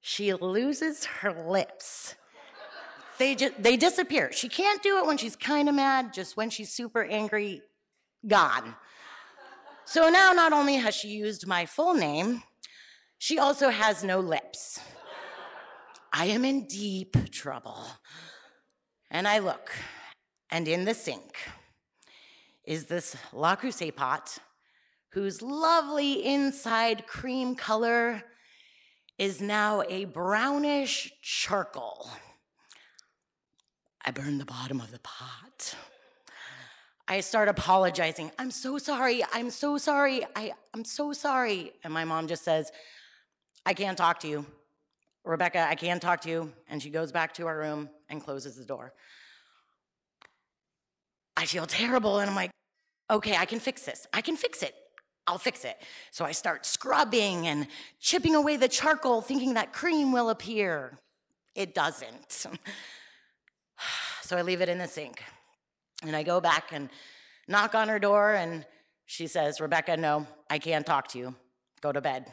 She 0.00 0.34
loses 0.34 1.06
her 1.06 1.32
lips. 1.48 2.16
They 3.18 3.34
just 3.34 3.62
they 3.62 3.76
disappear. 3.76 4.32
She 4.32 4.48
can't 4.48 4.82
do 4.82 4.98
it 4.98 5.06
when 5.06 5.16
she's 5.16 5.36
kind 5.36 5.68
of 5.68 5.74
mad, 5.74 6.12
just 6.12 6.36
when 6.36 6.50
she's 6.50 6.72
super 6.72 7.04
angry, 7.04 7.62
gone. 8.26 8.74
So 9.86 10.10
now 10.10 10.32
not 10.32 10.52
only 10.52 10.76
has 10.76 10.94
she 10.94 11.08
used 11.08 11.46
my 11.46 11.64
full 11.64 11.94
name, 11.94 12.42
she 13.24 13.38
also 13.38 13.70
has 13.70 14.04
no 14.04 14.20
lips. 14.20 14.78
I 16.12 16.26
am 16.26 16.44
in 16.44 16.66
deep 16.66 17.16
trouble. 17.30 17.82
And 19.10 19.26
I 19.26 19.38
look, 19.38 19.72
and 20.50 20.68
in 20.68 20.84
the 20.84 20.92
sink 20.92 21.34
is 22.64 22.84
this 22.84 23.16
Le 23.32 23.56
Creuset 23.56 23.96
pot, 23.96 24.36
whose 25.12 25.40
lovely 25.40 26.22
inside 26.26 27.06
cream 27.06 27.54
color 27.54 28.22
is 29.16 29.40
now 29.40 29.80
a 29.88 30.04
brownish 30.04 31.10
charcoal. 31.22 32.10
I 34.04 34.10
burn 34.10 34.36
the 34.36 34.44
bottom 34.44 34.82
of 34.82 34.90
the 34.90 34.98
pot. 34.98 35.74
I 37.08 37.20
start 37.20 37.48
apologizing. 37.48 38.32
I'm 38.38 38.50
so 38.50 38.76
sorry. 38.76 39.22
I'm 39.32 39.48
so 39.48 39.78
sorry. 39.78 40.26
I, 40.36 40.52
I'm 40.74 40.84
so 40.84 41.14
sorry. 41.14 41.72
And 41.84 41.94
my 41.94 42.04
mom 42.04 42.28
just 42.28 42.44
says, 42.44 42.70
I 43.66 43.74
can't 43.74 43.96
talk 43.96 44.20
to 44.20 44.28
you. 44.28 44.46
Rebecca, 45.24 45.66
I 45.68 45.74
can't 45.74 46.02
talk 46.02 46.20
to 46.22 46.28
you. 46.28 46.52
And 46.68 46.82
she 46.82 46.90
goes 46.90 47.12
back 47.12 47.34
to 47.34 47.46
her 47.46 47.58
room 47.58 47.88
and 48.08 48.22
closes 48.22 48.56
the 48.56 48.64
door. 48.64 48.92
I 51.36 51.46
feel 51.46 51.66
terrible. 51.66 52.18
And 52.18 52.28
I'm 52.28 52.36
like, 52.36 52.50
okay, 53.10 53.36
I 53.36 53.44
can 53.44 53.60
fix 53.60 53.84
this. 53.84 54.06
I 54.12 54.20
can 54.20 54.36
fix 54.36 54.62
it. 54.62 54.74
I'll 55.26 55.38
fix 55.38 55.64
it. 55.64 55.78
So 56.10 56.24
I 56.24 56.32
start 56.32 56.66
scrubbing 56.66 57.46
and 57.46 57.66
chipping 57.98 58.34
away 58.34 58.56
the 58.56 58.68
charcoal, 58.68 59.22
thinking 59.22 59.54
that 59.54 59.72
cream 59.72 60.12
will 60.12 60.28
appear. 60.28 60.98
It 61.54 61.74
doesn't. 61.74 62.30
so 64.22 64.36
I 64.36 64.42
leave 64.42 64.60
it 64.60 64.68
in 64.68 64.78
the 64.78 64.88
sink. 64.88 65.22
And 66.02 66.14
I 66.14 66.22
go 66.22 66.40
back 66.40 66.72
and 66.72 66.90
knock 67.48 67.74
on 67.74 67.88
her 67.88 67.98
door, 67.98 68.34
and 68.34 68.66
she 69.06 69.26
says, 69.26 69.60
Rebecca, 69.60 69.96
no, 69.96 70.26
I 70.50 70.58
can't 70.58 70.84
talk 70.84 71.08
to 71.08 71.18
you. 71.18 71.34
Go 71.80 71.92
to 71.92 72.02
bed. 72.02 72.30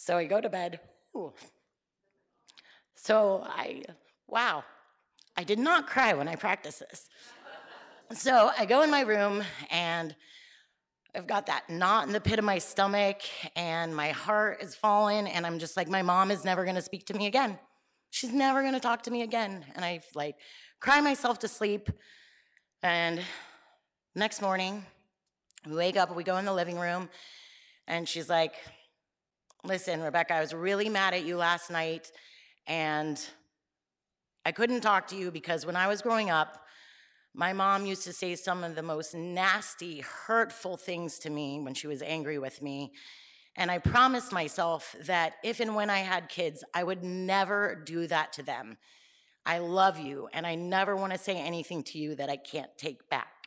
So 0.00 0.16
I 0.16 0.24
go 0.24 0.40
to 0.40 0.48
bed. 0.48 0.80
Ooh. 1.14 1.30
So 2.94 3.44
I, 3.44 3.82
wow, 4.26 4.64
I 5.36 5.44
did 5.44 5.58
not 5.58 5.86
cry 5.86 6.14
when 6.14 6.26
I 6.26 6.36
practiced 6.36 6.80
this. 6.80 7.06
so 8.18 8.50
I 8.56 8.64
go 8.64 8.80
in 8.80 8.90
my 8.90 9.02
room 9.02 9.44
and 9.70 10.16
I've 11.14 11.26
got 11.26 11.44
that 11.48 11.68
knot 11.68 12.06
in 12.06 12.14
the 12.14 12.20
pit 12.20 12.38
of 12.38 12.46
my 12.46 12.56
stomach 12.56 13.20
and 13.54 13.94
my 13.94 14.08
heart 14.08 14.62
is 14.62 14.74
falling 14.74 15.26
and 15.26 15.44
I'm 15.44 15.58
just 15.58 15.76
like, 15.76 15.86
my 15.86 16.00
mom 16.00 16.30
is 16.30 16.46
never 16.46 16.64
gonna 16.64 16.80
speak 16.80 17.04
to 17.08 17.14
me 17.14 17.26
again. 17.26 17.58
She's 18.08 18.32
never 18.32 18.62
gonna 18.62 18.80
talk 18.80 19.02
to 19.02 19.10
me 19.10 19.20
again. 19.20 19.66
And 19.76 19.84
I 19.84 20.00
like 20.14 20.36
cry 20.80 21.02
myself 21.02 21.40
to 21.40 21.48
sleep. 21.48 21.90
And 22.82 23.20
next 24.14 24.40
morning, 24.40 24.82
we 25.66 25.76
wake 25.76 25.98
up, 25.98 26.16
we 26.16 26.24
go 26.24 26.38
in 26.38 26.46
the 26.46 26.54
living 26.54 26.78
room, 26.78 27.10
and 27.86 28.08
she's 28.08 28.30
like, 28.30 28.54
Listen, 29.62 30.00
Rebecca, 30.00 30.34
I 30.34 30.40
was 30.40 30.54
really 30.54 30.88
mad 30.88 31.12
at 31.12 31.24
you 31.24 31.36
last 31.36 31.70
night, 31.70 32.10
and 32.66 33.20
I 34.46 34.52
couldn't 34.52 34.80
talk 34.80 35.08
to 35.08 35.16
you 35.16 35.30
because 35.30 35.66
when 35.66 35.76
I 35.76 35.86
was 35.86 36.00
growing 36.00 36.30
up, 36.30 36.64
my 37.34 37.52
mom 37.52 37.84
used 37.84 38.04
to 38.04 38.12
say 38.14 38.36
some 38.36 38.64
of 38.64 38.74
the 38.74 38.82
most 38.82 39.14
nasty, 39.14 40.00
hurtful 40.00 40.78
things 40.78 41.18
to 41.20 41.30
me 41.30 41.60
when 41.60 41.74
she 41.74 41.86
was 41.86 42.00
angry 42.00 42.38
with 42.38 42.62
me. 42.62 42.92
And 43.54 43.70
I 43.70 43.78
promised 43.78 44.32
myself 44.32 44.96
that 45.04 45.34
if 45.44 45.60
and 45.60 45.74
when 45.74 45.90
I 45.90 45.98
had 45.98 46.30
kids, 46.30 46.64
I 46.72 46.82
would 46.82 47.04
never 47.04 47.74
do 47.84 48.06
that 48.06 48.32
to 48.34 48.42
them. 48.42 48.78
I 49.44 49.58
love 49.58 49.98
you, 49.98 50.28
and 50.32 50.46
I 50.46 50.54
never 50.54 50.96
want 50.96 51.12
to 51.12 51.18
say 51.18 51.36
anything 51.36 51.82
to 51.84 51.98
you 51.98 52.14
that 52.14 52.30
I 52.30 52.36
can't 52.36 52.70
take 52.78 53.10
back. 53.10 53.39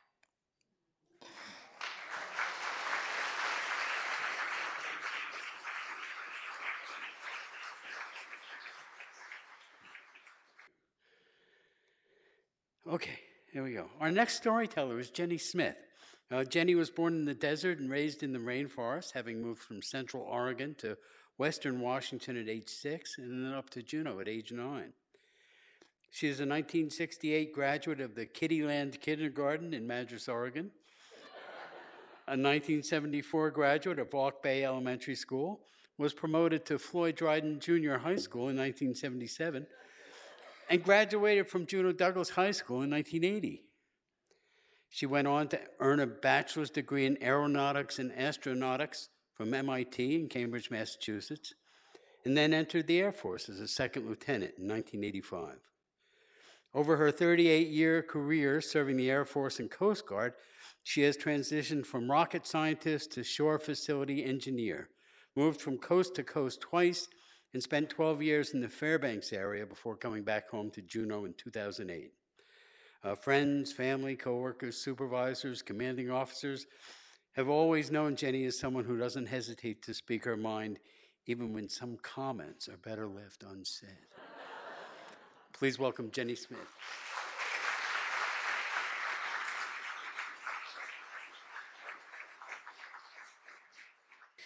Okay, 12.94 13.18
here 13.52 13.64
we 13.64 13.74
go. 13.74 13.88
Our 14.00 14.12
next 14.12 14.36
storyteller 14.36 15.00
is 15.00 15.10
Jenny 15.10 15.40
Smith. 15.40 15.78
Uh, 16.30 16.44
Jenny 16.44 16.76
was 16.76 16.92
born 16.92 17.16
in 17.16 17.26
the 17.26 17.34
desert 17.34 17.80
and 17.80 17.90
raised 17.90 18.22
in 18.22 18.32
the 18.32 18.38
rainforest, 18.38 19.14
having 19.14 19.42
moved 19.42 19.64
from 19.64 19.82
central 19.82 20.22
Oregon 20.22 20.76
to 20.78 20.96
western 21.40 21.80
Washington 21.80 22.40
at 22.40 22.48
age 22.48 22.70
six 22.70 23.18
and 23.18 23.48
then 23.48 23.52
up 23.52 23.72
to 23.72 23.82
Juneau 23.82 24.20
at 24.20 24.28
age 24.28 24.52
nine. 24.52 24.94
She 26.12 26.28
is 26.28 26.40
a 26.40 26.46
1968 26.46 27.52
graduate 27.52 28.00
of 28.00 28.14
the 28.14 28.28
Kittyland 28.28 29.02
Kindergarten 29.02 29.74
in 29.74 29.88
Madras, 29.88 30.30
Oregon, 30.30 30.70
a 32.28 32.38
1974 32.38 33.50
graduate 33.50 33.98
of 33.98 34.12
Auke 34.12 34.44
Bay 34.44 34.66
Elementary 34.66 35.16
School, 35.16 35.62
was 35.98 36.14
promoted 36.14 36.64
to 36.68 36.78
Floyd 36.78 37.16
Dryden 37.16 37.60
Junior 37.60 37.98
High 37.98 38.18
School 38.18 38.50
in 38.50 38.58
1977 38.58 39.66
and 40.70 40.84
graduated 40.84 41.48
from 41.48 41.66
Juneau 41.66 41.92
Douglas 41.92 42.30
High 42.30 42.52
School 42.52 42.82
in 42.82 42.90
1980. 42.92 43.64
She 44.90 45.06
went 45.06 45.28
on 45.28 45.48
to 45.50 45.60
earn 45.80 46.00
a 46.00 46.08
bachelor's 46.08 46.70
degree 46.70 47.06
in 47.06 47.22
aeronautics 47.24 48.00
and 48.00 48.12
astronautics 48.12 49.08
from 49.34 49.54
MIT 49.54 50.16
in 50.16 50.30
Cambridge, 50.30 50.70
Massachusetts, 50.70 51.54
and 52.26 52.38
then 52.38 52.54
entered 52.54 52.88
the 52.88 53.00
Air 53.00 53.12
Force 53.12 53.50
as 53.50 53.60
a 53.60 53.68
second 53.68 54.08
lieutenant 54.08 54.54
in 54.58 54.68
1985. 54.68 55.58
Over 56.76 56.98
her 56.98 57.12
38 57.12 57.68
year 57.68 58.02
career 58.02 58.62
serving 58.62 58.98
the 58.98 59.10
Air 59.10 59.26
Force 59.26 59.60
and 59.60 59.70
Coast 59.70 60.06
Guard, 60.08 60.34
she 60.84 61.02
has 61.02 61.18
transitioned 61.18 61.86
from 61.86 62.10
rocket 62.10 62.48
scientist 62.48 63.12
to 63.14 63.24
shore 63.24 63.60
facility 63.60 64.24
engineer, 64.24 64.90
moved 65.36 65.62
from 65.62 65.78
coast 65.78 66.16
to 66.16 66.24
coast 66.24 66.62
twice, 66.62 67.08
and 67.54 67.62
spent 67.62 67.90
12 67.90 68.22
years 68.22 68.54
in 68.54 68.62
the 68.62 68.68
Fairbanks 68.68 69.32
area 69.32 69.66
before 69.66 69.96
coming 69.96 70.24
back 70.24 70.50
home 70.50 70.72
to 70.72 70.82
Juneau 70.82 71.26
in 71.26 71.34
2008. 71.34 72.12
Uh, 73.04 73.16
friends, 73.16 73.72
family, 73.72 74.16
coworkers, 74.16 74.78
supervisors, 74.78 75.62
commanding 75.62 76.10
officers 76.10 76.66
have 77.34 77.50
always 77.50 77.92
known 77.92 78.16
Jenny 78.16 78.46
as 78.46 78.58
someone 78.58 78.86
who 78.86 78.98
doesn't 78.98 79.26
hesitate 79.26 79.82
to 79.84 79.94
speak 79.94 80.24
her 80.24 80.38
mind, 80.38 80.80
even 81.26 81.54
when 81.54 81.68
some 81.68 81.98
comments 82.02 82.70
are 82.70 82.78
better 82.78 83.08
left 83.08 83.44
unsaid. 83.44 83.90
Please 85.52 85.78
welcome 85.78 86.10
Jenny 86.12 86.36
Smith. 86.36 86.60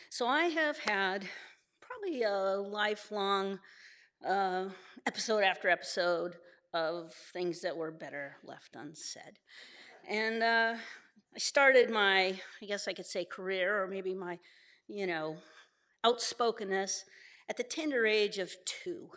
So 0.10 0.28
I 0.28 0.46
have 0.46 0.80
had 0.80 1.28
probably 1.98 2.24
a 2.24 2.58
lifelong 2.58 3.60
uh, 4.28 4.66
episode 5.06 5.44
after 5.44 5.70
episode 5.70 6.36
of 6.74 7.14
things 7.34 7.62
that 7.62 7.76
were 7.76 7.92
better 7.92 8.36
left 8.44 8.76
unsaid. 8.76 9.40
And 10.08 10.44
uh, 10.44 10.76
I 11.36 11.40
started 11.40 11.90
my, 11.90 12.40
I 12.62 12.66
guess 12.66 12.88
I 12.88 12.94
could 12.94 13.06
say, 13.06 13.26
career, 13.26 13.82
or 13.82 13.88
maybe 13.88 14.14
my, 14.14 14.40
you 14.88 15.08
know, 15.08 15.38
outspokenness 16.06 17.06
at 17.50 17.58
the 17.58 17.64
tender 17.64 18.06
age 18.06 18.38
of 18.38 18.52
two. 18.66 19.10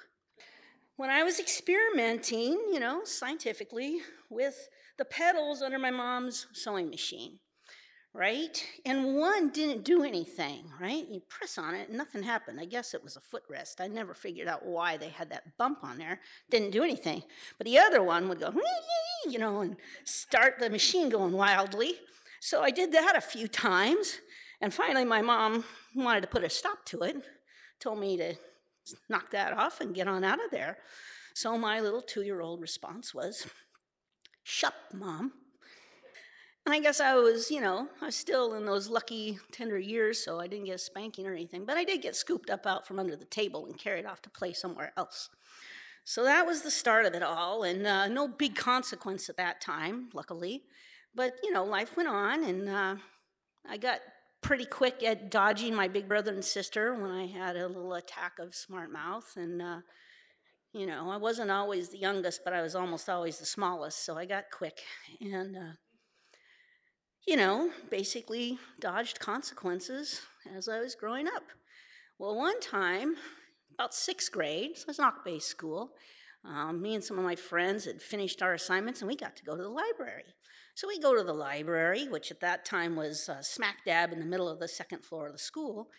when 1.01 1.09
I 1.09 1.23
was 1.23 1.41
experimenting, 1.41 2.53
you 2.71 2.79
know, 2.79 3.01
scientifically 3.05 4.01
with 4.29 4.69
the 4.99 5.07
pedals 5.07 5.63
under 5.63 5.79
my 5.79 5.91
mom's 5.91 6.47
sewing 6.53 6.91
machine, 6.91 7.39
right? 8.13 8.65
And 8.85 9.17
one 9.17 9.51
didn't 9.51 9.85
do 9.85 10.03
anything, 10.03 10.65
right? 10.81 11.07
You 11.09 11.21
press 11.29 11.59
on 11.59 11.75
it, 11.75 11.91
nothing 11.91 12.23
happened. 12.23 12.61
I 12.61 12.65
guess 12.65 12.93
it 12.93 13.05
was 13.05 13.17
a 13.17 13.21
footrest. 13.21 13.81
I 13.81 13.87
never 13.87 14.15
figured 14.15 14.49
out 14.49 14.67
why 14.67 14.97
they 14.97 15.09
had 15.09 15.31
that 15.31 15.57
bump 15.59 15.85
on 15.85 15.99
there. 15.99 16.21
Didn't 16.51 16.73
do 16.73 16.83
anything. 16.83 17.23
But 17.57 17.67
the 17.67 17.79
other 17.79 18.03
one 18.03 18.29
would 18.29 18.41
go, 18.41 18.53
you 19.27 19.39
know, 19.39 19.61
and 19.61 19.77
start 20.05 20.59
the 20.59 20.71
machine 20.71 21.09
going 21.09 21.33
wildly. 21.33 21.95
So 22.41 22.63
I 22.63 22.71
did 22.71 22.93
that 22.93 23.17
a 23.17 23.21
few 23.21 23.47
times. 23.47 24.19
And 24.61 24.75
finally, 24.75 25.05
my 25.05 25.23
mom 25.23 25.65
wanted 25.95 26.23
to 26.23 26.27
put 26.27 26.45
a 26.45 26.51
stop 26.51 26.85
to 26.87 27.03
it, 27.03 27.17
told 27.79 27.99
me 27.99 28.17
to 28.17 28.35
knock 29.09 29.31
that 29.31 29.53
off 29.53 29.81
and 29.81 29.95
get 29.95 30.09
on 30.09 30.25
out 30.25 30.45
of 30.45 30.51
there. 30.51 30.79
So 31.35 31.57
my 31.57 31.81
little 31.81 32.03
two 32.03 32.23
year 32.23 32.41
old 32.41 32.61
response 32.61 33.15
was, 33.15 33.47
Shut, 34.43 34.75
mom. 34.93 35.33
And 36.67 36.75
I 36.75 36.81
guess 36.81 37.01
I 37.01 37.15
was, 37.15 37.51
you 37.51 37.61
know, 37.61 37.89
I 38.03 38.07
was 38.07 38.17
still 38.17 38.55
in 38.55 38.67
those 38.67 38.89
lucky 38.89 39.39
tender 39.51 39.79
years, 39.79 40.23
so 40.23 40.39
I 40.39 40.47
didn't 40.47 40.67
get 40.67 40.75
a 40.75 40.79
spanking 40.79 41.27
or 41.27 41.33
anything, 41.33 41.65
but 41.65 41.77
I 41.77 41.85
did 41.85 42.03
get 42.03 42.15
scooped 42.15 42.51
up 42.51 42.67
out 42.67 42.87
from 42.87 42.99
under 42.99 43.17
the 43.17 43.25
table 43.25 43.67
and 43.67 43.79
carried 43.79 44.05
off 44.05 44.23
to 44.23 44.31
play 44.31 44.53
somewhere 44.53 44.93
else. 44.97 45.31
So 46.05 46.25
that 46.25 46.47
was 46.47 46.63
the 46.63 46.71
start 46.71 47.07
of 47.07 47.15
it 47.15 47.23
all, 47.23 47.63
and 47.63 47.87
uh, 47.87 48.09
no 48.09 48.29
big 48.29 48.57
consequence 48.57 49.29
at 49.29 49.37
that 49.37 49.61
time, 49.61 50.11
luckily. 50.13 50.63
But, 51.15 51.35
you 51.43 51.53
know, 51.53 51.65
life 51.65 51.97
went 51.97 52.09
on, 52.09 52.45
and 52.45 52.69
uh, 52.69 52.97
I 53.69 53.77
got 53.77 54.01
pretty 54.43 54.65
quick 54.65 55.03
at 55.03 55.31
dodging 55.31 55.75
my 55.75 55.89
big 55.89 56.09
brother 56.09 56.33
and 56.33 56.45
sister 56.45 56.95
when 56.95 57.11
I 57.11 57.27
had 57.27 57.57
a 57.57 57.67
little 57.67 57.95
attack 57.95 58.39
of 58.39 58.55
smart 58.55 58.93
mouth. 58.93 59.33
And, 59.37 59.61
uh, 59.61 59.81
you 60.73 60.87
know, 60.87 61.11
I 61.11 61.17
wasn't 61.17 61.51
always 61.51 61.89
the 61.89 61.99
youngest, 61.99 62.43
but 62.45 62.53
I 62.53 62.63
was 62.63 62.75
almost 62.75 63.09
always 63.09 63.39
the 63.39 63.47
smallest, 63.47 64.05
so 64.05 64.17
I 64.17 64.25
got 64.25 64.45
quick. 64.53 64.81
And, 65.21 65.57
uh, 65.57 65.73
you 67.27 67.37
know, 67.37 67.71
basically 67.91 68.59
dodged 68.81 69.21
consequences 69.21 70.23
as 70.57 70.69
I 70.69 70.81
was 70.81 70.95
growing 70.95 71.27
up. 71.27 71.45
Well, 72.19 72.37
one 72.37 72.61
time, 72.61 73.17
about 73.75 73.95
sixth 73.95 74.31
grade, 74.33 74.77
so 74.77 74.87
it's 74.89 74.99
not 74.99 75.25
based 75.25 75.49
school, 75.49 75.93
um, 76.45 76.81
me 76.81 76.95
and 76.95 77.05
some 77.05 77.19
of 77.19 77.25
my 77.25 77.37
friends 77.37 77.85
had 77.85 78.01
finished 78.01 78.43
our 78.43 78.55
assignments 78.55 79.01
and 79.01 79.09
we 79.09 79.17
got 79.17 79.37
to 79.37 79.45
go 79.45 79.57
to 79.57 79.63
the 79.63 79.69
library. 79.69 80.25
So 80.75 80.89
we 80.89 80.99
go 80.99 81.15
to 81.15 81.23
the 81.23 81.35
library, 81.35 82.09
which 82.09 82.31
at 82.31 82.41
that 82.41 82.65
time 82.65 82.97
was 82.97 83.29
uh, 83.29 83.43
smack 83.43 83.85
dab 83.85 84.13
in 84.13 84.19
the 84.21 84.25
middle 84.25 84.49
of 84.49 84.59
the 84.59 84.69
second 84.69 85.05
floor 85.05 85.27
of 85.27 85.33
the 85.33 85.39
school. 85.39 85.91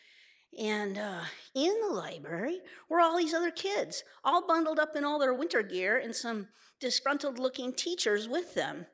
And 0.60 0.98
uh, 0.98 1.22
in 1.54 1.74
the 1.82 1.94
library 1.94 2.60
were 2.90 3.00
all 3.00 3.18
these 3.18 3.34
other 3.34 3.52
kids, 3.52 4.04
all 4.24 4.46
bundled 4.48 4.80
up 4.80 4.96
in 4.96 5.06
all 5.06 5.20
their 5.20 5.34
winter 5.34 5.62
gear, 5.62 5.98
and 5.98 6.16
some 6.16 6.48
disgruntled 6.80 7.40
looking 7.40 7.74
teachers 7.74 8.28
with 8.28 8.54
them. 8.56 8.86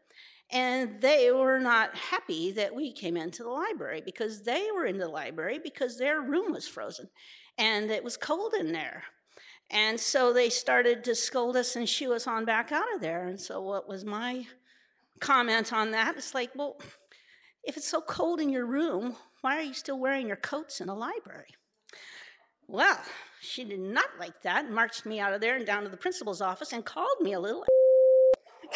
And 0.52 1.02
they 1.02 1.32
were 1.32 1.60
not 1.60 1.96
happy 1.96 2.52
that 2.54 2.74
we 2.74 2.94
came 2.94 3.18
into 3.18 3.44
the 3.44 3.50
library 3.50 4.02
because 4.04 4.44
they 4.44 4.68
were 4.74 4.86
in 4.86 4.98
the 4.98 5.08
library 5.08 5.60
because 5.62 5.98
their 5.98 6.22
room 6.22 6.54
was 6.54 6.68
frozen 6.68 7.10
and 7.58 7.92
it 7.92 8.04
was 8.04 8.16
cold 8.16 8.54
in 8.54 8.72
there. 8.72 9.04
And 9.70 10.00
so 10.00 10.32
they 10.32 10.50
started 10.50 11.04
to 11.04 11.16
scold 11.16 11.58
us 11.58 11.76
and 11.76 11.90
shoo 11.90 12.14
us 12.14 12.28
on 12.28 12.46
back 12.46 12.72
out 12.72 12.94
of 12.96 13.02
there. 13.02 13.28
And 13.28 13.40
so, 13.40 13.62
what 13.62 13.90
was 13.90 14.06
my 14.06 14.48
comment 15.20 15.74
on 15.74 15.92
that. 15.92 16.18
It's 16.18 16.34
like, 16.34 16.52
well, 16.56 16.78
if 17.64 17.78
it's 17.78 17.88
so 17.88 18.02
cold 18.02 18.40
in 18.40 18.50
your 18.50 18.66
room, 18.66 19.16
why 19.42 19.58
are 19.58 19.64
you 19.64 19.74
still 19.74 20.00
wearing 20.00 20.28
your 20.28 20.38
coats 20.38 20.82
in 20.82 20.90
a 20.90 20.96
library? 20.96 21.56
Well, 22.68 23.00
she 23.42 23.64
did 23.64 23.80
not 23.80 24.10
like 24.20 24.42
that 24.42 24.70
marched 24.70 25.06
me 25.06 25.20
out 25.20 25.34
of 25.34 25.42
there 25.42 25.56
and 25.56 25.66
down 25.66 25.84
to 25.84 25.90
the 25.90 25.98
principal's 25.98 26.42
office 26.42 26.74
and 26.74 26.84
called 26.84 27.22
me 27.22 27.34
a 27.34 27.40
little, 27.40 27.66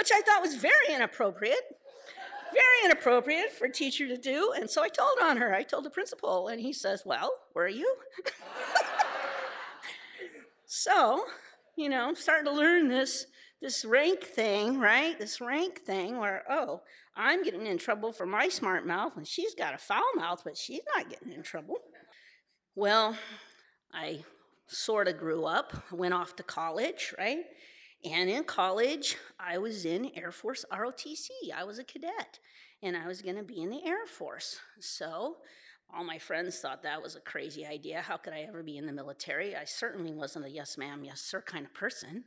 which 0.00 0.10
I 0.14 0.22
thought 0.22 0.40
was 0.40 0.54
very 0.54 0.94
inappropriate. 0.94 1.76
Very 2.54 2.86
inappropriate 2.86 3.52
for 3.52 3.66
a 3.66 3.70
teacher 3.70 4.08
to 4.08 4.16
do. 4.16 4.54
And 4.56 4.68
so 4.68 4.82
I 4.82 4.88
told 4.88 5.18
on 5.22 5.36
her. 5.36 5.54
I 5.54 5.62
told 5.62 5.84
the 5.84 5.90
principal, 5.90 6.48
and 6.48 6.58
he 6.58 6.72
says, 6.72 7.02
Well, 7.04 7.30
were 7.54 7.68
you? 7.68 7.94
so, 10.66 11.22
you 11.76 11.90
know, 11.90 12.08
I'm 12.08 12.16
starting 12.16 12.46
to 12.46 12.52
learn 12.52 12.88
this 12.88 13.26
this 13.60 13.84
rank 13.84 14.24
thing, 14.24 14.80
right? 14.80 15.18
This 15.18 15.38
rank 15.38 15.80
thing 15.80 16.16
where, 16.16 16.44
oh, 16.48 16.80
I'm 17.14 17.44
getting 17.44 17.66
in 17.66 17.76
trouble 17.76 18.10
for 18.10 18.24
my 18.24 18.48
smart 18.48 18.86
mouth 18.86 19.18
and 19.18 19.28
she's 19.28 19.54
got 19.54 19.74
a 19.74 19.78
foul 19.78 20.10
mouth, 20.16 20.40
but 20.42 20.56
she's 20.56 20.80
not 20.96 21.10
getting 21.10 21.32
in 21.32 21.42
trouble. 21.42 21.76
Well, 22.74 23.14
I 23.92 24.24
sort 24.66 25.08
of 25.08 25.18
grew 25.18 25.44
up, 25.44 25.92
went 25.92 26.14
off 26.14 26.36
to 26.36 26.42
college, 26.42 27.12
right? 27.18 27.44
And 28.04 28.30
in 28.30 28.44
college, 28.44 29.16
I 29.38 29.58
was 29.58 29.84
in 29.84 30.10
Air 30.16 30.32
Force 30.32 30.64
ROTC. 30.72 31.28
I 31.54 31.64
was 31.64 31.78
a 31.78 31.84
cadet 31.84 32.38
and 32.82 32.96
I 32.96 33.06
was 33.06 33.20
going 33.20 33.36
to 33.36 33.42
be 33.42 33.62
in 33.62 33.70
the 33.70 33.84
Air 33.84 34.06
Force. 34.06 34.58
So, 34.80 35.36
all 35.92 36.04
my 36.04 36.18
friends 36.18 36.58
thought 36.58 36.82
that 36.84 37.02
was 37.02 37.16
a 37.16 37.20
crazy 37.20 37.66
idea. 37.66 38.00
How 38.00 38.16
could 38.16 38.32
I 38.32 38.46
ever 38.48 38.62
be 38.62 38.78
in 38.78 38.86
the 38.86 38.92
military? 38.92 39.56
I 39.56 39.64
certainly 39.64 40.12
wasn't 40.12 40.44
a 40.44 40.50
yes, 40.50 40.78
ma'am, 40.78 41.02
yes, 41.04 41.20
sir 41.20 41.42
kind 41.42 41.66
of 41.66 41.74
person. 41.74 42.24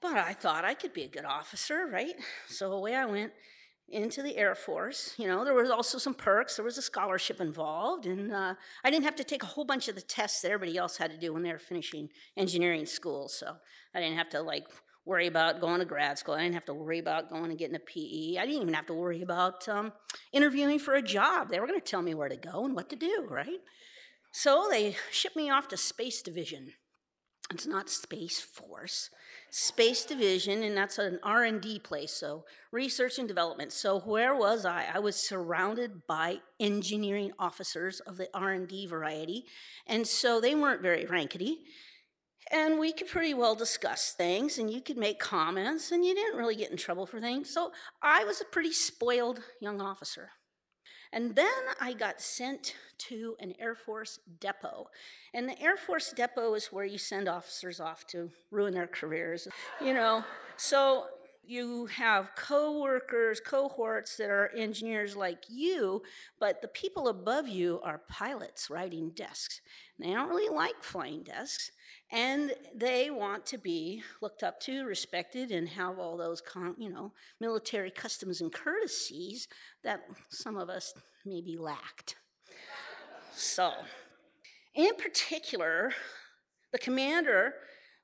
But 0.00 0.18
I 0.18 0.34
thought 0.34 0.64
I 0.64 0.74
could 0.74 0.92
be 0.92 1.04
a 1.04 1.08
good 1.08 1.24
officer, 1.24 1.86
right? 1.90 2.14
So 2.48 2.72
away 2.72 2.94
I 2.94 3.06
went 3.06 3.32
into 3.88 4.22
the 4.22 4.36
Air 4.36 4.54
Force. 4.54 5.14
You 5.16 5.26
know, 5.26 5.44
there 5.44 5.54
was 5.54 5.70
also 5.70 5.98
some 5.98 6.14
perks. 6.14 6.56
There 6.56 6.64
was 6.64 6.78
a 6.78 6.82
scholarship 6.82 7.40
involved, 7.40 8.06
and 8.06 8.32
uh, 8.32 8.54
I 8.84 8.90
didn't 8.90 9.04
have 9.04 9.16
to 9.16 9.24
take 9.24 9.42
a 9.42 9.46
whole 9.46 9.64
bunch 9.64 9.88
of 9.88 9.94
the 9.94 10.00
tests 10.00 10.42
that 10.42 10.50
everybody 10.50 10.76
else 10.76 10.96
had 10.96 11.10
to 11.10 11.18
do 11.18 11.32
when 11.32 11.42
they 11.42 11.52
were 11.52 11.58
finishing 11.58 12.08
engineering 12.36 12.86
school. 12.86 13.28
So 13.28 13.54
I 13.94 14.00
didn't 14.00 14.18
have 14.18 14.30
to 14.30 14.42
like 14.42 14.66
worry 15.04 15.26
about 15.26 15.60
going 15.60 15.80
to 15.80 15.84
grad 15.84 16.18
school. 16.18 16.34
I 16.34 16.42
didn't 16.42 16.54
have 16.54 16.64
to 16.66 16.74
worry 16.74 16.98
about 16.98 17.30
going 17.30 17.50
and 17.50 17.58
getting 17.58 17.76
a 17.76 17.80
PE. 17.80 18.36
I 18.38 18.46
didn't 18.46 18.62
even 18.62 18.74
have 18.74 18.86
to 18.86 18.94
worry 18.94 19.22
about 19.22 19.68
um, 19.68 19.92
interviewing 20.32 20.78
for 20.78 20.94
a 20.94 21.02
job. 21.02 21.50
They 21.50 21.60
were 21.60 21.66
going 21.66 21.80
to 21.80 21.84
tell 21.84 22.02
me 22.02 22.14
where 22.14 22.28
to 22.28 22.36
go 22.36 22.64
and 22.64 22.74
what 22.74 22.88
to 22.90 22.96
do, 22.96 23.26
right? 23.28 23.60
So 24.32 24.68
they 24.70 24.96
shipped 25.10 25.36
me 25.36 25.50
off 25.50 25.68
to 25.68 25.76
Space 25.76 26.22
Division. 26.22 26.72
It's 27.50 27.66
not 27.66 27.90
Space 27.90 28.40
Force 28.40 29.10
space 29.54 30.06
division 30.06 30.62
and 30.62 30.74
that's 30.74 30.96
an 30.96 31.18
r&d 31.22 31.78
place 31.80 32.10
so 32.10 32.42
research 32.70 33.18
and 33.18 33.28
development 33.28 33.70
so 33.70 34.00
where 34.00 34.34
was 34.34 34.64
i 34.64 34.86
i 34.94 34.98
was 34.98 35.14
surrounded 35.14 36.06
by 36.06 36.38
engineering 36.58 37.30
officers 37.38 38.00
of 38.00 38.16
the 38.16 38.26
r&d 38.32 38.86
variety 38.86 39.44
and 39.86 40.06
so 40.06 40.40
they 40.40 40.54
weren't 40.54 40.80
very 40.80 41.04
rankety 41.04 41.58
and 42.52 42.78
we 42.78 42.92
could 42.92 43.08
pretty 43.08 43.34
well 43.34 43.54
discuss 43.54 44.12
things 44.12 44.58
and 44.58 44.70
you 44.70 44.80
could 44.80 44.98
make 44.98 45.18
comments 45.18 45.90
and 45.90 46.04
you 46.04 46.14
didn't 46.14 46.38
really 46.38 46.56
get 46.56 46.70
in 46.70 46.76
trouble 46.76 47.06
for 47.06 47.20
things 47.20 47.52
so 47.52 47.72
i 48.02 48.24
was 48.24 48.40
a 48.40 48.44
pretty 48.44 48.72
spoiled 48.72 49.40
young 49.60 49.80
officer 49.80 50.30
and 51.12 51.36
then 51.36 51.46
I 51.78 51.92
got 51.92 52.20
sent 52.22 52.74
to 53.08 53.36
an 53.38 53.54
Air 53.58 53.74
Force 53.74 54.18
depot. 54.40 54.88
And 55.34 55.46
the 55.46 55.60
Air 55.60 55.76
Force 55.76 56.12
depot 56.12 56.54
is 56.54 56.72
where 56.72 56.86
you 56.86 56.96
send 56.96 57.28
officers 57.28 57.80
off 57.80 58.06
to 58.08 58.30
ruin 58.50 58.72
their 58.72 58.86
careers, 58.86 59.46
you 59.80 59.92
know. 59.92 60.24
So 60.56 61.06
you 61.44 61.86
have 61.86 62.30
co-workers, 62.36 63.40
cohorts 63.40 64.16
that 64.16 64.30
are 64.30 64.50
engineers 64.56 65.16
like 65.16 65.44
you, 65.48 66.02
but 66.38 66.62
the 66.62 66.68
people 66.68 67.08
above 67.08 67.48
you 67.48 67.80
are 67.82 68.02
pilots 68.08 68.70
riding 68.70 69.10
desks. 69.10 69.60
And 69.98 70.08
they 70.08 70.14
don't 70.14 70.28
really 70.28 70.54
like 70.54 70.82
flying 70.82 71.22
desks, 71.22 71.72
and 72.10 72.52
they 72.74 73.10
want 73.10 73.44
to 73.46 73.58
be 73.58 74.02
looked 74.20 74.42
up 74.42 74.60
to, 74.60 74.84
respected, 74.84 75.50
and 75.50 75.68
have 75.68 75.98
all 75.98 76.16
those, 76.16 76.42
you 76.78 76.90
know, 76.90 77.12
military 77.40 77.90
customs 77.90 78.40
and 78.40 78.52
courtesies 78.52 79.48
that 79.82 80.04
some 80.28 80.56
of 80.56 80.68
us 80.68 80.92
maybe 81.24 81.56
lacked. 81.56 82.16
So, 83.34 83.72
in 84.74 84.94
particular, 84.96 85.92
the 86.70 86.78
commander 86.78 87.54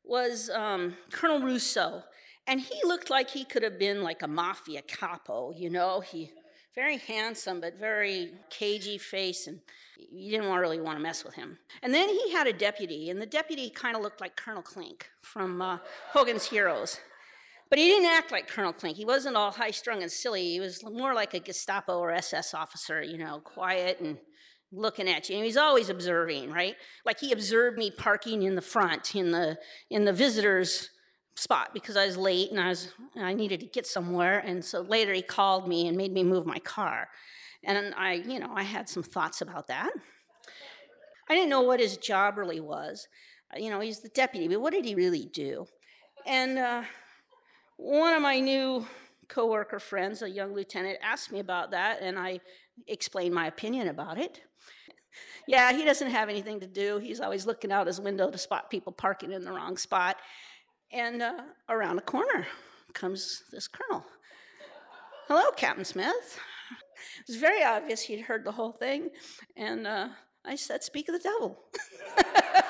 was 0.05 0.51
um, 0.51 0.97
Colonel 1.13 1.41
Russo, 1.41 2.03
and 2.49 2.61
he 2.61 2.81
looked 2.85 3.11
like 3.11 3.31
he 3.31 3.45
could 3.45 3.63
have 3.63 3.79
been 3.79 4.03
like 4.03 4.23
a 4.23 4.29
mafia 4.29 4.83
capo, 4.83 5.53
you 5.55 5.71
know. 5.71 6.01
He 6.01 6.33
very 6.75 6.99
handsome, 6.99 7.61
but 7.61 7.79
very 7.79 8.33
cagey 8.51 8.99
face, 8.99 9.47
and 9.47 9.61
you 10.13 10.31
didn't 10.31 10.53
really 10.53 10.81
want 10.81 10.97
to 10.97 11.03
mess 11.03 11.25
with 11.25 11.35
him. 11.35 11.59
And 11.83 11.93
then 11.93 12.09
he 12.09 12.33
had 12.33 12.47
a 12.47 12.53
deputy, 12.53 13.11
and 13.11 13.21
the 13.21 13.27
deputy 13.27 13.69
kind 13.69 13.97
of 13.97 14.03
looked 14.03 14.21
like 14.21 14.37
Colonel 14.37 14.63
Klink 14.63 15.11
from 15.21 15.61
uh, 15.61 15.79
Hogan's 16.13 16.45
Heroes. 16.45 16.99
But 17.69 17.79
he 17.79 17.87
didn't 17.87 18.09
act 18.09 18.33
like 18.33 18.49
Colonel 18.49 18.73
Klink. 18.73 18.97
He 18.97 19.05
wasn't 19.05 19.37
all 19.37 19.51
high 19.51 19.73
strung 19.73 20.03
and 20.03 20.11
silly. 20.11 20.53
He 20.53 20.61
was 20.61 20.83
more 20.85 21.15
like 21.15 21.35
a 21.35 21.41
Gestapo 21.41 21.99
or 21.99 22.13
SS 22.13 22.55
officer, 22.55 23.03
you 23.03 23.19
know, 23.19 23.41
quiet 23.41 24.01
and 24.01 24.17
looking 24.73 25.09
at 25.09 25.29
you. 25.29 25.37
And 25.37 25.45
he's 25.45 25.57
always 25.57 25.91
observing, 25.91 26.51
right? 26.51 26.77
Like 27.05 27.19
he 27.19 27.33
observed 27.33 27.77
me 27.77 27.91
parking 27.91 28.43
in 28.45 28.55
the 28.55 28.63
front 28.63 29.15
in 29.15 29.33
the 29.33 29.59
in 29.91 30.05
the 30.05 30.13
visitors 30.13 30.91
spot 31.39 31.71
because 31.73 31.97
I 31.97 32.07
was 32.07 32.17
late 32.17 32.51
and 32.51 32.61
I 32.61 32.69
was 32.69 32.93
I 33.17 33.33
needed 33.33 33.61
to 33.61 33.67
get 33.67 33.87
somewhere 33.87 34.41
and 34.41 34.65
so 34.65 34.81
later 34.81 35.13
he 35.13 35.23
called 35.23 35.69
me 35.69 35.89
and 35.89 35.97
made 35.97 36.13
me 36.13 36.25
move 36.25 36.47
my 36.47 36.59
car. 36.59 37.09
And 37.65 37.95
I, 37.97 38.15
you 38.15 38.39
know, 38.39 38.53
I 38.55 38.63
had 38.63 38.89
some 38.89 39.03
thoughts 39.03 39.41
about 39.41 39.67
that. 39.67 39.91
I 41.29 41.35
didn't 41.35 41.51
know 41.51 41.63
what 41.63 41.81
his 41.81 41.97
job 41.97 42.39
really 42.39 42.61
was, 42.61 43.09
you 43.57 43.71
know, 43.71 43.81
he's 43.81 44.01
the 44.01 44.09
deputy, 44.11 44.49
but 44.49 44.61
what 44.61 44.73
did 44.73 44.85
he 44.85 44.95
really 44.95 45.27
do? 45.27 45.67
And 46.27 46.59
uh, 46.59 46.83
one 47.77 48.15
of 48.15 48.23
my 48.23 48.41
new 48.41 48.87
coworker 49.29 49.79
friends, 49.79 50.23
a 50.23 50.29
young 50.29 50.55
lieutenant, 50.55 50.99
asked 51.03 51.33
me 51.33 51.41
about 51.41 51.71
that, 51.71 52.01
and 52.03 52.19
I 52.19 52.41
explained 52.87 53.35
my 53.35 53.47
opinion 53.47 53.89
about 53.89 54.19
it. 54.19 54.43
Yeah, 55.47 55.73
he 55.73 55.85
doesn't 55.85 56.11
have 56.11 56.29
anything 56.29 56.61
to 56.61 56.67
do. 56.67 56.99
He's 56.99 57.21
always 57.21 57.47
looking 57.47 57.73
out 57.73 57.87
his 57.87 58.01
window 58.01 58.31
to 58.31 58.39
spot 58.39 58.71
people 58.71 58.93
parking 58.93 59.33
in 59.33 59.45
the 59.45 59.53
wrong 59.53 59.77
spot. 59.77 60.17
And 60.91 61.21
uh, 61.21 61.43
around 61.69 61.97
the 61.97 62.03
corner 62.03 62.47
comes 62.95 63.45
this 63.53 63.69
colonel. 63.69 64.05
Hello, 65.27 65.51
Captain 65.55 65.85
Smith. 65.85 66.41
It 67.21 67.29
was 67.29 67.37
very 67.37 67.63
obvious 67.63 68.01
he'd 68.01 68.23
heard 68.23 68.45
the 68.45 68.53
whole 68.53 68.73
thing. 68.73 69.11
And 69.57 69.87
uh, 69.87 70.09
I 70.47 70.57
said, 70.57 70.83
Speak 70.83 71.09
of 71.09 71.15
the 71.15 71.21
devil. 71.21 71.59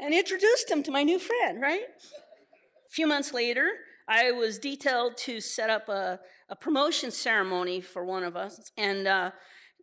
and 0.00 0.14
introduced 0.14 0.70
him 0.70 0.84
to 0.84 0.92
my 0.92 1.02
new 1.02 1.18
friend, 1.18 1.60
right? 1.60 1.82
A 1.82 2.90
few 2.90 3.08
months 3.08 3.34
later, 3.34 3.68
I 4.06 4.30
was 4.30 4.58
detailed 4.58 5.16
to 5.18 5.40
set 5.40 5.68
up 5.68 5.88
a, 5.88 6.20
a 6.48 6.54
promotion 6.54 7.10
ceremony 7.10 7.80
for 7.80 8.04
one 8.04 8.22
of 8.22 8.36
us. 8.36 8.70
And 8.76 9.08
uh, 9.08 9.32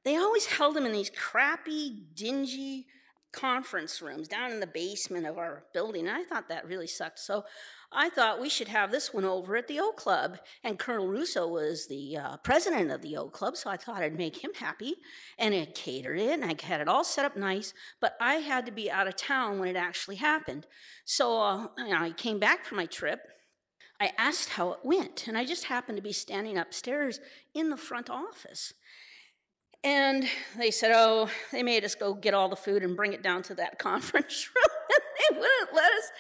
they 0.06 0.16
always 0.16 0.46
held 0.46 0.78
them 0.78 0.86
in 0.86 0.94
these 0.94 1.10
crappy, 1.10 2.06
dingy 2.16 2.88
conference 3.32 4.02
rooms 4.02 4.28
down 4.28 4.52
in 4.52 4.60
the 4.60 4.68
basement 4.68 5.26
of 5.26 5.38
our 5.38 5.64
building. 5.74 6.08
And 6.08 6.18
I 6.18 6.24
thought 6.24 6.50
that 6.50 6.68
really 6.68 6.88
sucked. 6.88 7.20
So 7.20 7.44
I 7.92 8.10
thought 8.10 8.42
we 8.42 8.50
should 8.50 8.68
have 8.68 8.92
this 8.92 9.14
one 9.14 9.26
over 9.26 9.56
at 9.56 9.68
the 9.68 9.80
O 9.80 9.92
Club. 9.92 10.40
And 10.64 10.80
Colonel 10.80 11.08
Russo 11.08 11.48
was 11.48 11.88
the 11.88 12.18
uh, 12.18 12.38
president 12.38 12.92
of 12.92 13.02
the 13.02 13.16
O 13.18 13.30
Club, 13.30 13.56
so 13.56 13.70
I 13.70 13.78
thought 13.78 14.02
I'd 14.02 14.18
make 14.18 14.44
him 14.44 14.54
happy. 14.56 14.96
And 15.38 15.54
I 15.54 15.66
catered 15.66 16.20
it, 16.20 16.32
and 16.32 16.46
I 16.46 16.56
had 16.62 16.82
it 16.82 16.88
all 16.88 17.04
set 17.04 17.26
up 17.26 17.38
nice. 17.38 17.74
But 18.02 18.18
I 18.20 18.36
had 18.36 18.66
to 18.66 18.72
be 18.72 18.92
out 18.92 19.08
of 19.08 19.16
town 19.16 19.60
when 19.60 19.70
it 19.70 19.78
actually 19.78 20.18
happened. 20.18 20.68
So 21.06 21.40
uh, 21.40 21.68
I 21.78 22.12
came 22.12 22.40
back 22.40 22.66
from 22.66 22.78
my 22.78 22.86
trip. 22.86 23.22
I 24.00 24.12
asked 24.18 24.50
how 24.50 24.74
it 24.74 24.80
went, 24.84 25.28
and 25.28 25.38
I 25.38 25.44
just 25.44 25.66
happened 25.66 25.96
to 25.96 26.04
be 26.04 26.14
standing 26.14 26.58
upstairs 26.58 27.20
in 27.56 27.70
the 27.70 27.78
front 27.78 28.10
office. 28.10 28.74
And 29.84 30.28
they 30.58 30.72
said, 30.72 30.92
Oh, 30.94 31.30
they 31.52 31.64
made 31.64 31.86
us 31.86 31.96
go 31.96 32.14
get 32.14 32.34
all 32.34 32.50
the 32.50 32.56
food 32.56 32.84
and 32.84 32.96
bring 32.96 33.14
it 33.14 33.22
down 33.22 33.44
to 33.44 33.56
that 33.56 33.80
conference 33.80 34.50
room. 34.56 34.66
and 34.90 35.04
they 35.18 35.40
wouldn't 35.40 35.74
let 35.74 35.92
us 35.92 36.12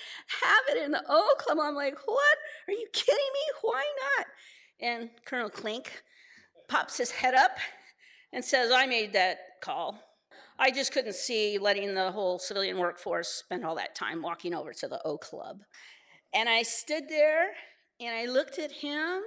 have 0.42 0.78
it 0.78 0.84
in 0.84 0.92
the 0.92 1.04
O 1.08 1.36
Club. 1.40 1.58
I'm 1.62 1.76
like, 1.76 1.98
What? 2.06 2.38
Are 2.68 2.74
you 2.74 2.88
kidding 2.94 3.16
me? 3.16 3.60
Why 3.62 3.84
not? 4.18 4.26
And 4.80 5.10
Colonel 5.26 5.50
Klink 5.50 6.04
pops 6.70 6.98
his 6.98 7.12
head 7.12 7.34
up 7.34 7.58
and 8.34 8.44
says, 8.44 8.72
I 8.72 8.86
made 8.86 9.14
that 9.14 9.38
call. 9.62 10.00
I 10.60 10.72
just 10.72 10.92
couldn't 10.92 11.16
see 11.16 11.58
letting 11.60 11.94
the 11.94 12.12
whole 12.12 12.40
civilian 12.40 12.78
workforce 12.78 13.28
spend 13.28 13.64
all 13.64 13.76
that 13.76 13.96
time 13.96 14.22
walking 14.22 14.54
over 14.54 14.74
to 14.74 14.88
the 14.88 15.02
O 15.04 15.18
Club. 15.18 15.62
And 16.34 16.50
I 16.50 16.64
stood 16.64 17.08
there 17.10 17.50
and 18.00 18.16
I 18.16 18.26
looked 18.32 18.60
at 18.60 18.72
him 18.72 19.22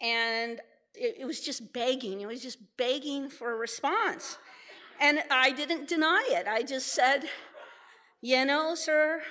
and 0.00 0.60
it, 0.94 1.16
it 1.20 1.24
was 1.24 1.40
just 1.40 1.72
begging. 1.72 2.20
It 2.20 2.26
was 2.26 2.42
just 2.42 2.58
begging 2.76 3.28
for 3.28 3.52
a 3.52 3.56
response. 3.56 4.38
And 5.00 5.22
I 5.30 5.50
didn't 5.50 5.88
deny 5.88 6.28
it. 6.30 6.46
I 6.46 6.62
just 6.62 6.88
said, 6.88 7.28
you 8.20 8.44
know, 8.44 8.74
sir, 8.74 9.22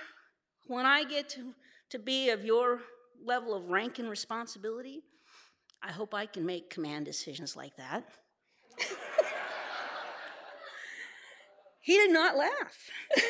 when 0.67 0.85
I 0.85 1.03
get 1.03 1.29
to, 1.29 1.53
to 1.91 1.99
be 1.99 2.29
of 2.29 2.43
your 2.43 2.81
level 3.23 3.53
of 3.53 3.69
rank 3.69 3.99
and 3.99 4.09
responsibility, 4.09 5.03
I 5.81 5.91
hope 5.91 6.13
I 6.13 6.25
can 6.25 6.45
make 6.45 6.69
command 6.69 7.05
decisions 7.05 7.55
like 7.55 7.75
that. 7.77 8.03
he 11.81 11.93
did 11.93 12.11
not 12.11 12.35
laugh. 12.35 12.89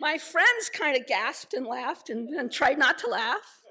My 0.00 0.16
friends 0.16 0.70
kind 0.72 0.96
of 0.96 1.06
gasped 1.06 1.54
and 1.54 1.66
laughed 1.66 2.08
and, 2.08 2.28
and 2.30 2.52
tried 2.52 2.78
not 2.78 2.98
to 3.00 3.08
laugh. 3.08 3.62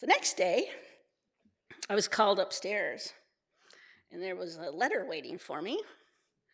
The 0.00 0.06
next 0.06 0.36
day, 0.36 0.68
I 1.88 1.94
was 1.94 2.08
called 2.08 2.38
upstairs, 2.38 3.12
and 4.10 4.22
there 4.22 4.36
was 4.36 4.56
a 4.56 4.70
letter 4.70 5.04
waiting 5.08 5.38
for 5.38 5.60
me. 5.60 5.80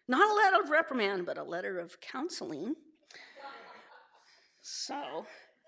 Not 0.08 0.30
a 0.30 0.34
letter 0.34 0.62
of 0.62 0.70
reprimand, 0.70 1.26
but 1.26 1.38
a 1.38 1.42
letter 1.42 1.78
of 1.78 2.00
counseling. 2.00 2.74
So 4.62 5.26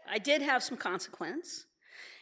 I 0.08 0.18
did 0.18 0.42
have 0.42 0.62
some 0.62 0.76
consequence. 0.76 1.66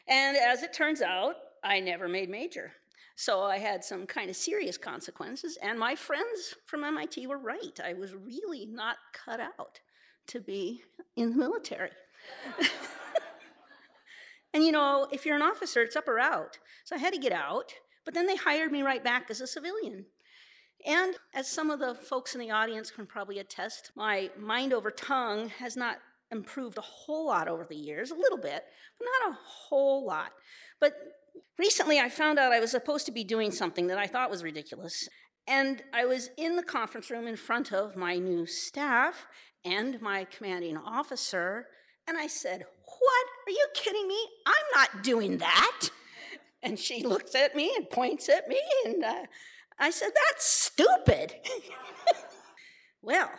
And 0.08 0.36
as 0.36 0.62
it 0.62 0.72
turns 0.72 1.00
out, 1.00 1.36
I 1.62 1.80
never 1.80 2.08
made 2.08 2.28
major. 2.28 2.72
So 3.14 3.42
I 3.42 3.58
had 3.58 3.82
some 3.82 4.06
kind 4.06 4.30
of 4.30 4.36
serious 4.36 4.78
consequences, 4.78 5.58
and 5.60 5.78
my 5.78 5.96
friends 5.96 6.54
from 6.66 6.84
MIT 6.84 7.26
were 7.26 7.38
right. 7.38 7.78
I 7.84 7.94
was 7.94 8.14
really 8.14 8.64
not 8.64 8.96
cut 9.12 9.40
out 9.40 9.80
to 10.28 10.40
be 10.40 10.82
in 11.16 11.30
the 11.30 11.36
military. 11.36 11.90
And 14.54 14.64
you 14.64 14.72
know, 14.72 15.08
if 15.12 15.26
you're 15.26 15.36
an 15.36 15.42
officer, 15.42 15.82
it's 15.82 15.96
up 15.96 16.08
or 16.08 16.18
out. 16.18 16.58
So 16.84 16.96
I 16.96 16.98
had 16.98 17.12
to 17.12 17.18
get 17.18 17.32
out, 17.32 17.74
but 18.04 18.14
then 18.14 18.26
they 18.26 18.36
hired 18.36 18.72
me 18.72 18.82
right 18.82 19.04
back 19.04 19.30
as 19.30 19.40
a 19.40 19.46
civilian. 19.46 20.06
And 20.86 21.14
as 21.34 21.48
some 21.48 21.70
of 21.70 21.80
the 21.80 21.94
folks 21.94 22.34
in 22.34 22.40
the 22.40 22.50
audience 22.50 22.90
can 22.90 23.06
probably 23.06 23.38
attest, 23.38 23.90
my 23.96 24.30
mind 24.38 24.72
over 24.72 24.90
tongue 24.90 25.48
has 25.58 25.76
not 25.76 25.98
improved 26.30 26.78
a 26.78 26.82
whole 26.82 27.26
lot 27.26 27.48
over 27.48 27.66
the 27.68 27.76
years, 27.76 28.10
a 28.10 28.14
little 28.14 28.38
bit, 28.38 28.64
but 28.98 29.06
not 29.22 29.32
a 29.32 29.38
whole 29.42 30.06
lot. 30.06 30.32
But 30.80 30.94
recently 31.58 31.98
I 31.98 32.08
found 32.08 32.38
out 32.38 32.52
I 32.52 32.60
was 32.60 32.70
supposed 32.70 33.06
to 33.06 33.12
be 33.12 33.24
doing 33.24 33.50
something 33.50 33.86
that 33.88 33.98
I 33.98 34.06
thought 34.06 34.30
was 34.30 34.44
ridiculous. 34.44 35.08
And 35.46 35.82
I 35.92 36.04
was 36.04 36.30
in 36.36 36.56
the 36.56 36.62
conference 36.62 37.10
room 37.10 37.26
in 37.26 37.36
front 37.36 37.72
of 37.72 37.96
my 37.96 38.18
new 38.18 38.46
staff 38.46 39.26
and 39.64 40.00
my 40.00 40.24
commanding 40.24 40.76
officer, 40.76 41.66
and 42.08 42.16
I 42.16 42.26
said, 42.26 42.64
What? 42.84 43.26
Are 43.46 43.50
you 43.50 43.66
kidding 43.74 44.08
me? 44.08 44.18
I'm 44.46 44.80
not 44.80 45.04
doing 45.04 45.38
that. 45.38 45.88
And 46.62 46.78
she 46.78 47.04
looks 47.04 47.34
at 47.34 47.54
me 47.54 47.72
and 47.76 47.88
points 47.88 48.28
at 48.28 48.48
me, 48.48 48.60
and 48.84 49.04
uh, 49.04 49.26
I 49.78 49.90
said, 49.90 50.10
That's 50.26 50.44
stupid. 50.44 51.34
well, 53.02 53.30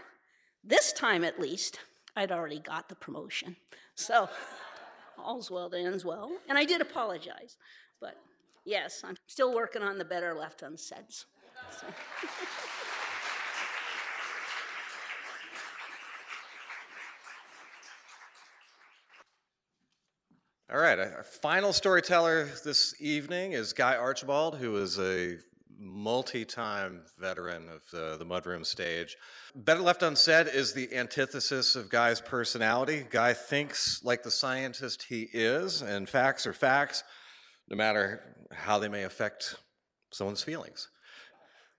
this 0.63 0.93
time 0.93 1.23
at 1.23 1.39
least, 1.39 1.79
I'd 2.15 2.31
already 2.31 2.59
got 2.59 2.87
the 2.87 2.95
promotion. 2.95 3.55
So 3.95 4.29
all's 5.17 5.51
well 5.51 5.69
that 5.69 5.79
ends 5.79 6.05
well. 6.05 6.31
And 6.47 6.57
I 6.57 6.63
did 6.63 6.81
apologize. 6.81 7.57
But 7.99 8.15
yes, 8.65 9.01
I'm 9.03 9.17
still 9.27 9.53
working 9.53 9.81
on 9.81 9.97
the 9.97 10.05
better 10.05 10.33
left 10.33 10.61
unsaid. 10.61 11.05
So. 11.09 11.87
All 20.71 20.79
right, 20.79 20.99
our 20.99 21.23
final 21.23 21.73
storyteller 21.73 22.47
this 22.63 22.93
evening 23.01 23.53
is 23.53 23.73
Guy 23.73 23.95
Archibald, 23.95 24.55
who 24.55 24.77
is 24.77 24.99
a 24.99 25.37
multi-time 25.79 27.01
veteran 27.17 27.67
of 27.69 27.81
the, 27.91 28.17
the 28.17 28.25
mudroom 28.25 28.63
stage. 28.63 29.17
Better 29.55 29.81
Left 29.81 30.03
Unsaid 30.03 30.47
is 30.47 30.71
the 30.71 30.95
antithesis 30.95 31.75
of 31.75 31.89
Guy's 31.89 32.21
personality. 32.21 33.03
Guy 33.09 33.33
thinks 33.33 34.03
like 34.03 34.21
the 34.21 34.29
scientist 34.29 35.07
he 35.09 35.27
is, 35.33 35.81
and 35.81 36.07
facts 36.07 36.45
are 36.45 36.53
facts, 36.53 37.03
no 37.67 37.75
matter 37.75 38.21
how 38.53 38.77
they 38.77 38.89
may 38.89 39.05
affect 39.05 39.55
someone's 40.11 40.43
feelings. 40.43 40.87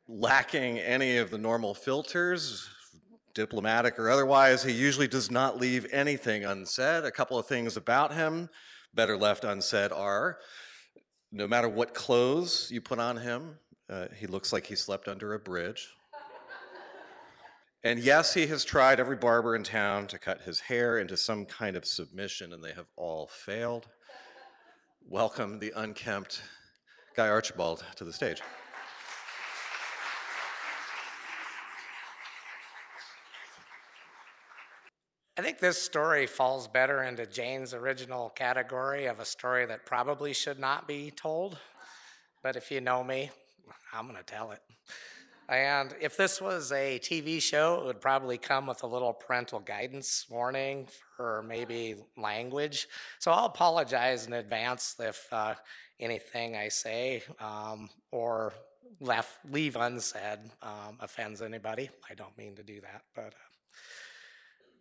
Lacking 0.09 0.80
any 0.80 1.18
of 1.18 1.30
the 1.30 1.38
normal 1.38 1.74
filters, 1.74 2.68
diplomatic 3.34 4.01
or 4.01 4.11
otherwise, 4.11 4.64
he 4.64 4.72
usually 4.72 5.07
does 5.07 5.30
not 5.30 5.61
leave 5.61 5.86
anything 5.93 6.45
unsaid. 6.45 7.05
A 7.05 7.12
couple 7.12 7.38
of 7.38 7.47
things 7.47 7.76
about 7.76 8.12
him 8.12 8.49
better 8.95 9.16
left 9.16 9.45
unsaid 9.45 9.93
are 9.93 10.38
no 11.32 11.47
matter 11.47 11.68
what 11.68 11.95
clothes 11.95 12.70
you 12.72 12.80
put 12.80 12.99
on 12.99 13.16
him, 13.16 13.57
uh, 13.88 14.07
he 14.16 14.26
looks 14.26 14.53
like 14.53 14.66
he 14.66 14.74
slept 14.74 15.09
under 15.09 15.34
a 15.34 15.38
bridge. 15.38 15.88
And 17.82 17.99
yes, 17.99 18.34
he 18.34 18.47
has 18.49 18.64
tried 18.64 19.01
every 19.01 19.16
barber 19.16 19.57
in 19.57 19.62
town 19.62 20.07
to 20.09 20.18
cut 20.18 20.43
his 20.43 20.61
hair 20.61 20.99
into 20.99 21.16
some 21.16 21.47
kind 21.47 21.76
of 21.76 21.86
submission, 21.86 22.53
and 22.53 22.62
they 22.62 22.72
have 22.72 22.88
all 22.97 23.28
failed. 23.28 23.88
Welcome 25.09 25.59
the 25.59 25.72
unkempt 25.76 26.43
Guy 27.16 27.28
Archibald 27.28 27.82
to 27.97 28.05
the 28.05 28.12
stage. 28.12 28.43
I 35.39 35.43
think 35.43 35.59
this 35.59 35.81
story 35.81 36.26
falls 36.26 36.66
better 36.66 37.05
into 37.05 37.24
Jane's 37.24 37.72
original 37.72 38.31
category 38.31 39.07
of 39.07 39.20
a 39.20 39.24
story 39.24 39.64
that 39.66 39.87
probably 39.87 40.33
should 40.33 40.59
not 40.59 40.89
be 40.89 41.11
told. 41.12 41.57
But 42.43 42.57
if 42.57 42.70
you 42.70 42.81
know 42.81 43.05
me, 43.05 43.31
I'm 43.93 44.07
going 44.07 44.18
to 44.18 44.24
tell 44.24 44.51
it. 44.51 44.61
And 45.49 45.95
if 46.01 46.16
this 46.16 46.41
was 46.41 46.72
a 46.72 46.99
TV 46.99 47.41
show, 47.41 47.81
it 47.81 47.87
would 47.87 48.01
probably 48.01 48.39
come 48.39 48.66
with 48.66 48.83
a 48.83 48.87
little 48.87 49.12
parental 49.12 49.61
guidance 49.61 50.26
warning 50.28 50.87
for 51.16 51.43
maybe 51.47 51.97
language. 52.16 52.87
So 53.18 53.31
I'll 53.31 53.47
apologize 53.47 54.26
in 54.26 54.33
advance 54.33 54.97
if 54.99 55.26
uh, 55.33 55.55
anything 55.99 56.57
I 56.57 56.68
say 56.68 57.22
um, 57.41 57.89
or 58.11 58.53
left 59.01 59.39
leave 59.51 59.76
unsaid 59.76 60.39
um, 60.62 60.99
offends 61.01 61.41
anybody. 61.41 61.89
I 62.11 62.14
don't 62.14 62.37
mean 62.37 62.57
to 62.57 62.62
do 62.62 62.81
that, 62.81 63.03
but. 63.14 63.26
Uh, 63.28 63.51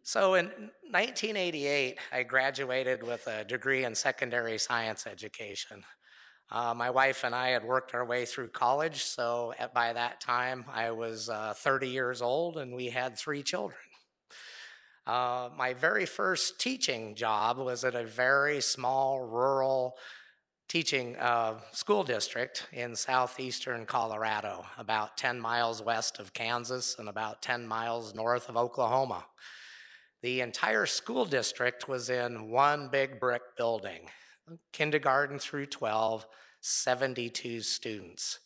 so 0.09 0.33
in 0.33 0.47
1988, 0.89 1.99
I 2.11 2.23
graduated 2.23 3.03
with 3.03 3.27
a 3.27 3.43
degree 3.43 3.83
in 3.83 3.93
secondary 3.93 4.57
science 4.57 5.05
education. 5.05 5.83
Uh, 6.49 6.73
my 6.73 6.89
wife 6.89 7.23
and 7.23 7.35
I 7.35 7.49
had 7.49 7.63
worked 7.63 7.93
our 7.93 8.03
way 8.03 8.25
through 8.25 8.47
college, 8.47 9.03
so 9.03 9.53
at, 9.59 9.71
by 9.71 9.93
that 9.93 10.19
time 10.19 10.65
I 10.67 10.89
was 10.89 11.29
uh, 11.29 11.53
30 11.55 11.89
years 11.89 12.23
old 12.23 12.57
and 12.57 12.73
we 12.73 12.87
had 12.87 13.19
three 13.19 13.43
children. 13.43 13.77
Uh, 15.05 15.49
my 15.55 15.75
very 15.75 16.07
first 16.07 16.59
teaching 16.59 17.13
job 17.13 17.59
was 17.59 17.83
at 17.83 17.93
a 17.93 18.03
very 18.03 18.61
small 18.61 19.19
rural 19.27 19.95
teaching 20.67 21.17
uh, 21.17 21.59
school 21.71 22.03
district 22.03 22.65
in 22.73 22.95
southeastern 22.95 23.85
Colorado, 23.85 24.65
about 24.79 25.17
10 25.17 25.39
miles 25.39 25.83
west 25.83 26.17
of 26.17 26.33
Kansas 26.33 26.95
and 26.97 27.09
about 27.09 27.43
10 27.43 27.67
miles 27.67 28.15
north 28.15 28.49
of 28.49 28.57
Oklahoma. 28.57 29.23
The 30.21 30.41
entire 30.41 30.85
school 30.85 31.23
district 31.25 31.87
was 31.87 32.09
in 32.09 32.49
one 32.49 32.89
big 32.89 33.19
brick 33.19 33.41
building, 33.55 34.09
kindergarten 34.73 35.39
through 35.39 35.67
12, 35.67 36.25
72 36.59 37.61
students. 37.61 38.39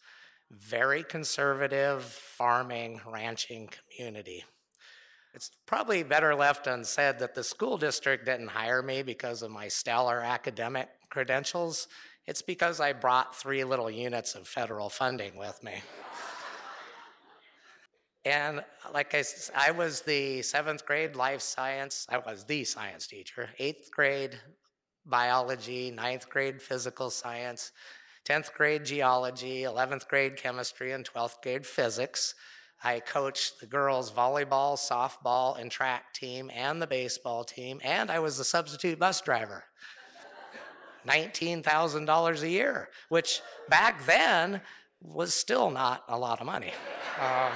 Very 0.52 1.04
conservative 1.04 2.04
farming, 2.04 3.02
ranching 3.12 3.70
community. 3.70 4.44
It's 5.34 5.50
probably 5.66 6.04
better 6.04 6.36
left 6.36 6.68
unsaid 6.68 7.18
that 7.18 7.34
the 7.34 7.44
school 7.44 7.78
district 7.78 8.26
didn't 8.26 8.50
hire 8.50 8.84
me 8.84 9.02
because 9.02 9.42
of 9.42 9.50
my 9.50 9.68
stellar 9.68 10.22
academic 10.22 10.90
credentials. 11.10 11.88
It's 12.28 12.44
because 12.44 12.80
I 12.80 12.94
brought 12.94 13.36
three 13.36 13.64
little 13.64 13.90
units 13.90 14.36
of 14.36 14.48
federal 14.48 14.90
funding 14.90 15.36
with 15.36 15.64
me. 15.64 15.82
And 18.26 18.64
like 18.94 19.14
I, 19.14 19.24
I 19.56 19.72
was 19.72 20.02
the 20.02 20.42
seventh 20.42 20.86
grade 20.86 21.16
life 21.16 21.42
science, 21.42 22.08
I 22.10 22.20
was 22.20 22.46
the 22.46 22.64
science 22.64 23.08
teacher, 23.08 23.50
eighth 23.60 23.92
grade 23.92 24.40
biology, 25.06 25.92
ninth 25.92 26.30
grade 26.30 26.62
physical 26.62 27.10
science, 27.10 27.72
10th 28.26 28.54
grade 28.54 28.86
geology, 28.86 29.64
11th 29.64 30.08
grade 30.08 30.38
chemistry, 30.38 30.94
and 30.94 31.06
12th 31.06 31.42
grade 31.42 31.66
physics. 31.66 32.36
I 32.82 33.02
coached 33.02 33.60
the 33.60 33.66
girls' 33.66 34.12
volleyball, 34.12 34.78
softball, 34.78 35.60
and 35.60 35.70
track 35.70 36.14
team, 36.14 36.50
and 36.54 36.82
the 36.82 36.88
baseball 36.88 37.44
team, 37.44 37.80
and 37.84 38.10
I 38.10 38.20
was 38.20 38.38
the 38.38 38.44
substitute 38.44 39.00
bus 39.00 39.22
driver. 39.22 39.66
$19,000 41.08 42.42
a 42.42 42.50
year, 42.50 42.90
which 43.10 43.42
back 43.70 44.06
then 44.06 44.62
was 45.02 45.34
still 45.34 45.70
not 45.70 46.04
a 46.08 46.18
lot 46.18 46.40
of 46.40 46.46
money. 46.46 46.72
Uh, 47.20 47.52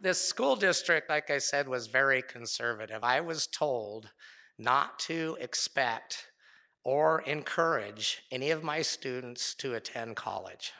this 0.00 0.20
school 0.20 0.56
district, 0.56 1.10
like 1.10 1.30
I 1.30 1.38
said, 1.38 1.68
was 1.68 1.86
very 1.86 2.22
conservative. 2.22 3.04
I 3.04 3.20
was 3.20 3.46
told 3.46 4.10
not 4.58 4.98
to 5.00 5.36
expect 5.40 6.26
or 6.84 7.20
encourage 7.22 8.22
any 8.30 8.50
of 8.50 8.64
my 8.64 8.80
students 8.82 9.54
to 9.56 9.74
attend 9.74 10.16
college. 10.16 10.72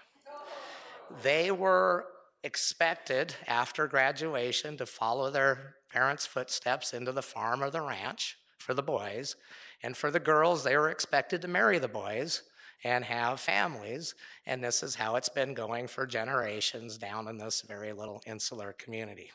They 1.22 1.50
were 1.50 2.06
expected 2.42 3.34
after 3.46 3.86
graduation 3.86 4.76
to 4.78 4.86
follow 4.86 5.30
their 5.30 5.74
parents' 5.92 6.26
footsteps 6.26 6.94
into 6.94 7.12
the 7.12 7.22
farm 7.22 7.62
or 7.62 7.70
the 7.70 7.82
ranch 7.82 8.38
for 8.58 8.72
the 8.72 8.82
boys. 8.82 9.36
And 9.82 9.96
for 9.96 10.10
the 10.10 10.20
girls, 10.20 10.64
they 10.64 10.76
were 10.76 10.90
expected 10.90 11.42
to 11.42 11.48
marry 11.48 11.78
the 11.78 11.88
boys 11.88 12.42
and 12.84 13.04
have 13.04 13.40
families. 13.40 14.14
And 14.46 14.62
this 14.62 14.82
is 14.82 14.94
how 14.94 15.16
it's 15.16 15.28
been 15.28 15.54
going 15.54 15.86
for 15.86 16.06
generations 16.06 16.98
down 16.98 17.28
in 17.28 17.38
this 17.38 17.62
very 17.62 17.92
little 17.92 18.22
insular 18.26 18.72
community. 18.78 19.30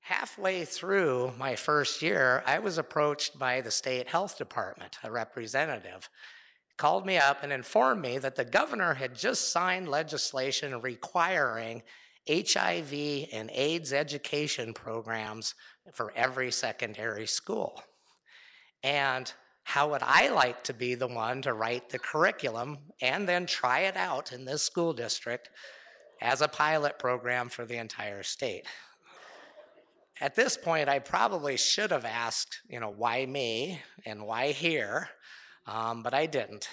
Halfway 0.00 0.64
through 0.64 1.32
my 1.36 1.56
first 1.56 2.00
year, 2.00 2.42
I 2.46 2.60
was 2.60 2.78
approached 2.78 3.38
by 3.38 3.60
the 3.60 3.70
state 3.70 4.08
health 4.08 4.38
department, 4.38 4.98
a 5.02 5.10
representative, 5.10 6.08
called 6.76 7.04
me 7.06 7.16
up 7.16 7.42
and 7.42 7.52
informed 7.52 8.02
me 8.02 8.18
that 8.18 8.36
the 8.36 8.44
governor 8.44 8.94
had 8.94 9.14
just 9.14 9.50
signed 9.50 9.88
legislation 9.88 10.80
requiring 10.80 11.82
HIV 12.28 12.92
and 13.32 13.50
AIDS 13.52 13.92
education 13.92 14.74
programs 14.74 15.54
for 15.92 16.12
every 16.14 16.50
secondary 16.50 17.26
school. 17.26 17.82
And 18.82 19.32
how 19.66 19.90
would 19.90 20.02
I 20.04 20.28
like 20.28 20.62
to 20.64 20.72
be 20.72 20.94
the 20.94 21.08
one 21.08 21.42
to 21.42 21.52
write 21.52 21.90
the 21.90 21.98
curriculum 21.98 22.78
and 23.02 23.28
then 23.28 23.46
try 23.46 23.80
it 23.80 23.96
out 23.96 24.30
in 24.30 24.44
this 24.44 24.62
school 24.62 24.92
district 24.92 25.50
as 26.22 26.40
a 26.40 26.46
pilot 26.46 27.00
program 27.00 27.48
for 27.48 27.66
the 27.66 27.76
entire 27.76 28.22
state? 28.22 28.64
At 30.20 30.36
this 30.36 30.56
point, 30.56 30.88
I 30.88 31.00
probably 31.00 31.56
should 31.56 31.90
have 31.90 32.04
asked, 32.04 32.60
you 32.68 32.78
know, 32.78 32.94
why 32.96 33.26
me 33.26 33.80
and 34.06 34.24
why 34.24 34.52
here, 34.52 35.08
um, 35.66 36.04
but 36.04 36.14
I 36.14 36.26
didn't. 36.26 36.68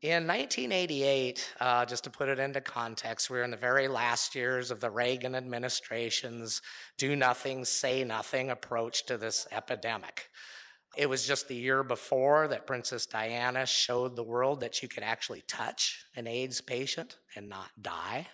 In 0.00 0.26
1988, 0.26 1.54
uh, 1.60 1.84
just 1.84 2.04
to 2.04 2.10
put 2.10 2.30
it 2.30 2.38
into 2.38 2.62
context, 2.62 3.28
we 3.28 3.36
were 3.36 3.44
in 3.44 3.50
the 3.50 3.56
very 3.58 3.86
last 3.86 4.34
years 4.34 4.70
of 4.70 4.80
the 4.80 4.90
Reagan 4.90 5.34
administration's 5.34 6.62
do 6.96 7.14
nothing, 7.14 7.66
say 7.66 8.02
nothing 8.02 8.48
approach 8.48 9.04
to 9.06 9.18
this 9.18 9.46
epidemic. 9.52 10.30
It 10.96 11.08
was 11.08 11.26
just 11.26 11.48
the 11.48 11.54
year 11.54 11.82
before 11.82 12.48
that 12.48 12.66
Princess 12.66 13.04
Diana 13.04 13.66
showed 13.66 14.16
the 14.16 14.22
world 14.22 14.60
that 14.60 14.82
you 14.82 14.88
could 14.88 15.02
actually 15.02 15.42
touch 15.46 16.06
an 16.16 16.26
AIDS 16.26 16.60
patient 16.60 17.18
and 17.34 17.48
not 17.48 17.68
die. 17.80 18.26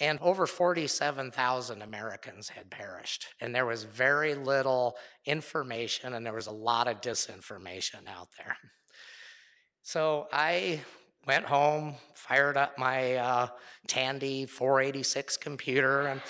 And 0.00 0.18
over 0.20 0.46
47,000 0.46 1.82
Americans 1.82 2.48
had 2.48 2.70
perished. 2.70 3.26
And 3.40 3.54
there 3.54 3.66
was 3.66 3.84
very 3.84 4.34
little 4.34 4.96
information, 5.24 6.14
and 6.14 6.24
there 6.24 6.34
was 6.34 6.46
a 6.46 6.52
lot 6.52 6.88
of 6.88 7.00
disinformation 7.00 8.06
out 8.08 8.28
there. 8.38 8.56
So 9.82 10.28
I 10.32 10.80
went 11.26 11.44
home, 11.44 11.94
fired 12.14 12.56
up 12.56 12.78
my 12.78 13.14
uh, 13.14 13.48
Tandy 13.86 14.46
486 14.46 15.36
computer, 15.36 16.08
and 16.08 16.20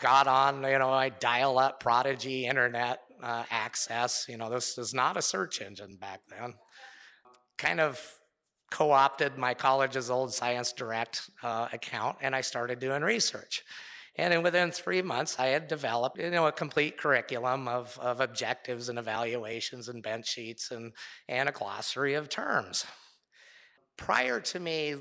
got 0.00 0.26
on, 0.26 0.62
you 0.64 0.78
know, 0.78 0.90
I 0.90 1.08
dial 1.08 1.58
up 1.58 1.80
Prodigy 1.80 2.46
internet 2.46 3.00
uh, 3.22 3.44
access. 3.50 4.26
You 4.28 4.36
know, 4.36 4.50
this 4.50 4.78
is 4.78 4.92
not 4.92 5.16
a 5.16 5.22
search 5.22 5.60
engine 5.60 5.96
back 5.96 6.20
then. 6.28 6.54
Kind 7.56 7.80
of 7.80 8.00
co 8.70 8.90
opted 8.90 9.38
my 9.38 9.54
college's 9.54 10.10
old 10.10 10.32
Science 10.32 10.72
Direct 10.72 11.30
uh, 11.42 11.68
account 11.72 12.16
and 12.20 12.34
I 12.34 12.40
started 12.40 12.78
doing 12.78 13.02
research. 13.02 13.62
And 14.16 14.32
then 14.32 14.42
within 14.42 14.70
three 14.70 15.00
months, 15.00 15.36
I 15.38 15.46
had 15.46 15.68
developed, 15.68 16.18
you 16.18 16.30
know, 16.30 16.46
a 16.46 16.52
complete 16.52 16.98
curriculum 16.98 17.66
of, 17.66 17.98
of 17.98 18.20
objectives 18.20 18.90
and 18.90 18.98
evaluations 18.98 19.88
and 19.88 20.02
bench 20.02 20.28
sheets 20.28 20.70
and, 20.70 20.92
and 21.28 21.48
a 21.48 21.52
glossary 21.52 22.14
of 22.14 22.28
terms. 22.28 22.84
Prior 23.96 24.40
to 24.40 24.60
me 24.60 24.96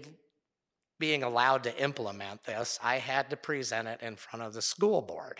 being 0.97 1.23
allowed 1.23 1.63
to 1.63 1.81
implement 1.81 2.43
this, 2.45 2.79
I 2.81 2.97
had 2.97 3.29
to 3.31 3.37
present 3.37 3.87
it 3.87 4.01
in 4.01 4.15
front 4.15 4.45
of 4.45 4.53
the 4.53 4.61
school 4.61 5.01
board. 5.01 5.39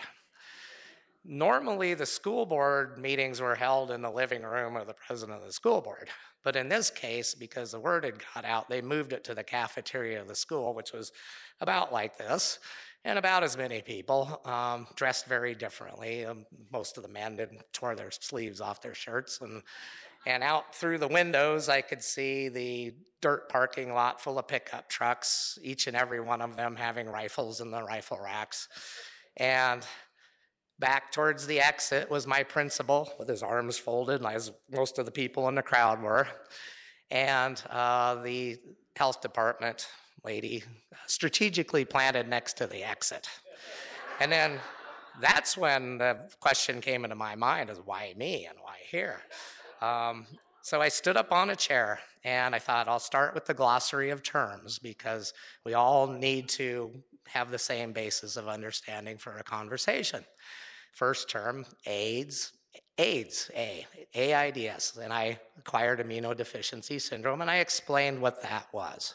Normally, 1.24 1.94
the 1.94 2.06
school 2.06 2.46
board 2.46 2.98
meetings 2.98 3.40
were 3.40 3.54
held 3.54 3.92
in 3.92 4.02
the 4.02 4.10
living 4.10 4.42
room 4.42 4.76
of 4.76 4.88
the 4.88 4.94
president 4.94 5.38
of 5.40 5.46
the 5.46 5.52
school 5.52 5.80
board. 5.80 6.08
But 6.42 6.56
in 6.56 6.68
this 6.68 6.90
case, 6.90 7.34
because 7.34 7.70
the 7.70 7.78
word 7.78 8.04
had 8.04 8.20
got 8.34 8.44
out, 8.44 8.68
they 8.68 8.80
moved 8.80 9.12
it 9.12 9.22
to 9.24 9.34
the 9.34 9.44
cafeteria 9.44 10.20
of 10.20 10.26
the 10.26 10.34
school, 10.34 10.74
which 10.74 10.92
was 10.92 11.12
about 11.60 11.92
like 11.92 12.18
this, 12.18 12.58
and 13.04 13.18
about 13.18 13.44
as 13.44 13.56
many 13.56 13.80
people, 13.80 14.40
um, 14.44 14.88
dressed 14.96 15.26
very 15.26 15.54
differently. 15.54 16.24
Um, 16.24 16.44
most 16.72 16.96
of 16.96 17.04
the 17.04 17.08
men 17.08 17.36
did 17.36 17.50
tore 17.72 17.94
their 17.94 18.10
sleeves 18.10 18.60
off 18.60 18.82
their 18.82 18.94
shirts, 18.94 19.40
and 19.40 19.62
and 20.24 20.44
out 20.44 20.72
through 20.72 20.98
the 20.98 21.08
windows, 21.08 21.68
I 21.68 21.80
could 21.80 22.02
see 22.02 22.48
the 22.48 22.94
dirt 23.20 23.48
parking 23.48 23.92
lot 23.92 24.20
full 24.20 24.38
of 24.38 24.46
pickup 24.46 24.88
trucks, 24.88 25.58
each 25.62 25.88
and 25.88 25.96
every 25.96 26.20
one 26.20 26.40
of 26.40 26.56
them 26.56 26.76
having 26.76 27.08
rifles 27.08 27.60
in 27.60 27.72
the 27.72 27.82
rifle 27.82 28.20
racks, 28.22 28.68
and 29.36 29.84
Back 30.78 31.12
towards 31.12 31.46
the 31.46 31.60
exit 31.60 32.10
was 32.10 32.26
my 32.26 32.42
principal 32.42 33.12
with 33.18 33.28
his 33.28 33.42
arms 33.42 33.78
folded, 33.78 34.24
as 34.24 34.52
most 34.70 34.98
of 34.98 35.04
the 35.06 35.12
people 35.12 35.48
in 35.48 35.54
the 35.54 35.62
crowd 35.62 36.02
were. 36.02 36.26
And 37.10 37.62
uh, 37.70 38.16
the 38.16 38.58
health 38.96 39.20
department 39.20 39.86
lady 40.24 40.64
strategically 41.06 41.84
planted 41.84 42.28
next 42.28 42.56
to 42.58 42.66
the 42.66 42.82
exit. 42.82 43.28
And 44.20 44.30
then 44.30 44.60
that's 45.20 45.56
when 45.56 45.98
the 45.98 46.16
question 46.40 46.80
came 46.80 47.04
into 47.04 47.16
my 47.16 47.34
mind 47.34 47.70
is 47.70 47.78
why 47.84 48.14
me 48.16 48.46
and 48.46 48.58
why 48.60 48.76
here? 48.90 49.20
Um, 49.80 50.26
so 50.62 50.80
I 50.80 50.88
stood 50.88 51.16
up 51.16 51.32
on 51.32 51.50
a 51.50 51.56
chair 51.56 51.98
and 52.24 52.54
I 52.54 52.58
thought 52.58 52.88
I'll 52.88 53.00
start 53.00 53.34
with 53.34 53.46
the 53.46 53.54
glossary 53.54 54.10
of 54.10 54.22
terms 54.22 54.78
because 54.78 55.34
we 55.64 55.74
all 55.74 56.06
need 56.06 56.48
to 56.50 56.92
have 57.28 57.50
the 57.50 57.58
same 57.58 57.92
basis 57.92 58.36
of 58.36 58.48
understanding 58.48 59.18
for 59.18 59.36
a 59.38 59.42
conversation. 59.42 60.24
First 60.92 61.30
term, 61.30 61.64
AIDS, 61.86 62.52
AIDS, 62.98 63.50
A, 63.54 63.86
AIDS, 64.14 64.98
and 65.02 65.12
I 65.12 65.38
acquired 65.58 66.00
immunodeficiency 66.00 67.00
syndrome, 67.00 67.40
and 67.40 67.50
I 67.50 67.58
explained 67.58 68.20
what 68.20 68.42
that 68.42 68.66
was. 68.72 69.14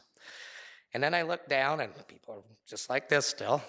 And 0.93 1.03
then 1.03 1.13
I 1.13 1.21
looked 1.21 1.49
down, 1.49 1.81
and 1.81 1.91
people 2.07 2.35
are 2.35 2.43
just 2.67 2.89
like 2.89 3.09
this 3.09 3.25
still. 3.25 3.61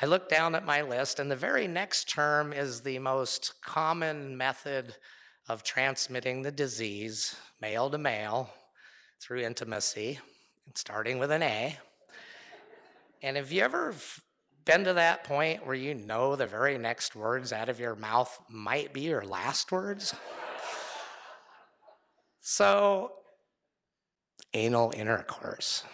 I 0.00 0.06
looked 0.06 0.30
down 0.30 0.54
at 0.54 0.64
my 0.64 0.82
list, 0.82 1.18
and 1.18 1.30
the 1.30 1.36
very 1.36 1.66
next 1.66 2.08
term 2.08 2.52
is 2.52 2.80
the 2.80 2.98
most 2.98 3.54
common 3.62 4.36
method 4.36 4.94
of 5.48 5.62
transmitting 5.62 6.42
the 6.42 6.52
disease, 6.52 7.36
male 7.60 7.90
to 7.90 7.98
male, 7.98 8.50
through 9.20 9.40
intimacy, 9.40 10.18
starting 10.74 11.18
with 11.18 11.30
an 11.30 11.42
A. 11.42 11.78
And 13.24 13.38
have 13.38 13.50
you 13.50 13.62
ever 13.62 13.94
been 14.66 14.84
to 14.84 14.92
that 14.92 15.24
point 15.24 15.64
where 15.64 15.74
you 15.74 15.94
know 15.94 16.36
the 16.36 16.46
very 16.46 16.76
next 16.76 17.16
words 17.16 17.54
out 17.54 17.70
of 17.70 17.80
your 17.80 17.96
mouth 17.96 18.38
might 18.50 18.92
be 18.92 19.00
your 19.00 19.24
last 19.24 19.72
words? 19.72 20.14
so, 22.42 23.12
anal 24.52 24.92
intercourse. 24.94 25.84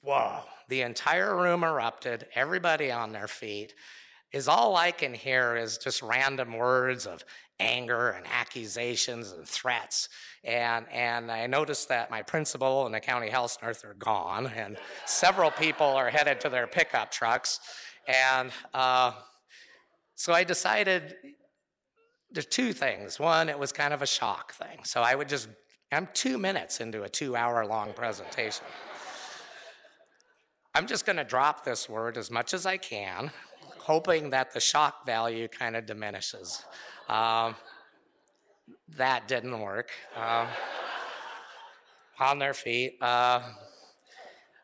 Whoa, 0.00 0.40
the 0.68 0.80
entire 0.80 1.36
room 1.36 1.62
erupted, 1.62 2.26
everybody 2.34 2.90
on 2.90 3.12
their 3.12 3.28
feet. 3.28 3.74
Is 4.32 4.46
all 4.46 4.76
I 4.76 4.90
can 4.90 5.14
hear 5.14 5.56
is 5.56 5.78
just 5.78 6.02
random 6.02 6.52
words 6.52 7.06
of 7.06 7.24
anger 7.60 8.10
and 8.10 8.26
accusations 8.26 9.32
and 9.32 9.46
threats. 9.46 10.08
And, 10.44 10.86
and 10.92 11.32
I 11.32 11.46
noticed 11.46 11.88
that 11.88 12.10
my 12.10 12.22
principal 12.22 12.84
and 12.86 12.94
the 12.94 13.00
county 13.00 13.30
health 13.30 13.58
nurse 13.62 13.84
are 13.84 13.94
gone, 13.94 14.46
and 14.54 14.76
several 15.06 15.50
people 15.50 15.86
are 15.86 16.10
headed 16.10 16.40
to 16.42 16.48
their 16.48 16.66
pickup 16.66 17.10
trucks. 17.10 17.60
And 18.06 18.50
uh, 18.74 19.12
so 20.14 20.32
I 20.32 20.44
decided 20.44 21.16
there's 22.30 22.46
two 22.46 22.72
things. 22.72 23.18
One, 23.18 23.48
it 23.48 23.58
was 23.58 23.72
kind 23.72 23.94
of 23.94 24.02
a 24.02 24.06
shock 24.06 24.52
thing. 24.52 24.80
So 24.84 25.02
I 25.02 25.14
would 25.14 25.28
just, 25.28 25.48
I'm 25.90 26.08
two 26.12 26.38
minutes 26.38 26.80
into 26.80 27.02
a 27.02 27.08
two 27.08 27.34
hour 27.34 27.64
long 27.66 27.92
presentation. 27.92 28.66
I'm 30.74 30.86
just 30.86 31.06
going 31.06 31.16
to 31.16 31.24
drop 31.24 31.64
this 31.64 31.88
word 31.88 32.16
as 32.16 32.30
much 32.30 32.54
as 32.54 32.66
I 32.66 32.76
can, 32.76 33.30
hoping 33.88 34.28
that 34.28 34.52
the 34.52 34.60
shock 34.60 35.06
value 35.06 35.48
kind 35.48 35.74
of 35.74 35.86
diminishes. 35.86 36.62
Um, 37.08 37.56
that 38.98 39.26
didn't 39.26 39.58
work. 39.58 39.88
Uh, 40.14 40.46
on 42.20 42.38
their 42.38 42.52
feet. 42.52 42.98
Uh, 43.00 43.40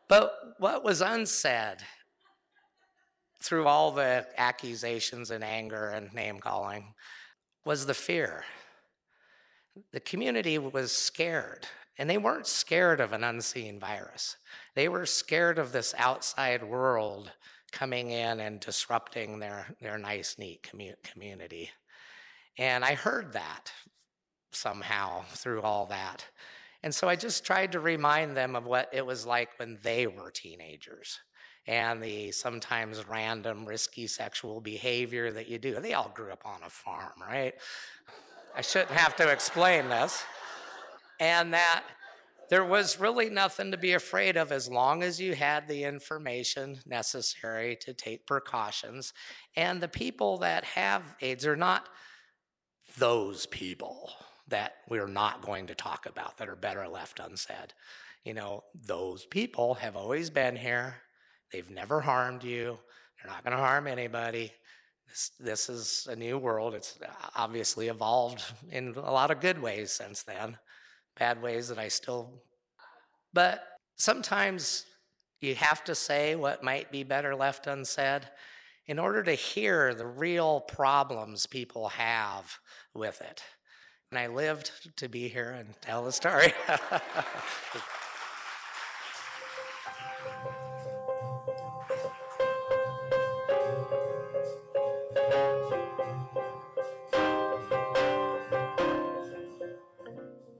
but 0.07 0.31
what 0.59 0.83
was 0.83 1.01
unsaid 1.01 1.77
through 3.41 3.65
all 3.65 3.91
the 3.91 4.27
accusations 4.37 5.31
and 5.31 5.43
anger 5.43 5.89
and 5.89 6.13
name 6.13 6.39
calling 6.39 6.93
was 7.65 7.87
the 7.87 7.95
fear. 7.95 8.43
The 9.91 9.99
community 9.99 10.59
was 10.59 10.91
scared, 10.91 11.65
and 11.97 12.07
they 12.07 12.19
weren't 12.19 12.47
scared 12.47 12.99
of 12.99 13.11
an 13.11 13.23
unseen 13.23 13.79
virus. 13.79 14.37
They 14.75 14.87
were 14.87 15.07
scared 15.07 15.57
of 15.57 15.71
this 15.71 15.95
outside 15.97 16.63
world 16.63 17.31
coming 17.75 18.11
in 18.11 18.39
and 18.39 18.61
disrupting 18.61 19.37
their, 19.37 19.67
their 19.81 19.97
nice, 19.97 20.37
neat 20.39 20.63
commu- 20.63 20.95
community. 21.03 21.69
And 22.57 22.85
I 22.85 22.95
heard 22.95 23.33
that 23.33 23.71
somehow 24.51 25.23
through 25.33 25.61
all 25.61 25.85
that. 25.87 26.25
And 26.83 26.95
so 26.95 27.09
I 27.09 27.17
just 27.17 27.45
tried 27.45 27.73
to 27.73 27.81
remind 27.81 28.37
them 28.37 28.55
of 28.55 28.65
what 28.65 28.89
it 28.93 29.05
was 29.05 29.25
like 29.25 29.49
when 29.59 29.77
they 29.83 30.07
were 30.07 30.31
teenagers 30.31 31.19
and 31.67 32.01
the 32.01 32.31
sometimes 32.31 33.03
random 33.09 33.65
risky 33.65 34.07
sexual 34.07 34.61
behavior 34.61 35.31
that 35.31 35.49
you 35.49 35.57
do. 35.57 35.79
They 35.81 35.93
all 35.93 36.11
grew 36.15 36.31
up 36.31 36.43
on 36.45 36.61
a 36.65 36.69
farm, 36.69 37.13
right? 37.19 37.53
I 38.55 38.61
shouldn't 38.61 38.91
have 38.91 39.17
to 39.17 39.29
explain 39.29 39.89
this. 39.89 40.23
And 41.19 41.53
that 41.53 41.83
there 42.49 42.65
was 42.65 42.99
really 42.99 43.29
nothing 43.29 43.71
to 43.71 43.77
be 43.77 43.93
afraid 43.93 44.37
of 44.37 44.51
as 44.51 44.69
long 44.69 45.03
as 45.03 45.19
you 45.19 45.33
had 45.35 45.67
the 45.67 45.83
information 45.83 46.79
necessary 46.85 47.77
to 47.81 47.93
take 47.93 48.25
precautions. 48.25 49.13
And 49.55 49.81
the 49.81 49.87
people 49.87 50.37
that 50.39 50.63
have 50.63 51.15
AIDS 51.21 51.45
are 51.45 51.55
not 51.55 51.89
those 52.97 53.45
people 53.45 54.11
that 54.47 54.75
we're 54.89 55.07
not 55.07 55.41
going 55.41 55.67
to 55.67 55.75
talk 55.75 56.05
about 56.05 56.37
that 56.37 56.49
are 56.49 56.55
better 56.55 56.87
left 56.87 57.19
unsaid. 57.19 57.73
You 58.23 58.33
know, 58.33 58.63
those 58.73 59.25
people 59.25 59.75
have 59.75 59.95
always 59.95 60.29
been 60.29 60.55
here. 60.55 60.95
They've 61.51 61.69
never 61.69 62.01
harmed 62.01 62.43
you. 62.43 62.77
They're 63.21 63.31
not 63.31 63.43
going 63.43 63.55
to 63.55 63.63
harm 63.63 63.87
anybody. 63.87 64.51
This, 65.07 65.31
this 65.39 65.69
is 65.69 66.07
a 66.09 66.15
new 66.15 66.37
world. 66.37 66.73
It's 66.73 66.97
obviously 67.35 67.87
evolved 67.87 68.43
in 68.71 68.93
a 68.95 69.11
lot 69.11 69.31
of 69.31 69.41
good 69.41 69.61
ways 69.61 69.91
since 69.91 70.23
then, 70.23 70.57
bad 71.17 71.41
ways 71.41 71.67
that 71.69 71.79
I 71.79 71.87
still. 71.87 72.29
But 73.33 73.63
sometimes 73.95 74.85
you 75.41 75.55
have 75.55 75.83
to 75.85 75.95
say 75.95 76.35
what 76.35 76.63
might 76.63 76.91
be 76.91 77.03
better 77.03 77.35
left 77.35 77.67
unsaid 77.67 78.27
in 78.87 78.99
order 78.99 79.23
to 79.23 79.33
hear 79.33 79.93
the 79.93 80.05
real 80.05 80.61
problems 80.61 81.45
people 81.45 81.89
have 81.89 82.57
with 82.93 83.21
it. 83.21 83.43
And 84.11 84.19
I 84.19 84.27
lived 84.27 84.71
to 84.97 85.09
be 85.09 85.27
here 85.27 85.51
and 85.51 85.69
tell 85.81 86.05
the 86.05 86.11
story. 86.11 86.53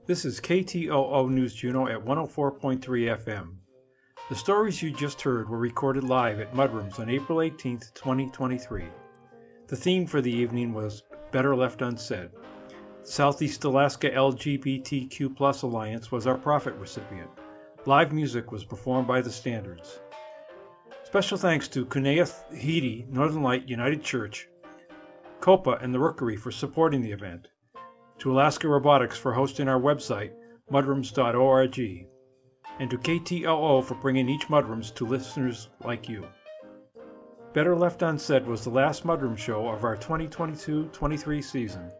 This 0.07 0.23
is 0.23 0.39
KTOO 0.39 1.31
News 1.31 1.55
Juneau 1.55 1.87
at 1.87 1.97
104.3 1.97 2.79
FM. 2.79 3.55
The 4.29 4.35
stories 4.35 4.79
you 4.79 4.91
just 4.91 5.19
heard 5.19 5.49
were 5.49 5.57
recorded 5.57 6.03
live 6.03 6.39
at 6.39 6.53
Mudrooms 6.53 6.99
on 6.99 7.09
April 7.09 7.41
18, 7.41 7.79
2023. 7.95 8.83
The 9.65 9.75
theme 9.75 10.05
for 10.05 10.21
the 10.21 10.31
evening 10.31 10.73
was 10.73 11.01
Better 11.31 11.55
Left 11.55 11.81
Unsaid. 11.81 12.29
Southeast 13.01 13.63
Alaska 13.63 14.11
LGBTQ 14.11 15.63
Alliance 15.63 16.11
was 16.11 16.27
our 16.27 16.37
profit 16.37 16.75
recipient. 16.75 17.31
Live 17.87 18.13
music 18.13 18.51
was 18.51 18.63
performed 18.63 19.07
by 19.07 19.21
the 19.21 19.31
Standards. 19.31 20.01
Special 21.03 21.39
thanks 21.39 21.67
to 21.69 21.83
Kuneohe 21.83 23.09
Northern 23.09 23.41
Light 23.41 23.67
United 23.67 24.03
Church, 24.03 24.49
COPA, 25.39 25.79
and 25.81 25.91
the 25.91 25.99
Rookery 25.99 26.37
for 26.37 26.51
supporting 26.51 27.01
the 27.01 27.11
event, 27.11 27.47
to 28.19 28.31
Alaska 28.31 28.67
Robotics 28.67 29.17
for 29.17 29.33
hosting 29.33 29.67
our 29.67 29.79
website, 29.79 30.31
mudrooms.org, 30.71 32.07
and 32.79 32.89
to 32.89 32.97
KTOO 32.97 33.83
for 33.83 33.95
bringing 33.95 34.29
each 34.29 34.47
Mudrooms 34.47 34.93
to 34.95 35.05
listeners 35.05 35.69
like 35.83 36.09
you. 36.09 36.25
Better 37.53 37.75
Left 37.75 38.01
Unsaid 38.01 38.45
was 38.45 38.63
the 38.63 38.69
last 38.69 39.05
Mudroom 39.05 39.37
show 39.37 39.67
of 39.69 39.83
our 39.83 39.95
2022 39.95 40.89
23 40.91 41.41
season. 41.41 41.91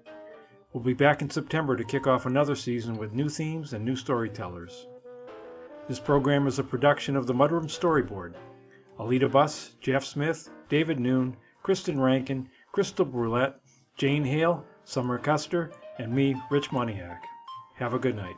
We'll 0.74 0.84
be 0.84 0.94
back 0.94 1.22
in 1.22 1.30
September 1.30 1.78
to 1.78 1.84
kick 1.86 2.08
off 2.08 2.26
another 2.26 2.56
season 2.56 2.98
with 2.98 3.14
new 3.14 3.30
themes 3.30 3.72
and 3.72 3.86
new 3.86 3.96
storytellers. 3.96 4.88
This 5.88 6.00
program 6.00 6.48
is 6.48 6.60
a 6.60 6.64
production 6.64 7.16
of 7.16 7.28
the 7.28 7.34
Mudroom 7.34 7.68
Storyboard. 7.68 8.34
Alita 9.00 9.32
Buss, 9.32 9.76
Jeff 9.80 10.04
Smith, 10.04 10.50
David 10.68 11.00
Noon, 11.00 11.38
Kristen 11.64 12.02
Rankin, 12.02 12.50
Crystal 12.72 13.06
Brulette, 13.06 13.62
Jane 13.96 14.26
Hale, 14.26 14.66
Summer 14.84 15.18
Custer, 15.18 15.72
and 15.98 16.14
me, 16.14 16.36
Rich 16.50 16.70
Moniak. 16.70 17.20
Have 17.76 17.94
a 17.94 18.00
good 18.00 18.16
night. 18.16 18.36